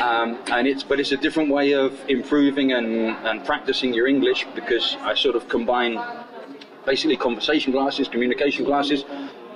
um, 0.00 0.38
and 0.50 0.66
it's 0.66 0.82
but 0.82 0.98
it's 0.98 1.12
a 1.12 1.16
different 1.18 1.50
way 1.50 1.72
of 1.72 1.92
improving 2.08 2.72
and, 2.72 2.88
and 3.28 3.44
practicing 3.44 3.92
your 3.92 4.06
English 4.08 4.46
because 4.54 4.96
I 5.02 5.14
sort 5.14 5.36
of 5.36 5.46
combine 5.48 6.00
basically 6.88 7.18
conversation 7.18 7.70
classes, 7.72 8.08
communication 8.08 8.64
classes, 8.64 9.04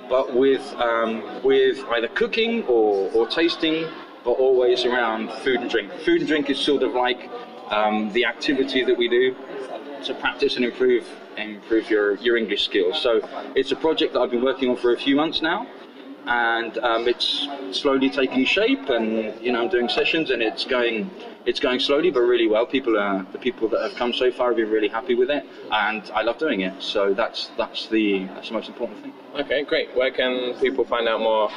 but 0.07 0.25
with 0.35 0.65
um, 0.89 1.11
with 1.43 1.77
either 1.95 2.09
cooking 2.09 2.63
or, 2.65 3.09
or 3.15 3.27
tasting, 3.27 3.87
but 4.23 4.35
always 4.47 4.85
around 4.85 5.31
food 5.43 5.59
and 5.61 5.69
drink. 5.69 5.91
Food 6.05 6.19
and 6.21 6.27
drink 6.27 6.49
is 6.53 6.59
sort 6.59 6.83
of 6.83 6.93
like 6.93 7.29
um, 7.71 8.11
the 8.13 8.23
activity 8.25 8.83
that 8.83 8.97
we 8.97 9.07
do 9.07 9.35
to 10.05 10.13
practice 10.13 10.57
and 10.57 10.65
improve 10.65 11.05
improve 11.37 11.89
your, 11.89 12.15
your 12.17 12.37
English 12.37 12.63
skills. 12.65 13.01
So 13.01 13.11
it's 13.55 13.71
a 13.71 13.75
project 13.75 14.13
that 14.13 14.19
I've 14.21 14.29
been 14.29 14.43
working 14.43 14.69
on 14.69 14.77
for 14.77 14.93
a 14.93 14.99
few 15.05 15.15
months 15.15 15.41
now, 15.41 15.65
and 16.27 16.77
um, 16.79 17.07
it's 17.07 17.47
slowly 17.71 18.09
taking 18.09 18.45
shape. 18.45 18.89
And 18.89 19.39
you 19.41 19.51
know, 19.51 19.61
I'm 19.61 19.69
doing 19.69 19.89
sessions, 19.89 20.31
and 20.31 20.41
it's 20.41 20.65
going 20.65 21.09
it's 21.45 21.59
going 21.59 21.79
slowly 21.79 22.11
but 22.11 22.21
really 22.21 22.47
well. 22.47 22.65
People 22.65 22.97
are 22.97 23.25
the 23.31 23.37
people 23.37 23.67
that 23.69 23.81
have 23.81 23.95
come 23.95 24.13
so 24.13 24.31
far 24.31 24.47
have 24.49 24.57
been 24.57 24.69
really 24.69 24.87
happy 24.87 25.15
with 25.15 25.29
it, 25.29 25.45
and 25.71 26.03
I 26.13 26.21
love 26.21 26.37
doing 26.37 26.61
it. 26.61 26.81
So 26.81 27.13
that's 27.13 27.51
that's 27.57 27.87
the 27.87 28.25
that's 28.25 28.47
the 28.47 28.53
most 28.53 28.69
important 28.69 29.01
thing. 29.01 29.13
Okay, 29.35 29.63
great. 29.63 29.95
Where 29.95 30.11
can 30.11 30.53
people 30.59 30.85
find 30.85 31.07
out 31.07 31.19
more 31.19 31.49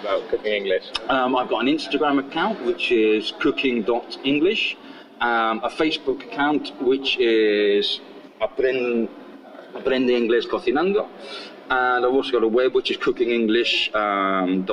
about 0.00 0.28
cooking 0.28 0.52
English? 0.52 0.84
Um, 1.08 1.36
I've 1.36 1.48
got 1.48 1.60
an 1.60 1.68
Instagram 1.68 2.26
account 2.26 2.64
which 2.64 2.92
is 2.92 3.32
cooking.english, 3.40 4.76
um, 5.20 5.60
a 5.64 5.70
Facebook 5.70 6.24
account 6.24 6.72
which 6.80 7.18
is 7.18 8.00
Aprende, 8.40 9.08
Aprende 9.74 10.10
Inglés 10.10 10.46
Cocinando, 10.46 11.08
and 11.70 12.04
I've 12.04 12.12
also 12.12 12.32
got 12.32 12.42
a 12.42 12.48
web 12.48 12.74
which 12.74 12.90
is 12.90 12.96
cookingenglish.es. 12.96 13.94
Um, 13.94 14.66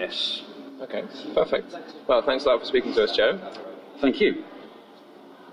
es. 0.00 0.42
Okay, 0.80 1.04
perfect. 1.34 1.74
Well, 2.06 2.22
thanks 2.22 2.44
a 2.44 2.48
lot 2.48 2.60
for 2.60 2.66
speaking 2.66 2.92
to 2.94 3.04
us, 3.04 3.16
Joe. 3.16 3.38
Thank 4.00 4.20
you. 4.20 4.44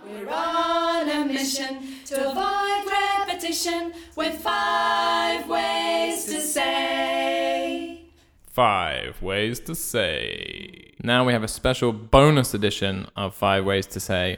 We're 0.05 0.29
on 0.29 1.07
a 1.07 1.25
mission 1.25 1.83
to 2.05 2.31
avoid 2.31 2.91
repetition 2.91 3.93
with 4.15 4.35
five 4.41 5.47
ways 5.47 6.25
to 6.25 6.41
say. 6.41 8.05
Five 8.47 9.21
ways 9.21 9.59
to 9.61 9.75
say. 9.75 10.91
Now 11.03 11.25
we 11.25 11.33
have 11.33 11.43
a 11.43 11.47
special 11.47 11.93
bonus 11.93 12.53
edition 12.53 13.07
of 13.15 13.33
Five 13.33 13.65
Ways 13.65 13.87
to 13.87 13.99
Say, 13.99 14.37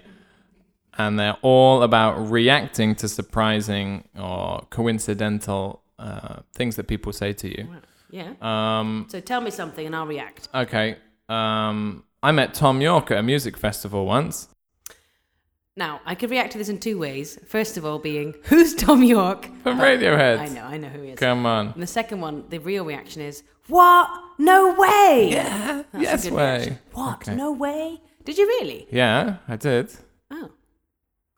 and 0.97 1.19
they're 1.19 1.37
all 1.41 1.81
about 1.83 2.29
reacting 2.29 2.95
to 2.95 3.09
surprising 3.09 4.07
or 4.17 4.65
coincidental 4.69 5.82
uh, 5.99 6.39
things 6.55 6.75
that 6.75 6.87
people 6.87 7.13
say 7.13 7.33
to 7.33 7.47
you. 7.47 7.67
Yeah. 8.11 8.33
Um, 8.41 9.07
So 9.09 9.19
tell 9.19 9.41
me 9.41 9.51
something 9.51 9.85
and 9.85 9.95
I'll 9.95 10.07
react. 10.07 10.47
okay. 10.53 10.97
Um, 11.29 12.03
I 12.21 12.31
met 12.31 12.53
Thom 12.53 12.79
Yorke 12.81 13.11
at 13.11 13.17
a 13.17 13.23
music 13.23 13.57
festival 13.57 14.05
once. 14.05 14.47
Now, 15.75 16.01
I 16.05 16.13
could 16.13 16.29
react 16.29 16.51
to 16.51 16.57
this 16.59 16.69
in 16.69 16.79
two 16.79 16.99
ways. 16.99 17.39
First 17.47 17.77
of 17.77 17.85
all, 17.85 17.97
being, 17.97 18.35
who's 18.43 18.75
Thom 18.75 19.01
Yorke? 19.03 19.45
From 19.63 19.79
Radiohead. 19.79 20.37
I 20.39 20.47
know, 20.49 20.63
I 20.63 20.77
know 20.77 20.89
who 20.89 21.01
he 21.01 21.09
is. 21.11 21.19
Come 21.19 21.45
on. 21.47 21.69
And 21.69 21.81
the 21.81 21.87
second 21.87 22.21
one, 22.21 22.43
the 22.49 22.59
real 22.59 22.85
reaction 22.85 23.21
is, 23.23 23.43
what? 23.67 24.07
No 24.37 24.73
way! 24.77 25.29
Yeah. 25.31 25.83
That's 25.91 25.95
a 25.95 25.99
yes 26.01 26.23
good 26.25 26.33
way. 26.33 26.43
reaction. 26.57 26.79
What? 26.91 27.15
Okay. 27.27 27.35
No 27.35 27.51
way? 27.53 28.01
Did 28.23 28.37
you 28.37 28.45
really? 28.45 28.87
Yeah, 28.91 29.37
I 29.47 29.55
did. 29.55 29.91
Oh. 30.29 30.51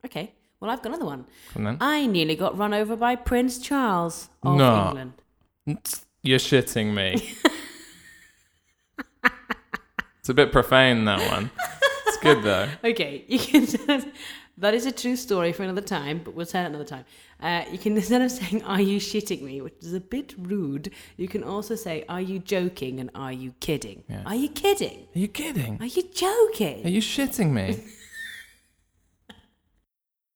Okay. 0.05 0.33
Well, 0.65 0.73
I've 0.73 0.81
got 0.81 0.89
another 0.89 1.05
one. 1.05 1.25
Come 1.53 1.67
on. 1.67 1.77
I 1.79 2.07
nearly 2.07 2.35
got 2.35 2.57
run 2.57 2.73
over 2.73 2.95
by 2.95 3.15
Prince 3.15 3.59
Charles 3.59 4.29
of 4.41 4.57
No. 4.57 4.87
England. 5.67 5.91
You're 6.23 6.39
shitting 6.39 6.91
me. 6.91 7.35
it's 10.19 10.29
a 10.29 10.33
bit 10.33 10.51
profane 10.51 11.05
that 11.05 11.19
one. 11.31 11.51
It's 12.07 12.17
good 12.17 12.41
though. 12.41 12.67
Okay, 12.83 13.25
you 13.27 13.37
can. 13.37 14.11
that 14.57 14.73
is 14.73 14.87
a 14.87 14.91
true 14.91 15.15
story 15.15 15.51
for 15.53 15.61
another 15.61 15.81
time, 15.81 16.21
but 16.25 16.33
we'll 16.33 16.47
tell 16.47 16.63
it 16.63 16.69
another 16.69 16.83
time. 16.83 17.05
Uh, 17.39 17.63
you 17.71 17.77
can 17.77 17.95
instead 17.97 18.23
of 18.23 18.31
saying 18.31 18.63
"Are 18.63 18.81
you 18.81 18.99
shitting 18.99 19.43
me," 19.43 19.61
which 19.61 19.75
is 19.81 19.93
a 19.93 19.99
bit 19.99 20.33
rude, 20.35 20.89
you 21.15 21.27
can 21.27 21.43
also 21.43 21.75
say 21.75 22.05
"Are 22.09 22.21
you 22.21 22.39
joking?" 22.39 22.99
and 22.99 23.11
"Are 23.13 23.31
you 23.31 23.53
kidding?" 23.59 24.03
Yeah. 24.09 24.23
Are 24.25 24.33
you 24.35 24.49
kidding? 24.49 25.05
Are 25.15 25.19
you 25.19 25.27
kidding? 25.27 25.77
Are 25.79 25.85
you 25.85 26.03
joking? 26.11 26.83
Are 26.87 26.89
you 26.89 27.01
shitting 27.01 27.51
me? 27.51 27.83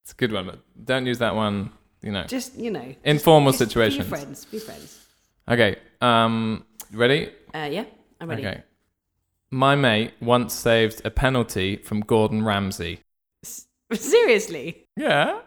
it's 0.10 0.14
a 0.14 0.18
good 0.18 0.32
one, 0.32 0.47
but 0.47 0.60
don't 0.86 1.05
use 1.05 1.20
that 1.20 1.36
one. 1.36 1.70
You 2.01 2.12
know, 2.12 2.24
Just 2.24 2.55
you 2.57 2.72
know, 2.72 2.95
informal 3.03 3.51
just 3.51 3.60
Be 3.60 3.66
situations. 3.66 4.07
friends. 4.07 4.45
Be 4.45 4.57
friends. 4.57 5.05
Okay. 5.47 5.76
Um, 6.01 6.66
ready? 6.91 7.30
Uh, 7.53 7.70
yeah, 7.72 7.86
I'm 8.20 8.30
ready. 8.30 8.47
Okay. 8.47 8.64
My 9.51 9.76
mate 9.76 10.14
once 10.20 10.53
saved 10.55 11.01
a 11.05 11.12
penalty 11.12 11.76
from 11.78 11.99
Gordon 12.01 12.43
Ramsay. 12.43 13.01
Seriously, 13.93 14.88
Yeah. 14.95 15.41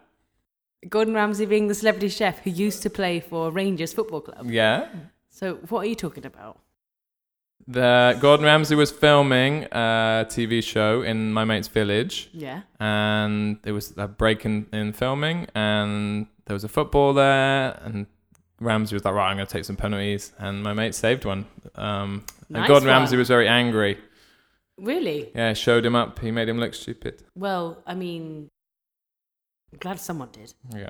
Gordon 0.89 1.15
Ramsay 1.15 1.47
being 1.47 1.69
the 1.69 1.75
celebrity 1.75 2.09
chef 2.09 2.41
who 2.41 2.51
used 2.51 2.83
to 2.83 2.91
play 2.91 3.19
for 3.21 3.51
Rangers 3.51 3.93
Football 3.93 4.21
Club. 4.21 4.51
Yeah. 4.51 4.89
So 5.31 5.55
what 5.71 5.81
are 5.81 5.87
you 5.89 5.95
talking 5.95 6.27
about? 6.27 6.59
The 7.69 8.19
Gordon 8.21 8.45
Ramsay 8.47 8.75
was 8.75 8.91
filming 8.91 9.65
a 9.73 10.27
TV 10.29 10.63
show 10.63 11.03
in 11.03 11.33
my 11.33 11.45
mate's 11.45 11.69
village. 11.69 12.29
Yeah. 12.33 12.63
and 12.81 13.59
there 13.63 13.75
was 13.75 13.95
a 13.97 14.09
break 14.09 14.45
in, 14.45 14.67
in 14.73 14.93
filming, 14.93 15.47
and 15.55 16.27
there 16.47 16.55
was 16.55 16.65
a 16.65 16.69
football 16.69 17.13
there, 17.15 17.79
and 17.85 18.07
Ramsay 18.61 18.95
was 18.97 19.05
like, 19.05 19.15
"Right, 19.15 19.31
I'm 19.31 19.37
going 19.37 19.47
to 19.47 19.53
take 19.53 19.65
some 19.65 19.77
penalties," 19.77 20.33
and 20.39 20.63
my 20.63 20.73
mate 20.73 20.95
saved 20.95 21.25
one. 21.25 21.47
Um, 21.77 22.25
and 22.49 22.67
Gordon 22.67 22.89
one. 22.89 22.99
Ramsay 22.99 23.17
was 23.17 23.29
very 23.29 23.47
angry. 23.49 23.99
Really? 24.79 25.31
Yeah, 25.35 25.53
showed 25.53 25.87
him 25.87 25.95
up. 25.95 26.19
He 26.19 26.31
made 26.33 26.49
him 26.49 26.59
look 26.59 26.75
stupid. 26.75 27.23
Well, 27.37 27.83
I 27.87 27.95
mean, 27.95 28.49
I'm 29.73 29.79
glad 29.79 30.01
someone 30.01 30.31
did. 30.33 30.53
Yeah. 30.75 30.89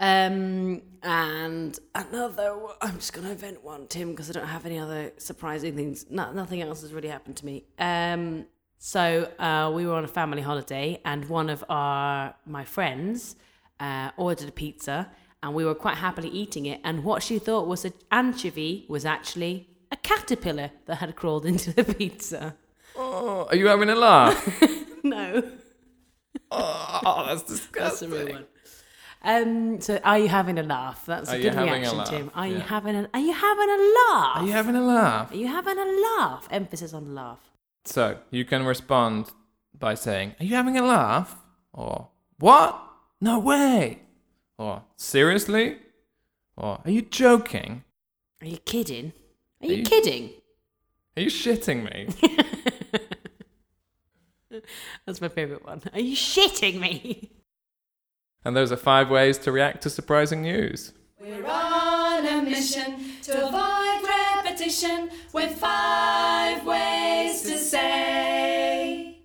Um, 0.00 0.82
and 1.02 1.78
another, 1.94 2.56
I'm 2.80 2.94
just 2.96 3.12
going 3.12 3.26
to 3.26 3.32
invent 3.32 3.64
one, 3.64 3.86
Tim, 3.88 4.10
because 4.10 4.30
I 4.30 4.32
don't 4.32 4.46
have 4.46 4.66
any 4.66 4.78
other 4.78 5.12
surprising 5.18 5.74
things. 5.76 6.06
No, 6.10 6.32
nothing 6.32 6.60
else 6.62 6.82
has 6.82 6.92
really 6.92 7.08
happened 7.08 7.36
to 7.38 7.46
me. 7.46 7.64
Um, 7.78 8.46
so 8.78 9.30
uh, 9.38 9.70
we 9.74 9.86
were 9.86 9.94
on 9.94 10.04
a 10.04 10.08
family 10.08 10.42
holiday, 10.42 11.00
and 11.04 11.28
one 11.28 11.50
of 11.50 11.64
our 11.68 12.34
my 12.46 12.64
friends 12.64 13.36
uh, 13.80 14.10
ordered 14.16 14.48
a 14.48 14.52
pizza, 14.52 15.10
and 15.42 15.54
we 15.54 15.64
were 15.64 15.74
quite 15.74 15.96
happily 15.96 16.28
eating 16.28 16.66
it. 16.66 16.80
And 16.84 17.02
what 17.04 17.22
she 17.22 17.38
thought 17.38 17.66
was 17.66 17.84
an 17.84 17.92
anchovy 18.12 18.86
was 18.88 19.04
actually 19.04 19.68
a 19.90 19.96
caterpillar 19.96 20.70
that 20.86 20.96
had 20.96 21.16
crawled 21.16 21.44
into 21.46 21.72
the 21.72 21.82
pizza. 21.84 22.54
Oh, 22.94 23.46
are 23.50 23.56
you 23.56 23.66
having 23.68 23.88
a 23.90 23.94
laugh? 23.96 24.62
No. 25.04 25.42
oh, 26.50 27.24
that's 27.28 27.42
That's 27.44 27.60
disgusting. 27.60 28.12
a 28.12 28.16
real 28.16 28.32
one. 28.32 28.46
Um, 29.28 29.78
so 29.82 30.00
are 30.04 30.18
you 30.18 30.28
having 30.28 30.58
a 30.58 30.62
laugh? 30.62 31.04
That's 31.04 31.30
Are 31.30 31.36
a 31.36 31.42
good 31.42 31.54
reaction. 31.54 32.02
Tim. 32.06 32.30
Are 32.34 32.46
you 32.48 32.60
having 32.60 32.96
a 32.96 33.08
Are 33.12 33.20
you 33.20 33.32
having 33.34 33.68
a 33.68 33.76
laugh? 33.76 34.36
Are 34.36 34.44
you 34.46 34.52
having 34.52 34.74
a 34.74 34.80
laugh? 34.80 35.30
Are 35.32 35.36
you 35.36 35.46
having 35.48 35.78
a 35.78 35.84
laugh? 35.84 36.48
Emphasis 36.50 36.94
on 36.94 37.14
laugh. 37.14 37.38
So 37.84 38.18
you 38.30 38.46
can 38.46 38.64
respond 38.64 39.30
by 39.78 39.94
saying, 39.94 40.34
Are 40.40 40.44
you 40.44 40.54
having 40.56 40.78
a 40.78 40.82
laugh? 40.82 41.36
Or, 41.74 42.08
What? 42.38 42.80
No 43.20 43.38
way! 43.38 44.00
Or, 44.58 44.82
Seriously? 44.96 45.76
Or, 46.56 46.80
Are 46.84 46.90
you 46.90 47.02
joking? 47.02 47.84
Are 48.40 48.46
you 48.46 48.58
kidding? 48.58 49.12
Are 49.62 49.66
Are 49.66 49.70
you 49.70 49.76
you- 49.78 49.84
kidding? 49.84 50.30
Are 51.16 51.22
you 51.22 51.30
shitting 51.30 51.82
me? 51.84 52.08
That's 55.04 55.20
my 55.20 55.28
favourite 55.28 55.64
one. 55.66 55.82
Are 55.92 56.00
you 56.00 56.16
shitting 56.16 56.80
me? 56.80 57.32
and 58.44 58.56
those 58.56 58.72
are 58.72 58.76
five 58.76 59.10
ways 59.10 59.38
to 59.38 59.52
react 59.52 59.82
to 59.82 59.90
surprising 59.90 60.42
news. 60.42 60.92
We're 61.20 61.46
on 61.46 62.26
a 62.26 62.42
mission 62.42 63.00
to 63.22 63.46
avoid 63.48 64.08
repetition 64.08 65.10
with 65.32 65.52
five 65.58 66.64
ways 66.64 67.42
to 67.42 67.58
say. 67.58 69.18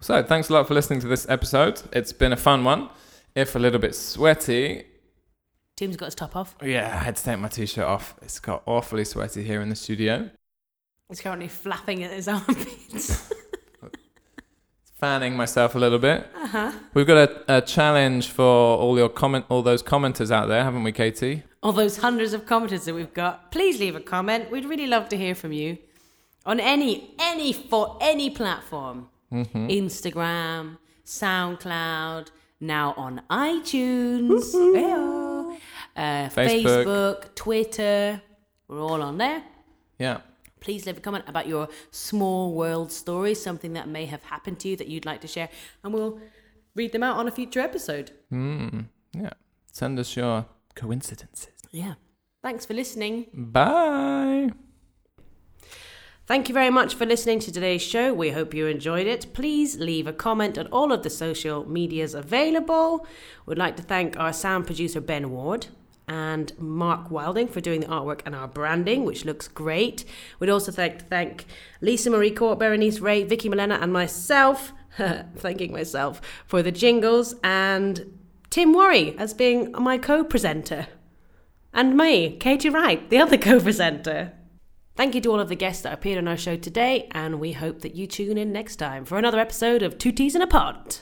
So, 0.00 0.22
thanks 0.22 0.48
a 0.48 0.52
lot 0.54 0.66
for 0.66 0.74
listening 0.74 1.00
to 1.00 1.06
this 1.06 1.28
episode. 1.28 1.80
It's 1.92 2.12
been 2.12 2.32
a 2.32 2.36
fun 2.36 2.64
one, 2.64 2.88
if 3.34 3.54
a 3.54 3.58
little 3.58 3.78
bit 3.78 3.94
sweaty. 3.94 4.84
Tim's 5.76 5.96
got 5.96 6.06
his 6.06 6.14
top 6.14 6.34
off. 6.34 6.56
Yeah, 6.62 6.86
I 6.86 7.04
had 7.04 7.16
to 7.16 7.24
take 7.24 7.38
my 7.38 7.48
t 7.48 7.66
shirt 7.66 7.84
off. 7.84 8.14
It's 8.22 8.40
got 8.40 8.62
awfully 8.66 9.04
sweaty 9.04 9.42
here 9.42 9.60
in 9.60 9.68
the 9.68 9.76
studio. 9.76 10.30
He's 11.08 11.20
currently 11.20 11.48
flapping 11.48 12.02
at 12.04 12.10
his 12.12 12.26
armpits. 12.28 13.32
Fanning 15.02 15.36
myself 15.36 15.74
a 15.74 15.80
little 15.80 15.98
bit. 15.98 16.28
uh-huh. 16.32 16.70
We've 16.94 17.08
got 17.08 17.28
a, 17.28 17.56
a 17.56 17.60
challenge 17.60 18.28
for 18.28 18.44
all 18.44 18.96
your 18.96 19.08
comment, 19.08 19.46
all 19.48 19.60
those 19.60 19.82
commenters 19.82 20.30
out 20.30 20.46
there, 20.46 20.62
haven't 20.62 20.84
we, 20.84 20.92
Katie? 20.92 21.42
All 21.60 21.72
those 21.72 21.96
hundreds 21.96 22.32
of 22.34 22.46
commenters 22.46 22.84
that 22.84 22.94
we've 22.94 23.12
got. 23.12 23.50
Please 23.50 23.80
leave 23.80 23.96
a 23.96 24.00
comment. 24.00 24.48
We'd 24.52 24.64
really 24.64 24.86
love 24.86 25.08
to 25.08 25.16
hear 25.16 25.34
from 25.34 25.52
you 25.52 25.78
on 26.46 26.60
any 26.60 27.14
any 27.18 27.52
for 27.52 27.98
any 28.00 28.30
platform. 28.30 29.08
Mm-hmm. 29.32 29.66
Instagram, 29.66 30.78
SoundCloud, 31.04 32.28
now 32.60 32.94
on 32.96 33.22
iTunes, 33.28 34.54
uh, 35.96 36.28
Facebook. 36.28 36.84
Facebook, 36.84 37.34
Twitter. 37.34 38.22
We're 38.68 38.80
all 38.80 39.02
on 39.02 39.18
there. 39.18 39.42
Yeah. 39.98 40.18
Please 40.62 40.86
leave 40.86 40.96
a 40.96 41.00
comment 41.00 41.24
about 41.26 41.48
your 41.48 41.68
small 41.90 42.54
world 42.54 42.92
story, 42.92 43.34
something 43.34 43.72
that 43.72 43.88
may 43.88 44.06
have 44.06 44.22
happened 44.22 44.60
to 44.60 44.68
you 44.68 44.76
that 44.76 44.86
you'd 44.86 45.04
like 45.04 45.20
to 45.20 45.28
share, 45.28 45.48
and 45.82 45.92
we'll 45.92 46.20
read 46.76 46.92
them 46.92 47.02
out 47.02 47.16
on 47.16 47.26
a 47.26 47.32
future 47.32 47.60
episode. 47.60 48.12
Mm, 48.32 48.86
yeah. 49.12 49.30
Send 49.72 49.98
us 49.98 50.16
your 50.16 50.46
coincidences. 50.74 51.48
Yeah. 51.72 51.94
Thanks 52.42 52.64
for 52.64 52.74
listening. 52.74 53.26
Bye. 53.34 54.52
Thank 56.26 56.48
you 56.48 56.54
very 56.54 56.70
much 56.70 56.94
for 56.94 57.04
listening 57.04 57.40
to 57.40 57.52
today's 57.52 57.82
show. 57.82 58.14
We 58.14 58.30
hope 58.30 58.54
you 58.54 58.68
enjoyed 58.68 59.08
it. 59.08 59.34
Please 59.34 59.78
leave 59.78 60.06
a 60.06 60.12
comment 60.12 60.56
on 60.56 60.68
all 60.68 60.92
of 60.92 61.02
the 61.02 61.10
social 61.10 61.68
medias 61.68 62.14
available. 62.14 63.06
We'd 63.44 63.58
like 63.58 63.76
to 63.76 63.82
thank 63.82 64.18
our 64.18 64.32
sound 64.32 64.66
producer, 64.66 65.00
Ben 65.00 65.30
Ward. 65.30 65.66
And 66.12 66.52
Mark 66.58 67.10
Wilding 67.10 67.48
for 67.48 67.62
doing 67.62 67.80
the 67.80 67.86
artwork 67.86 68.20
and 68.26 68.34
our 68.34 68.46
branding, 68.46 69.04
which 69.04 69.24
looks 69.24 69.48
great. 69.48 70.04
We'd 70.38 70.50
also 70.50 70.70
like 70.76 70.98
to 70.98 71.04
thank 71.06 71.46
Lisa 71.80 72.10
Marie 72.10 72.30
Court, 72.30 72.58
Berenice 72.58 73.00
Ray, 73.00 73.24
Vicky 73.24 73.48
Milena, 73.48 73.78
and 73.80 73.94
myself, 73.94 74.74
thanking 75.36 75.72
myself 75.72 76.20
for 76.44 76.62
the 76.62 76.70
jingles, 76.70 77.34
and 77.42 78.18
Tim 78.50 78.74
Worry 78.74 79.16
as 79.16 79.32
being 79.32 79.72
my 79.72 79.96
co 79.96 80.22
presenter. 80.22 80.88
And 81.72 81.96
me, 81.96 82.36
Katie 82.36 82.68
Wright, 82.68 83.08
the 83.08 83.16
other 83.16 83.38
co 83.38 83.58
presenter. 83.58 84.34
Thank 84.94 85.14
you 85.14 85.22
to 85.22 85.30
all 85.30 85.40
of 85.40 85.48
the 85.48 85.56
guests 85.56 85.82
that 85.84 85.94
appeared 85.94 86.18
on 86.18 86.28
our 86.28 86.36
show 86.36 86.56
today, 86.58 87.08
and 87.12 87.40
we 87.40 87.52
hope 87.52 87.80
that 87.80 87.94
you 87.94 88.06
tune 88.06 88.36
in 88.36 88.52
next 88.52 88.76
time 88.76 89.06
for 89.06 89.16
another 89.16 89.38
episode 89.38 89.82
of 89.82 89.96
Two 89.96 90.12
Teas 90.12 90.34
in 90.34 90.42
a 90.42 90.46
Pod. 90.46 90.98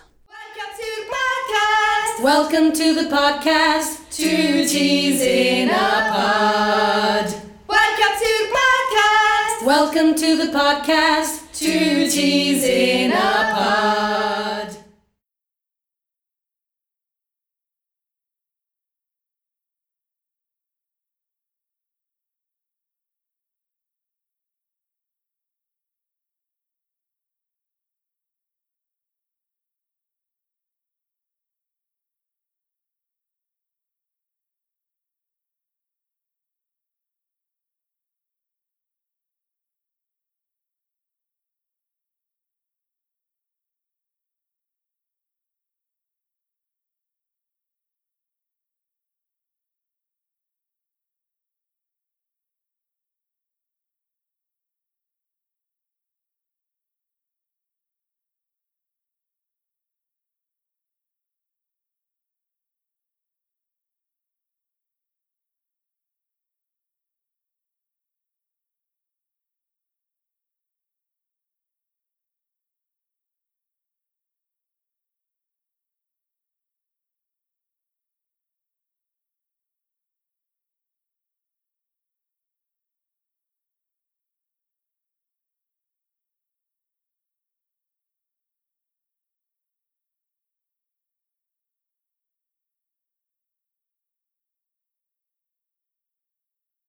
Welcome 2.22 2.72
to 2.74 2.94
the 2.94 3.08
podcast. 3.08 4.10
Two 4.14 4.66
teas 4.68 5.22
in 5.22 5.70
a 5.70 5.72
pod. 5.72 7.34
Welcome 7.66 8.14
to 8.18 8.30
the 8.40 8.56
podcast. 8.58 9.64
Welcome 9.64 10.14
to 10.16 10.36
the 10.36 10.52
podcast. 10.52 11.58
Two 11.58 12.10
teas 12.10 12.62
in 12.62 13.12
a 13.12 13.54
pod. 13.56 14.59